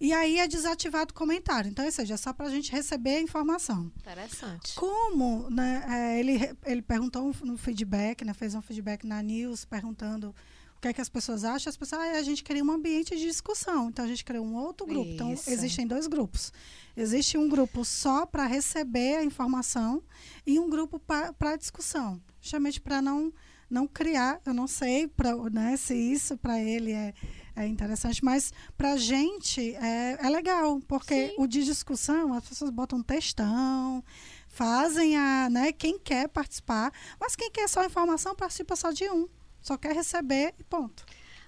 E 0.00 0.12
aí 0.12 0.38
é 0.38 0.48
desativado 0.48 1.12
o 1.12 1.14
comentário. 1.14 1.70
Então, 1.70 1.84
ou 1.84 1.92
seja, 1.92 2.14
é 2.14 2.16
só 2.16 2.32
para 2.32 2.46
a 2.46 2.50
gente 2.50 2.72
receber 2.72 3.16
a 3.16 3.20
informação. 3.20 3.92
Interessante. 3.98 4.74
Como 4.74 5.48
né, 5.50 5.84
é, 5.88 6.20
ele, 6.20 6.56
ele 6.64 6.82
perguntou 6.82 7.32
no 7.44 7.56
feedback, 7.56 8.24
né, 8.24 8.34
fez 8.34 8.54
um 8.54 8.62
feedback 8.62 9.06
na 9.06 9.22
news 9.22 9.64
perguntando 9.64 10.34
o 10.76 10.80
que 10.80 10.88
é 10.88 10.92
que 10.92 11.00
as 11.00 11.08
pessoas 11.08 11.44
acham. 11.44 11.70
As 11.70 11.76
pessoas, 11.76 12.02
ah, 12.02 12.18
a 12.18 12.22
gente 12.22 12.42
queria 12.42 12.64
um 12.64 12.72
ambiente 12.72 13.14
de 13.14 13.22
discussão. 13.22 13.90
Então, 13.90 14.04
a 14.04 14.08
gente 14.08 14.24
criou 14.24 14.44
um 14.44 14.56
outro 14.56 14.86
grupo. 14.86 15.08
Então, 15.08 15.32
Isso. 15.32 15.48
existem 15.48 15.86
dois 15.86 16.08
grupos. 16.08 16.52
Existe 16.96 17.38
um 17.38 17.48
grupo 17.48 17.84
só 17.84 18.26
para 18.26 18.46
receber 18.46 19.16
a 19.16 19.24
informação 19.24 20.02
e 20.44 20.58
um 20.58 20.68
grupo 20.68 20.98
para 20.98 21.56
discussão. 21.56 22.20
Justamente 22.40 22.80
para 22.80 23.00
não, 23.00 23.32
não 23.72 23.88
criar, 23.88 24.38
eu 24.44 24.52
não 24.52 24.68
sei 24.68 25.08
pra, 25.08 25.34
né, 25.50 25.76
se 25.78 25.94
isso 25.94 26.36
para 26.36 26.60
ele 26.60 26.92
é, 26.92 27.14
é 27.56 27.66
interessante, 27.66 28.22
mas 28.22 28.52
para 28.76 28.92
a 28.92 28.96
gente 28.98 29.74
é, 29.76 30.18
é 30.20 30.28
legal, 30.28 30.78
porque 30.86 31.28
Sim. 31.28 31.34
o 31.38 31.46
de 31.46 31.64
discussão, 31.64 32.34
as 32.34 32.46
pessoas 32.46 32.70
botam 32.70 33.02
textão, 33.02 34.04
fazem 34.46 35.16
a. 35.16 35.48
Né, 35.48 35.72
quem 35.72 35.98
quer 35.98 36.28
participar, 36.28 36.92
mas 37.18 37.34
quem 37.34 37.50
quer 37.50 37.68
só 37.68 37.82
informação 37.84 38.34
participa 38.36 38.76
só 38.76 38.92
de 38.92 39.08
um. 39.10 39.26
Só 39.62 39.78
quer 39.78 39.94
receber 39.94 40.54
e 40.58 40.64
ponto. 40.64 41.04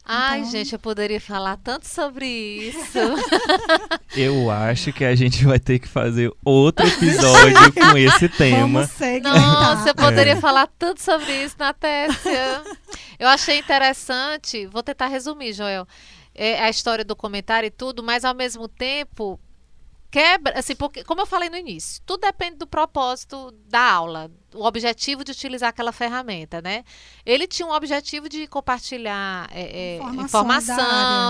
Ai, 0.07 0.41
Então- 0.41 0.51
gente, 0.51 0.73
eu 0.75 0.79
poderia 0.79 1.21
falar 1.21 1.57
tanto 1.57 1.89
sobre 1.89 2.27
isso. 2.27 2.99
Eu 4.15 4.51
acho 4.51 4.93
que 4.93 5.05
a 5.05 5.15
gente 5.17 5.45
vai 5.45 5.59
ter 5.59 5.79
que 5.79 5.89
fazer 5.89 6.31
outro 6.45 6.87
episódio 6.87 7.73
com 7.73 7.97
esse 7.99 8.29
tema. 8.29 8.89
Nossa, 9.23 9.89
eu 9.91 9.95
poderia 9.95 10.35
É. 10.35 10.41
falar 10.41 10.69
tanto 10.79 11.03
sobre 11.03 11.43
isso, 11.45 11.57
Natécia. 11.59 12.63
Eu 13.19 13.27
achei 13.29 13.59
interessante, 13.59 14.67
vou 14.67 14.83
tentar 14.83 15.09
resumir, 15.09 15.53
Joel, 15.53 15.87
é, 16.35 16.61
a 16.63 16.69
história 16.71 17.05
do 17.05 17.17
comentário 17.17 17.67
e 17.67 17.71
tudo, 17.71 18.03
mas 18.03 18.25
ao 18.25 18.35
mesmo 18.35 18.69
tempo 18.69 19.41
quebra, 20.15 20.57
assim, 20.57 20.77
porque, 20.77 21.03
como 21.03 21.23
eu 21.23 21.27
falei 21.27 21.51
no 21.51 21.57
início, 21.57 22.01
tudo 22.07 22.21
depende 22.21 22.55
do 22.55 22.69
propósito 22.69 23.51
da 23.67 23.81
aula, 23.81 24.31
o 24.55 24.65
objetivo 24.65 25.25
de 25.25 25.33
utilizar 25.33 25.71
aquela 25.71 25.91
ferramenta, 25.91 26.63
né? 26.63 26.85
Ele 27.27 27.49
tinha 27.49 27.67
um 27.67 27.73
objetivo 27.73 28.29
de 28.29 28.47
compartilhar 28.47 29.49
é, 29.51 29.97
é, 29.97 29.99
informação, 30.15 30.77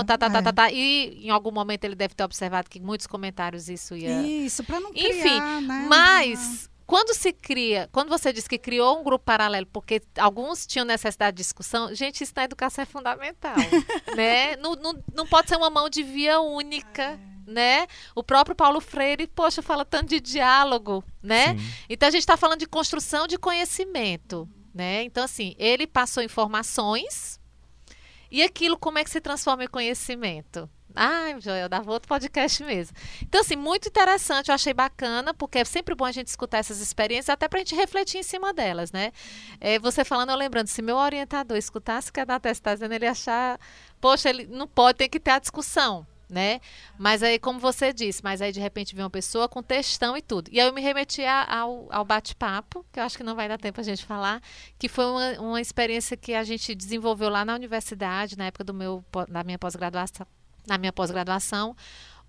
tá, 0.05 0.19
tá, 0.19 0.29
tá, 0.29 0.37
é. 0.37 0.41
tá, 0.43 0.53
tá, 0.53 0.71
e 0.71 1.25
em 1.25 1.31
algum 1.31 1.49
momento 1.49 1.83
ele 1.83 1.95
deve 1.95 2.13
ter 2.13 2.23
observado 2.23 2.69
que 2.69 2.79
muitos 2.79 3.07
comentários 3.07 3.69
isso 3.69 3.95
ia 3.97 4.21
Isso, 4.21 4.63
para 4.63 4.79
não 4.79 4.91
Enfim, 4.91 5.19
criar, 5.21 5.61
né? 5.61 5.87
mas 5.89 6.69
quando 6.85 7.15
se 7.15 7.33
cria, 7.33 7.89
quando 7.91 8.09
você 8.09 8.31
diz 8.31 8.47
que 8.47 8.59
criou 8.59 8.99
um 8.99 9.03
grupo 9.03 9.25
paralelo, 9.25 9.65
porque 9.73 9.99
alguns 10.19 10.67
tinham 10.67 10.85
necessidade 10.85 11.37
de 11.37 11.41
discussão, 11.41 11.91
gente, 11.95 12.23
isso 12.23 12.33
na 12.35 12.43
educação 12.43 12.83
é 12.83 12.85
fundamental, 12.85 13.55
né? 14.15 14.55
Não, 14.57 14.75
não, 14.75 15.03
não 15.11 15.25
pode 15.25 15.49
ser 15.49 15.55
uma 15.55 15.71
mão 15.71 15.89
de 15.89 16.03
via 16.03 16.39
única, 16.39 17.19
né? 17.47 17.87
O 18.13 18.23
próprio 18.23 18.55
Paulo 18.55 18.79
Freire, 18.81 19.27
poxa, 19.27 19.61
fala 19.61 19.85
tanto 19.85 20.09
de 20.09 20.19
diálogo, 20.19 21.03
né? 21.21 21.57
Sim. 21.57 21.73
Então 21.89 22.07
a 22.07 22.11
gente 22.11 22.21
está 22.21 22.37
falando 22.37 22.59
de 22.59 22.67
construção 22.67 23.27
de 23.27 23.37
conhecimento, 23.37 24.47
né? 24.73 25.03
Então 25.03 25.23
assim, 25.23 25.55
ele 25.57 25.87
passou 25.87 26.23
informações 26.23 27.39
e 28.31 28.41
aquilo 28.41 28.77
como 28.77 28.97
é 28.97 29.03
que 29.03 29.09
se 29.09 29.21
transforma 29.21 29.63
em 29.63 29.67
conhecimento? 29.67 30.69
Ai, 30.95 31.39
Joel, 31.41 31.67
dava 31.67 31.91
outro 31.91 32.07
podcast 32.07 32.63
mesmo. 32.63 32.95
Então, 33.21 33.41
assim, 33.41 33.57
muito 33.57 33.89
interessante, 33.89 34.47
eu 34.47 34.55
achei 34.55 34.73
bacana, 34.73 35.33
porque 35.33 35.59
é 35.59 35.65
sempre 35.65 35.93
bom 35.93 36.05
a 36.05 36.11
gente 36.11 36.27
escutar 36.27 36.59
essas 36.59 36.79
experiências, 36.79 37.29
até 37.29 37.49
para 37.49 37.59
a 37.59 37.61
gente 37.63 37.75
refletir 37.75 38.19
em 38.19 38.23
cima 38.23 38.53
delas, 38.53 38.93
né? 38.93 39.11
É, 39.59 39.77
você 39.77 40.05
falando, 40.05 40.29
eu 40.29 40.37
lembrando, 40.37 40.67
se 40.67 40.81
meu 40.81 40.95
orientador 40.95 41.57
escutasse 41.57 42.09
o 42.09 42.13
que 42.13 42.21
a 42.21 42.25
Natália 42.25 42.53
está 42.53 42.73
dizendo, 42.73 42.93
ele 42.93 43.05
achar, 43.05 43.59
poxa, 43.99 44.29
ele 44.29 44.47
não 44.47 44.67
pode, 44.67 44.97
tem 44.97 45.09
que 45.09 45.19
ter 45.19 45.31
a 45.31 45.39
discussão, 45.39 46.07
né? 46.29 46.59
Mas 46.97 47.21
aí, 47.23 47.37
como 47.39 47.59
você 47.59 47.93
disse, 47.93 48.23
mas 48.23 48.41
aí 48.41 48.51
de 48.51 48.59
repente 48.59 48.95
vem 48.95 49.03
uma 49.03 49.09
pessoa 49.09 49.47
com 49.47 49.61
textão 49.61 50.17
e 50.17 50.21
tudo. 50.21 50.49
E 50.51 50.59
aí 50.59 50.67
eu 50.67 50.73
me 50.73 50.81
remeti 50.81 51.23
a- 51.23 51.45
ao, 51.59 51.87
ao 51.91 52.05
bate-papo, 52.05 52.85
que 52.91 52.99
eu 52.99 53.03
acho 53.03 53.17
que 53.17 53.23
não 53.23 53.35
vai 53.35 53.47
dar 53.47 53.57
tempo 53.57 53.79
a 53.79 53.83
gente 53.83 54.03
falar, 54.05 54.41
que 54.79 54.87
foi 54.89 55.05
uma, 55.05 55.31
uma 55.39 55.61
experiência 55.61 56.15
que 56.17 56.33
a 56.33 56.43
gente 56.43 56.73
desenvolveu 56.75 57.29
lá 57.29 57.45
na 57.45 57.55
universidade, 57.55 58.37
na 58.37 58.45
época 58.45 58.63
do 58.63 58.73
meu, 58.73 59.03
da 59.29 59.43
minha 59.43 59.59
pós-graduação, 59.59 60.25
na 60.67 60.77
minha 60.77 60.91
pós-graduação, 60.93 61.75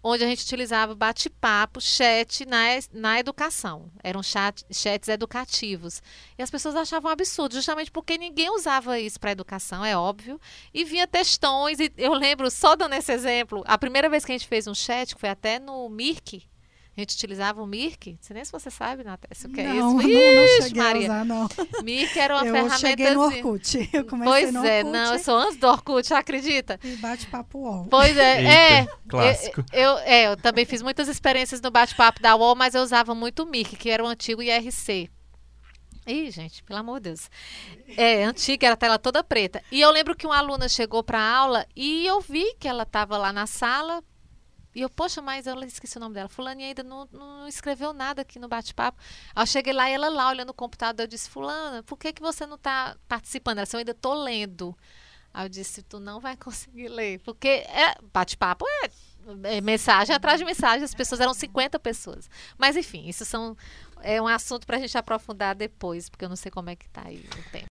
onde 0.08 0.22
a 0.22 0.26
gente 0.28 0.44
utilizava 0.44 0.94
bate-papo, 0.94 1.80
chat 1.80 2.46
na, 2.46 2.66
na 2.92 3.18
educação. 3.18 3.90
Eram 4.04 4.22
chat, 4.22 4.64
chats 4.70 5.08
educativos. 5.08 6.00
E 6.38 6.42
as 6.42 6.50
pessoas 6.50 6.76
achavam 6.76 7.10
um 7.10 7.12
absurdo, 7.12 7.56
justamente 7.56 7.90
porque 7.90 8.16
ninguém 8.16 8.48
usava 8.50 9.00
isso 9.00 9.18
para 9.18 9.32
educação, 9.32 9.84
é 9.84 9.96
óbvio. 9.96 10.40
E 10.72 10.84
vinha 10.84 11.08
textões, 11.08 11.80
e 11.80 11.92
eu 11.96 12.14
lembro, 12.14 12.48
só 12.52 12.76
dando 12.76 12.94
esse 12.94 13.12
exemplo, 13.12 13.64
a 13.66 13.76
primeira 13.76 14.08
vez 14.08 14.24
que 14.24 14.30
a 14.30 14.38
gente 14.38 14.46
fez 14.46 14.68
um 14.68 14.74
chat, 14.74 15.12
que 15.12 15.20
foi 15.20 15.28
até 15.28 15.58
no 15.58 15.88
Mirk, 15.88 16.46
a 16.96 17.00
gente 17.00 17.14
utilizava 17.14 17.62
o 17.62 17.66
Mirk. 17.66 18.12
Não 18.12 18.18
sei 18.22 18.34
nem 18.34 18.44
se 18.44 18.50
você 18.52 18.70
sabe, 18.70 19.04
Natália, 19.04 19.36
o 19.44 19.48
que 19.52 19.60
é 19.60 19.64
não, 19.64 20.00
isso. 20.00 20.08
não, 20.08 20.14
não 20.34 20.44
Ixi, 20.44 20.62
cheguei 20.62 20.82
Maria. 20.82 21.00
a 21.00 21.04
usar, 21.12 21.24
não. 21.24 21.48
Mirk 21.82 22.18
era 22.18 22.34
uma 22.36 22.46
eu 22.46 22.52
ferramenta. 22.52 22.78
cheguei 22.78 23.10
no 23.10 23.20
Orkut. 23.20 23.90
Eu 23.92 24.04
comecei 24.04 24.32
Pois 24.32 24.52
no 24.54 24.64
é, 24.64 24.78
Orkut 24.78 24.92
não, 24.92 25.12
eu 25.14 25.18
sou 25.18 25.36
antes 25.36 25.56
do 25.58 25.66
Orkut, 25.66 26.14
acredita? 26.14 26.80
e 26.82 26.96
bate-papo 26.96 27.58
UOL. 27.58 27.86
Pois 27.90 28.16
é, 28.16 28.44
é. 28.44 28.80
Eita, 28.80 28.98
clássico. 29.08 29.64
Eu, 29.72 29.82
eu, 29.82 29.98
é, 29.98 30.26
eu 30.28 30.36
também 30.36 30.64
fiz 30.64 30.80
muitas 30.82 31.08
experiências 31.08 31.60
no 31.60 31.70
bate-papo 31.70 32.20
da 32.20 32.34
UOL, 32.34 32.54
mas 32.54 32.74
eu 32.74 32.82
usava 32.82 33.14
muito 33.14 33.42
o 33.42 33.46
Mirk, 33.46 33.76
que 33.76 33.90
era 33.90 34.02
o 34.02 34.06
antigo 34.06 34.42
IRC. 34.42 35.10
Ih, 36.06 36.30
gente, 36.30 36.62
pelo 36.62 36.78
amor 36.78 37.00
de 37.00 37.10
Deus. 37.10 37.28
É, 37.96 38.22
antiga, 38.24 38.66
era 38.68 38.74
a 38.74 38.76
tela 38.76 38.98
toda 38.98 39.24
preta. 39.24 39.60
E 39.72 39.80
eu 39.80 39.90
lembro 39.90 40.14
que 40.14 40.24
uma 40.26 40.38
aluna 40.38 40.68
chegou 40.68 41.02
para 41.02 41.18
a 41.18 41.36
aula 41.36 41.66
e 41.74 42.06
eu 42.06 42.20
vi 42.20 42.54
que 42.60 42.68
ela 42.68 42.84
estava 42.84 43.18
lá 43.18 43.32
na 43.32 43.46
sala. 43.46 44.02
E 44.76 44.82
eu, 44.82 44.90
poxa, 44.90 45.22
mas 45.22 45.46
eu 45.46 45.58
esqueci 45.64 45.96
o 45.96 46.00
nome 46.00 46.14
dela. 46.14 46.28
Fulana 46.28 46.60
ainda 46.60 46.82
não, 46.82 47.08
não 47.10 47.48
escreveu 47.48 47.94
nada 47.94 48.20
aqui 48.20 48.38
no 48.38 48.46
bate-papo. 48.46 49.00
Aí 49.34 49.42
eu 49.42 49.46
cheguei 49.46 49.72
lá 49.72 49.88
e 49.88 49.94
ela 49.94 50.10
lá 50.10 50.28
olhando 50.28 50.50
o 50.50 50.54
computador. 50.54 51.04
Eu 51.04 51.08
disse, 51.08 51.30
Fulana, 51.30 51.82
por 51.82 51.96
que, 51.96 52.12
que 52.12 52.20
você 52.20 52.44
não 52.44 52.56
está 52.56 52.94
participando? 53.08 53.56
Ela 53.56 53.64
disse, 53.64 53.74
eu 53.74 53.78
ainda 53.78 53.92
estou 53.92 54.12
lendo. 54.12 54.76
Aí 55.32 55.46
eu 55.46 55.48
disse, 55.48 55.82
tu 55.82 55.98
não 55.98 56.20
vai 56.20 56.36
conseguir 56.36 56.88
ler. 56.88 57.20
Porque 57.20 57.48
é, 57.48 57.94
bate-papo 58.12 58.66
é, 58.68 59.56
é 59.56 59.60
mensagem 59.62 60.14
atrás 60.14 60.38
de 60.38 60.44
mensagem. 60.44 60.84
As 60.84 60.94
pessoas 60.94 61.22
eram 61.22 61.32
50 61.32 61.78
pessoas. 61.78 62.28
Mas 62.58 62.76
enfim, 62.76 63.08
isso 63.08 63.24
são, 63.24 63.56
é 64.02 64.20
um 64.20 64.28
assunto 64.28 64.66
para 64.66 64.76
a 64.76 64.80
gente 64.80 64.98
aprofundar 64.98 65.54
depois, 65.54 66.10
porque 66.10 66.26
eu 66.26 66.28
não 66.28 66.36
sei 66.36 66.50
como 66.50 66.68
é 66.68 66.76
que 66.76 66.86
tá 66.90 67.00
aí 67.06 67.16
o 67.16 67.50
tempo. 67.50 67.75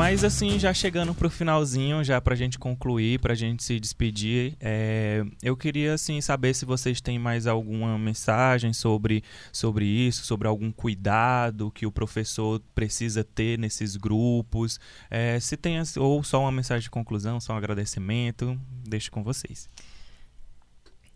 Mas 0.00 0.24
assim, 0.24 0.58
já 0.58 0.72
chegando 0.72 1.14
pro 1.14 1.28
finalzinho, 1.28 2.02
já 2.02 2.18
pra 2.22 2.34
gente 2.34 2.58
concluir, 2.58 3.20
pra 3.20 3.34
gente 3.34 3.62
se 3.62 3.78
despedir, 3.78 4.56
é, 4.58 5.22
eu 5.42 5.54
queria 5.54 5.92
assim 5.92 6.22
saber 6.22 6.54
se 6.54 6.64
vocês 6.64 7.02
têm 7.02 7.18
mais 7.18 7.46
alguma 7.46 7.98
mensagem 7.98 8.72
sobre, 8.72 9.22
sobre 9.52 9.84
isso, 9.84 10.24
sobre 10.24 10.48
algum 10.48 10.72
cuidado 10.72 11.70
que 11.70 11.84
o 11.84 11.92
professor 11.92 12.62
precisa 12.74 13.22
ter 13.22 13.58
nesses 13.58 13.94
grupos, 13.94 14.80
é, 15.10 15.38
se 15.38 15.54
tem 15.54 15.76
as- 15.76 15.98
ou 15.98 16.24
só 16.24 16.40
uma 16.40 16.50
mensagem 16.52 16.84
de 16.84 16.90
conclusão, 16.90 17.38
só 17.38 17.52
um 17.52 17.56
agradecimento, 17.58 18.58
deixo 18.88 19.10
com 19.12 19.22
vocês. 19.22 19.68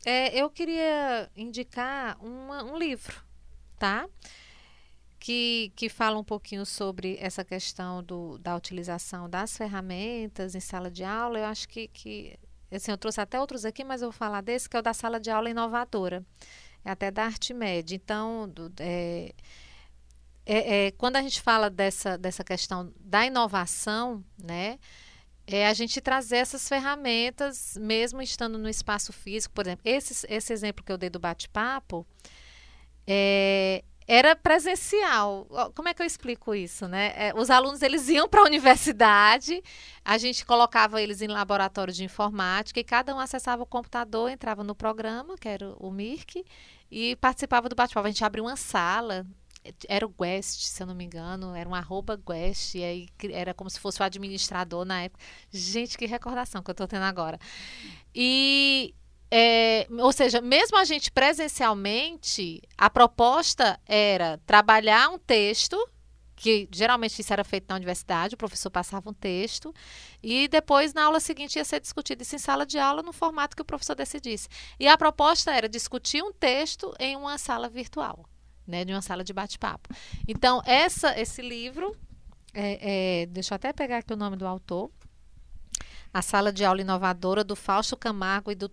É, 0.05 0.39
eu 0.39 0.51
queria 0.51 1.30
indicar 1.35 2.18
uma- 2.22 2.62
um 2.62 2.76
livro, 2.76 3.14
tá? 3.78 4.07
Que, 5.27 5.72
que 5.75 5.89
fala 5.89 6.18
um 6.18 6.25
pouquinho 6.25 6.66
sobre 6.66 7.16
essa 7.18 7.43
questão 7.43 8.03
do, 8.03 8.37
da 8.41 8.55
utilização 8.55 9.27
das 9.27 9.57
ferramentas 9.57 10.55
em 10.55 10.61
sala 10.61 10.91
de 10.91 11.03
aula. 11.03 11.39
Eu 11.39 11.47
acho 11.47 11.66
que, 11.66 11.89
que 11.89 12.39
assim, 12.70 12.91
eu 12.91 12.99
trouxe 12.99 13.22
até 13.22 13.41
outros 13.41 13.64
aqui, 13.64 13.83
mas 13.85 14.03
eu 14.03 14.11
vou 14.11 14.18
falar 14.18 14.43
desse, 14.43 14.68
que 14.68 14.77
é 14.77 14.81
o 14.81 14.83
da 14.83 14.93
sala 14.93 15.18
de 15.18 15.31
aula 15.31 15.49
inovadora. 15.49 16.22
É 16.85 16.91
até 16.91 17.11
da 17.11 17.25
Artimed. 17.25 17.95
Então, 17.95 18.47
do- 18.51 18.70
é, 18.79 19.33
é- 20.45 20.87
é, 20.89 20.91
quando 20.91 21.16
a 21.16 21.22
gente 21.22 21.41
fala 21.41 21.70
dessa, 21.70 22.18
dessa 22.18 22.45
questão 22.45 22.93
da 23.01 23.25
inovação, 23.25 24.22
né? 24.43 24.79
é 25.47 25.66
a 25.66 25.72
gente 25.75 26.01
trazer 26.03 26.37
essas 26.37 26.68
ferramentas, 26.68 27.79
mesmo 27.81 28.20
estando 28.20 28.59
no 28.59 28.68
espaço 28.68 29.11
físico. 29.11 29.55
Por 29.55 29.66
exemplo, 29.66 29.83
esse, 29.87 30.27
esse 30.29 30.53
exemplo 30.53 30.85
que 30.85 30.93
eu 30.93 30.99
dei 30.99 31.09
do 31.11 31.18
bate-papo 31.18 32.07
é, 33.07 33.85
era 34.07 34.36
presencial. 34.36 35.46
Como 35.74 35.88
é 35.88 35.94
que 35.94 36.02
eu 36.02 36.07
explico 36.07 36.55
isso, 36.55 36.86
né? 36.86 37.12
É, 37.16 37.32
os 37.34 37.50
alunos 37.50 37.82
eles 37.82 38.09
iam 38.09 38.28
para 38.28 38.40
a 38.40 38.44
universidade, 38.46 39.62
a 40.05 40.18
gente 40.18 40.44
colocava 40.44 41.00
eles 41.00 41.22
em 41.22 41.28
laboratório 41.28 41.92
de 41.92 42.05
informática 42.05 42.78
e 42.78 42.84
cada 42.84 43.14
um 43.14 43.18
acessava 43.18 43.62
o 43.62 43.66
computador, 43.66 44.30
entrava 44.30 44.62
no 44.62 44.74
programa, 44.74 45.36
que 45.36 45.48
era 45.48 45.74
o 45.78 45.90
MIRC, 45.90 46.44
e 46.90 47.16
participava 47.16 47.68
do 47.68 47.74
bate-papo. 47.74 48.07
A 48.07 48.11
gente 48.11 48.24
abriu 48.24 48.44
uma 48.44 48.57
sala, 48.57 49.26
era 49.88 50.05
o 50.05 50.09
Guest, 50.11 50.61
se 50.61 50.82
eu 50.82 50.86
não 50.86 50.94
me 50.94 51.05
engano, 51.05 51.55
era 51.55 51.68
um 51.68 51.74
arroba 51.74 52.16
Guest, 52.16 52.74
e 52.74 52.84
aí 52.84 53.09
era 53.30 53.55
como 53.55 53.70
se 53.70 53.80
fosse 53.80 54.00
o 54.00 54.05
administrador 54.05 54.84
na 54.84 55.02
época. 55.02 55.24
Gente, 55.50 55.96
que 55.96 56.07
recordação 56.07 56.62
que 56.62 56.70
eu 56.70 56.74
tô 56.74 56.86
tendo 56.86 57.05
agora. 57.05 57.38
E, 58.14 58.94
é, 59.31 59.87
ou 59.91 60.12
seja, 60.12 60.41
mesmo 60.41 60.77
a 60.79 60.85
gente 60.85 61.11
presencialmente, 61.11 62.62
a 62.77 62.89
proposta 62.89 63.81
era 63.87 64.39
trabalhar 64.47 65.09
um 65.09 65.18
texto, 65.18 65.77
que 66.37 66.68
geralmente 66.70 67.18
isso 67.20 67.33
era 67.33 67.45
feito 67.45 67.66
na 67.68 67.77
universidade, 67.77 68.35
o 68.35 68.39
professor 68.39 68.70
passava 68.70 69.09
um 69.09 69.14
texto, 69.14 69.75
e 70.22 70.49
depois 70.49 70.93
na 70.93 71.05
aula 71.05 71.20
seguinte 71.20 71.57
ia 71.57 71.64
ser 71.64 71.81
discutido 71.81 72.22
isso 72.22 72.37
em 72.37 72.39
sala 72.39 72.66
de 72.66 72.79
aula 72.79 73.03
no 73.03 73.12
formato 73.12 73.57
que 73.57 73.62
o 73.62 73.64
professor 73.64 73.95
decidisse. 73.95 74.49
E 74.79 74.87
a 74.87 74.97
proposta 74.99 75.53
era 75.53 75.68
discutir 75.68 76.22
um 76.22 76.33
texto 76.33 76.93
em 76.99 77.16
uma 77.16 77.39
sala 77.39 77.68
virtual, 77.68 78.29
né, 78.66 78.85
de 78.85 78.93
uma 78.93 79.03
sala 79.03 79.25
de 79.25 79.33
bate-papo. 79.33 79.89
Então, 80.29 80.62
essa, 80.66 81.18
esse 81.18 81.41
livro, 81.41 81.97
é, 82.53 83.22
é, 83.22 83.27
deixa 83.27 83.55
eu 83.55 83.57
até 83.57 83.72
pegar 83.72 83.99
aqui 83.99 84.12
o 84.12 84.16
nome 84.16 84.37
do 84.37 84.47
autor, 84.47 84.91
A 86.12 86.22
Sala 86.22 86.53
de 86.53 86.64
Aula 86.64 86.81
Inovadora, 86.81 87.43
do 87.43 87.57
Fausto 87.57 87.97
Camargo 87.97 88.53
e 88.53 88.55
do 88.55 88.70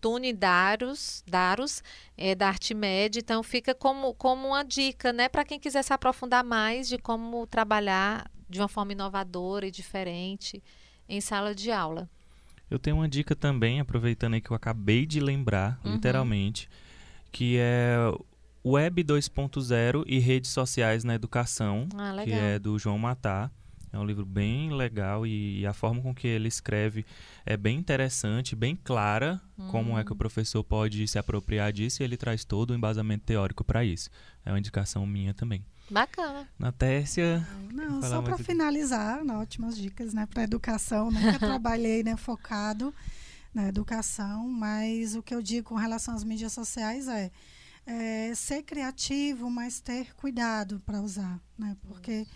Tune 0.00 0.32
Daros, 0.32 1.24
Daros 1.26 1.82
é, 2.16 2.34
da 2.34 2.48
Artimed. 2.48 3.18
Então, 3.18 3.42
fica 3.42 3.74
como, 3.74 4.14
como 4.14 4.48
uma 4.48 4.62
dica 4.62 5.12
né, 5.12 5.28
para 5.28 5.44
quem 5.44 5.58
quiser 5.58 5.82
se 5.82 5.92
aprofundar 5.92 6.44
mais 6.44 6.88
de 6.88 6.98
como 6.98 7.46
trabalhar 7.46 8.30
de 8.48 8.60
uma 8.60 8.68
forma 8.68 8.92
inovadora 8.92 9.66
e 9.66 9.70
diferente 9.70 10.62
em 11.08 11.20
sala 11.20 11.54
de 11.54 11.70
aula. 11.70 12.08
Eu 12.70 12.78
tenho 12.78 12.96
uma 12.96 13.08
dica 13.08 13.34
também, 13.36 13.80
aproveitando 13.80 14.34
aí 14.34 14.40
que 14.40 14.50
eu 14.50 14.56
acabei 14.56 15.06
de 15.06 15.20
lembrar, 15.20 15.78
uhum. 15.84 15.94
literalmente, 15.94 16.68
que 17.30 17.56
é 17.58 17.96
Web 18.64 19.04
2.0 19.04 20.02
e 20.06 20.18
redes 20.18 20.50
sociais 20.50 21.04
na 21.04 21.14
educação, 21.14 21.88
ah, 21.96 22.24
que 22.24 22.32
é 22.32 22.58
do 22.58 22.76
João 22.78 22.98
Matar. 22.98 23.52
É 23.96 23.98
um 23.98 24.04
livro 24.04 24.26
bem 24.26 24.72
legal 24.72 25.26
e, 25.26 25.60
e, 25.60 25.66
a 25.66 25.72
forma 25.72 26.02
com 26.02 26.14
que 26.14 26.28
ele 26.28 26.48
escreve 26.48 27.04
é 27.46 27.56
bem 27.56 27.78
interessante, 27.78 28.54
bem 28.54 28.76
clara 28.76 29.40
hum. 29.58 29.68
como 29.68 29.98
é 29.98 30.04
que 30.04 30.12
o 30.12 30.14
hum. 30.14 30.18
professor 30.18 30.62
pode 30.62 31.08
se 31.08 31.18
apropriar 31.18 31.72
disso 31.72 32.02
e 32.02 32.04
ele 32.04 32.16
traz 32.16 32.44
todo 32.44 32.70
o 32.70 32.74
embasamento 32.74 33.24
teórico 33.24 33.64
para 33.64 33.84
isso. 33.84 34.10
É 34.44 34.50
uma 34.50 34.58
indicação 34.58 35.06
minha 35.06 35.32
também. 35.32 35.64
Bacana. 35.90 36.46
Na 36.58 36.70
Tércia. 36.70 37.46
Não, 37.72 38.02
só 38.02 38.20
para 38.20 38.36
finalizar, 38.36 39.24
não, 39.24 39.40
ótimas 39.40 39.76
dicas 39.76 40.12
né, 40.12 40.26
para 40.26 40.42
educação. 40.42 41.10
Nunca 41.10 41.38
trabalhei 41.40 42.02
né, 42.02 42.16
focado 42.16 42.92
na 43.54 43.68
educação, 43.68 44.46
mas 44.46 45.16
o 45.16 45.22
que 45.22 45.34
eu 45.34 45.40
digo 45.40 45.68
com 45.68 45.76
relação 45.76 46.14
às 46.14 46.22
mídias 46.22 46.52
sociais 46.52 47.08
é, 47.08 47.30
é 47.86 48.32
ser 48.34 48.62
criativo, 48.62 49.48
mas 49.48 49.80
ter 49.80 50.14
cuidado 50.16 50.82
para 50.84 51.00
usar, 51.00 51.40
né? 51.58 51.74
Porque 51.88 52.26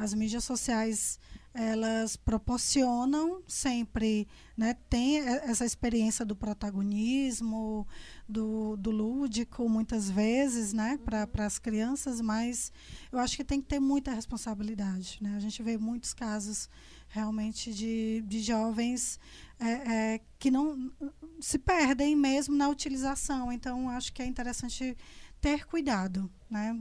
as 0.00 0.14
mídias 0.14 0.44
sociais 0.44 1.20
elas 1.52 2.14
proporcionam 2.16 3.42
sempre, 3.46 4.28
né, 4.56 4.74
tem 4.88 5.18
essa 5.18 5.64
experiência 5.64 6.24
do 6.24 6.36
protagonismo, 6.36 7.86
do, 8.28 8.76
do 8.76 8.90
lúdico, 8.92 9.68
muitas 9.68 10.08
vezes, 10.08 10.72
né, 10.72 10.96
para 11.04 11.28
uhum. 11.36 11.44
as 11.44 11.58
crianças, 11.58 12.20
mas 12.20 12.72
eu 13.10 13.18
acho 13.18 13.36
que 13.36 13.42
tem 13.42 13.60
que 13.60 13.66
ter 13.66 13.80
muita 13.80 14.12
responsabilidade. 14.12 15.18
Né? 15.20 15.34
A 15.36 15.40
gente 15.40 15.60
vê 15.60 15.76
muitos 15.76 16.14
casos 16.14 16.68
realmente 17.08 17.74
de, 17.74 18.22
de 18.28 18.40
jovens 18.40 19.18
é, 19.58 20.14
é, 20.14 20.20
que 20.38 20.50
não 20.50 20.92
se 21.40 21.58
perdem 21.58 22.14
mesmo 22.14 22.54
na 22.56 22.68
utilização. 22.68 23.50
Então, 23.50 23.90
acho 23.90 24.12
que 24.12 24.22
é 24.22 24.26
interessante 24.26 24.96
ter 25.40 25.66
cuidado, 25.66 26.30
né? 26.50 26.76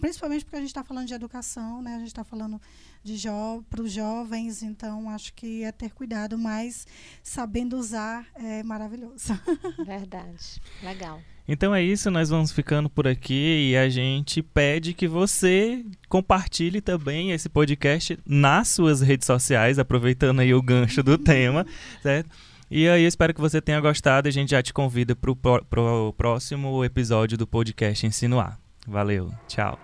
principalmente 0.00 0.44
porque 0.44 0.56
a 0.56 0.60
gente 0.60 0.68
está 0.68 0.84
falando 0.84 1.06
de 1.06 1.14
educação, 1.14 1.80
né? 1.80 1.94
a 1.94 1.98
gente 1.98 2.08
está 2.08 2.24
falando 2.24 2.60
de 3.02 3.16
jo 3.16 3.64
para 3.70 3.82
os 3.82 3.90
jovens, 3.90 4.62
então 4.62 5.08
acho 5.10 5.32
que 5.34 5.64
é 5.64 5.72
ter 5.72 5.92
cuidado, 5.92 6.36
mas 6.38 6.86
sabendo 7.22 7.76
usar 7.76 8.26
é 8.34 8.62
maravilhoso. 8.62 9.32
Verdade, 9.84 10.60
legal. 10.82 11.20
Então 11.46 11.74
é 11.74 11.82
isso, 11.82 12.10
nós 12.10 12.28
vamos 12.28 12.52
ficando 12.52 12.88
por 12.88 13.08
aqui 13.08 13.70
e 13.70 13.76
a 13.76 13.88
gente 13.88 14.42
pede 14.42 14.94
que 14.94 15.08
você 15.08 15.84
compartilhe 16.08 16.80
também 16.80 17.32
esse 17.32 17.48
podcast 17.48 18.18
nas 18.24 18.68
suas 18.68 19.00
redes 19.00 19.26
sociais, 19.26 19.78
aproveitando 19.78 20.40
aí 20.40 20.54
o 20.54 20.62
gancho 20.62 21.02
do 21.02 21.18
tema, 21.18 21.66
certo? 22.00 22.30
E 22.74 22.88
aí, 22.88 23.04
espero 23.04 23.34
que 23.34 23.40
você 23.40 23.60
tenha 23.60 23.78
gostado. 23.82 24.28
A 24.28 24.30
gente 24.30 24.52
já 24.52 24.62
te 24.62 24.72
convida 24.72 25.14
para 25.14 25.30
o 25.30 26.12
próximo 26.14 26.82
episódio 26.82 27.36
do 27.36 27.46
podcast 27.46 28.06
Insinuar. 28.06 28.58
Valeu, 28.88 29.30
tchau. 29.46 29.78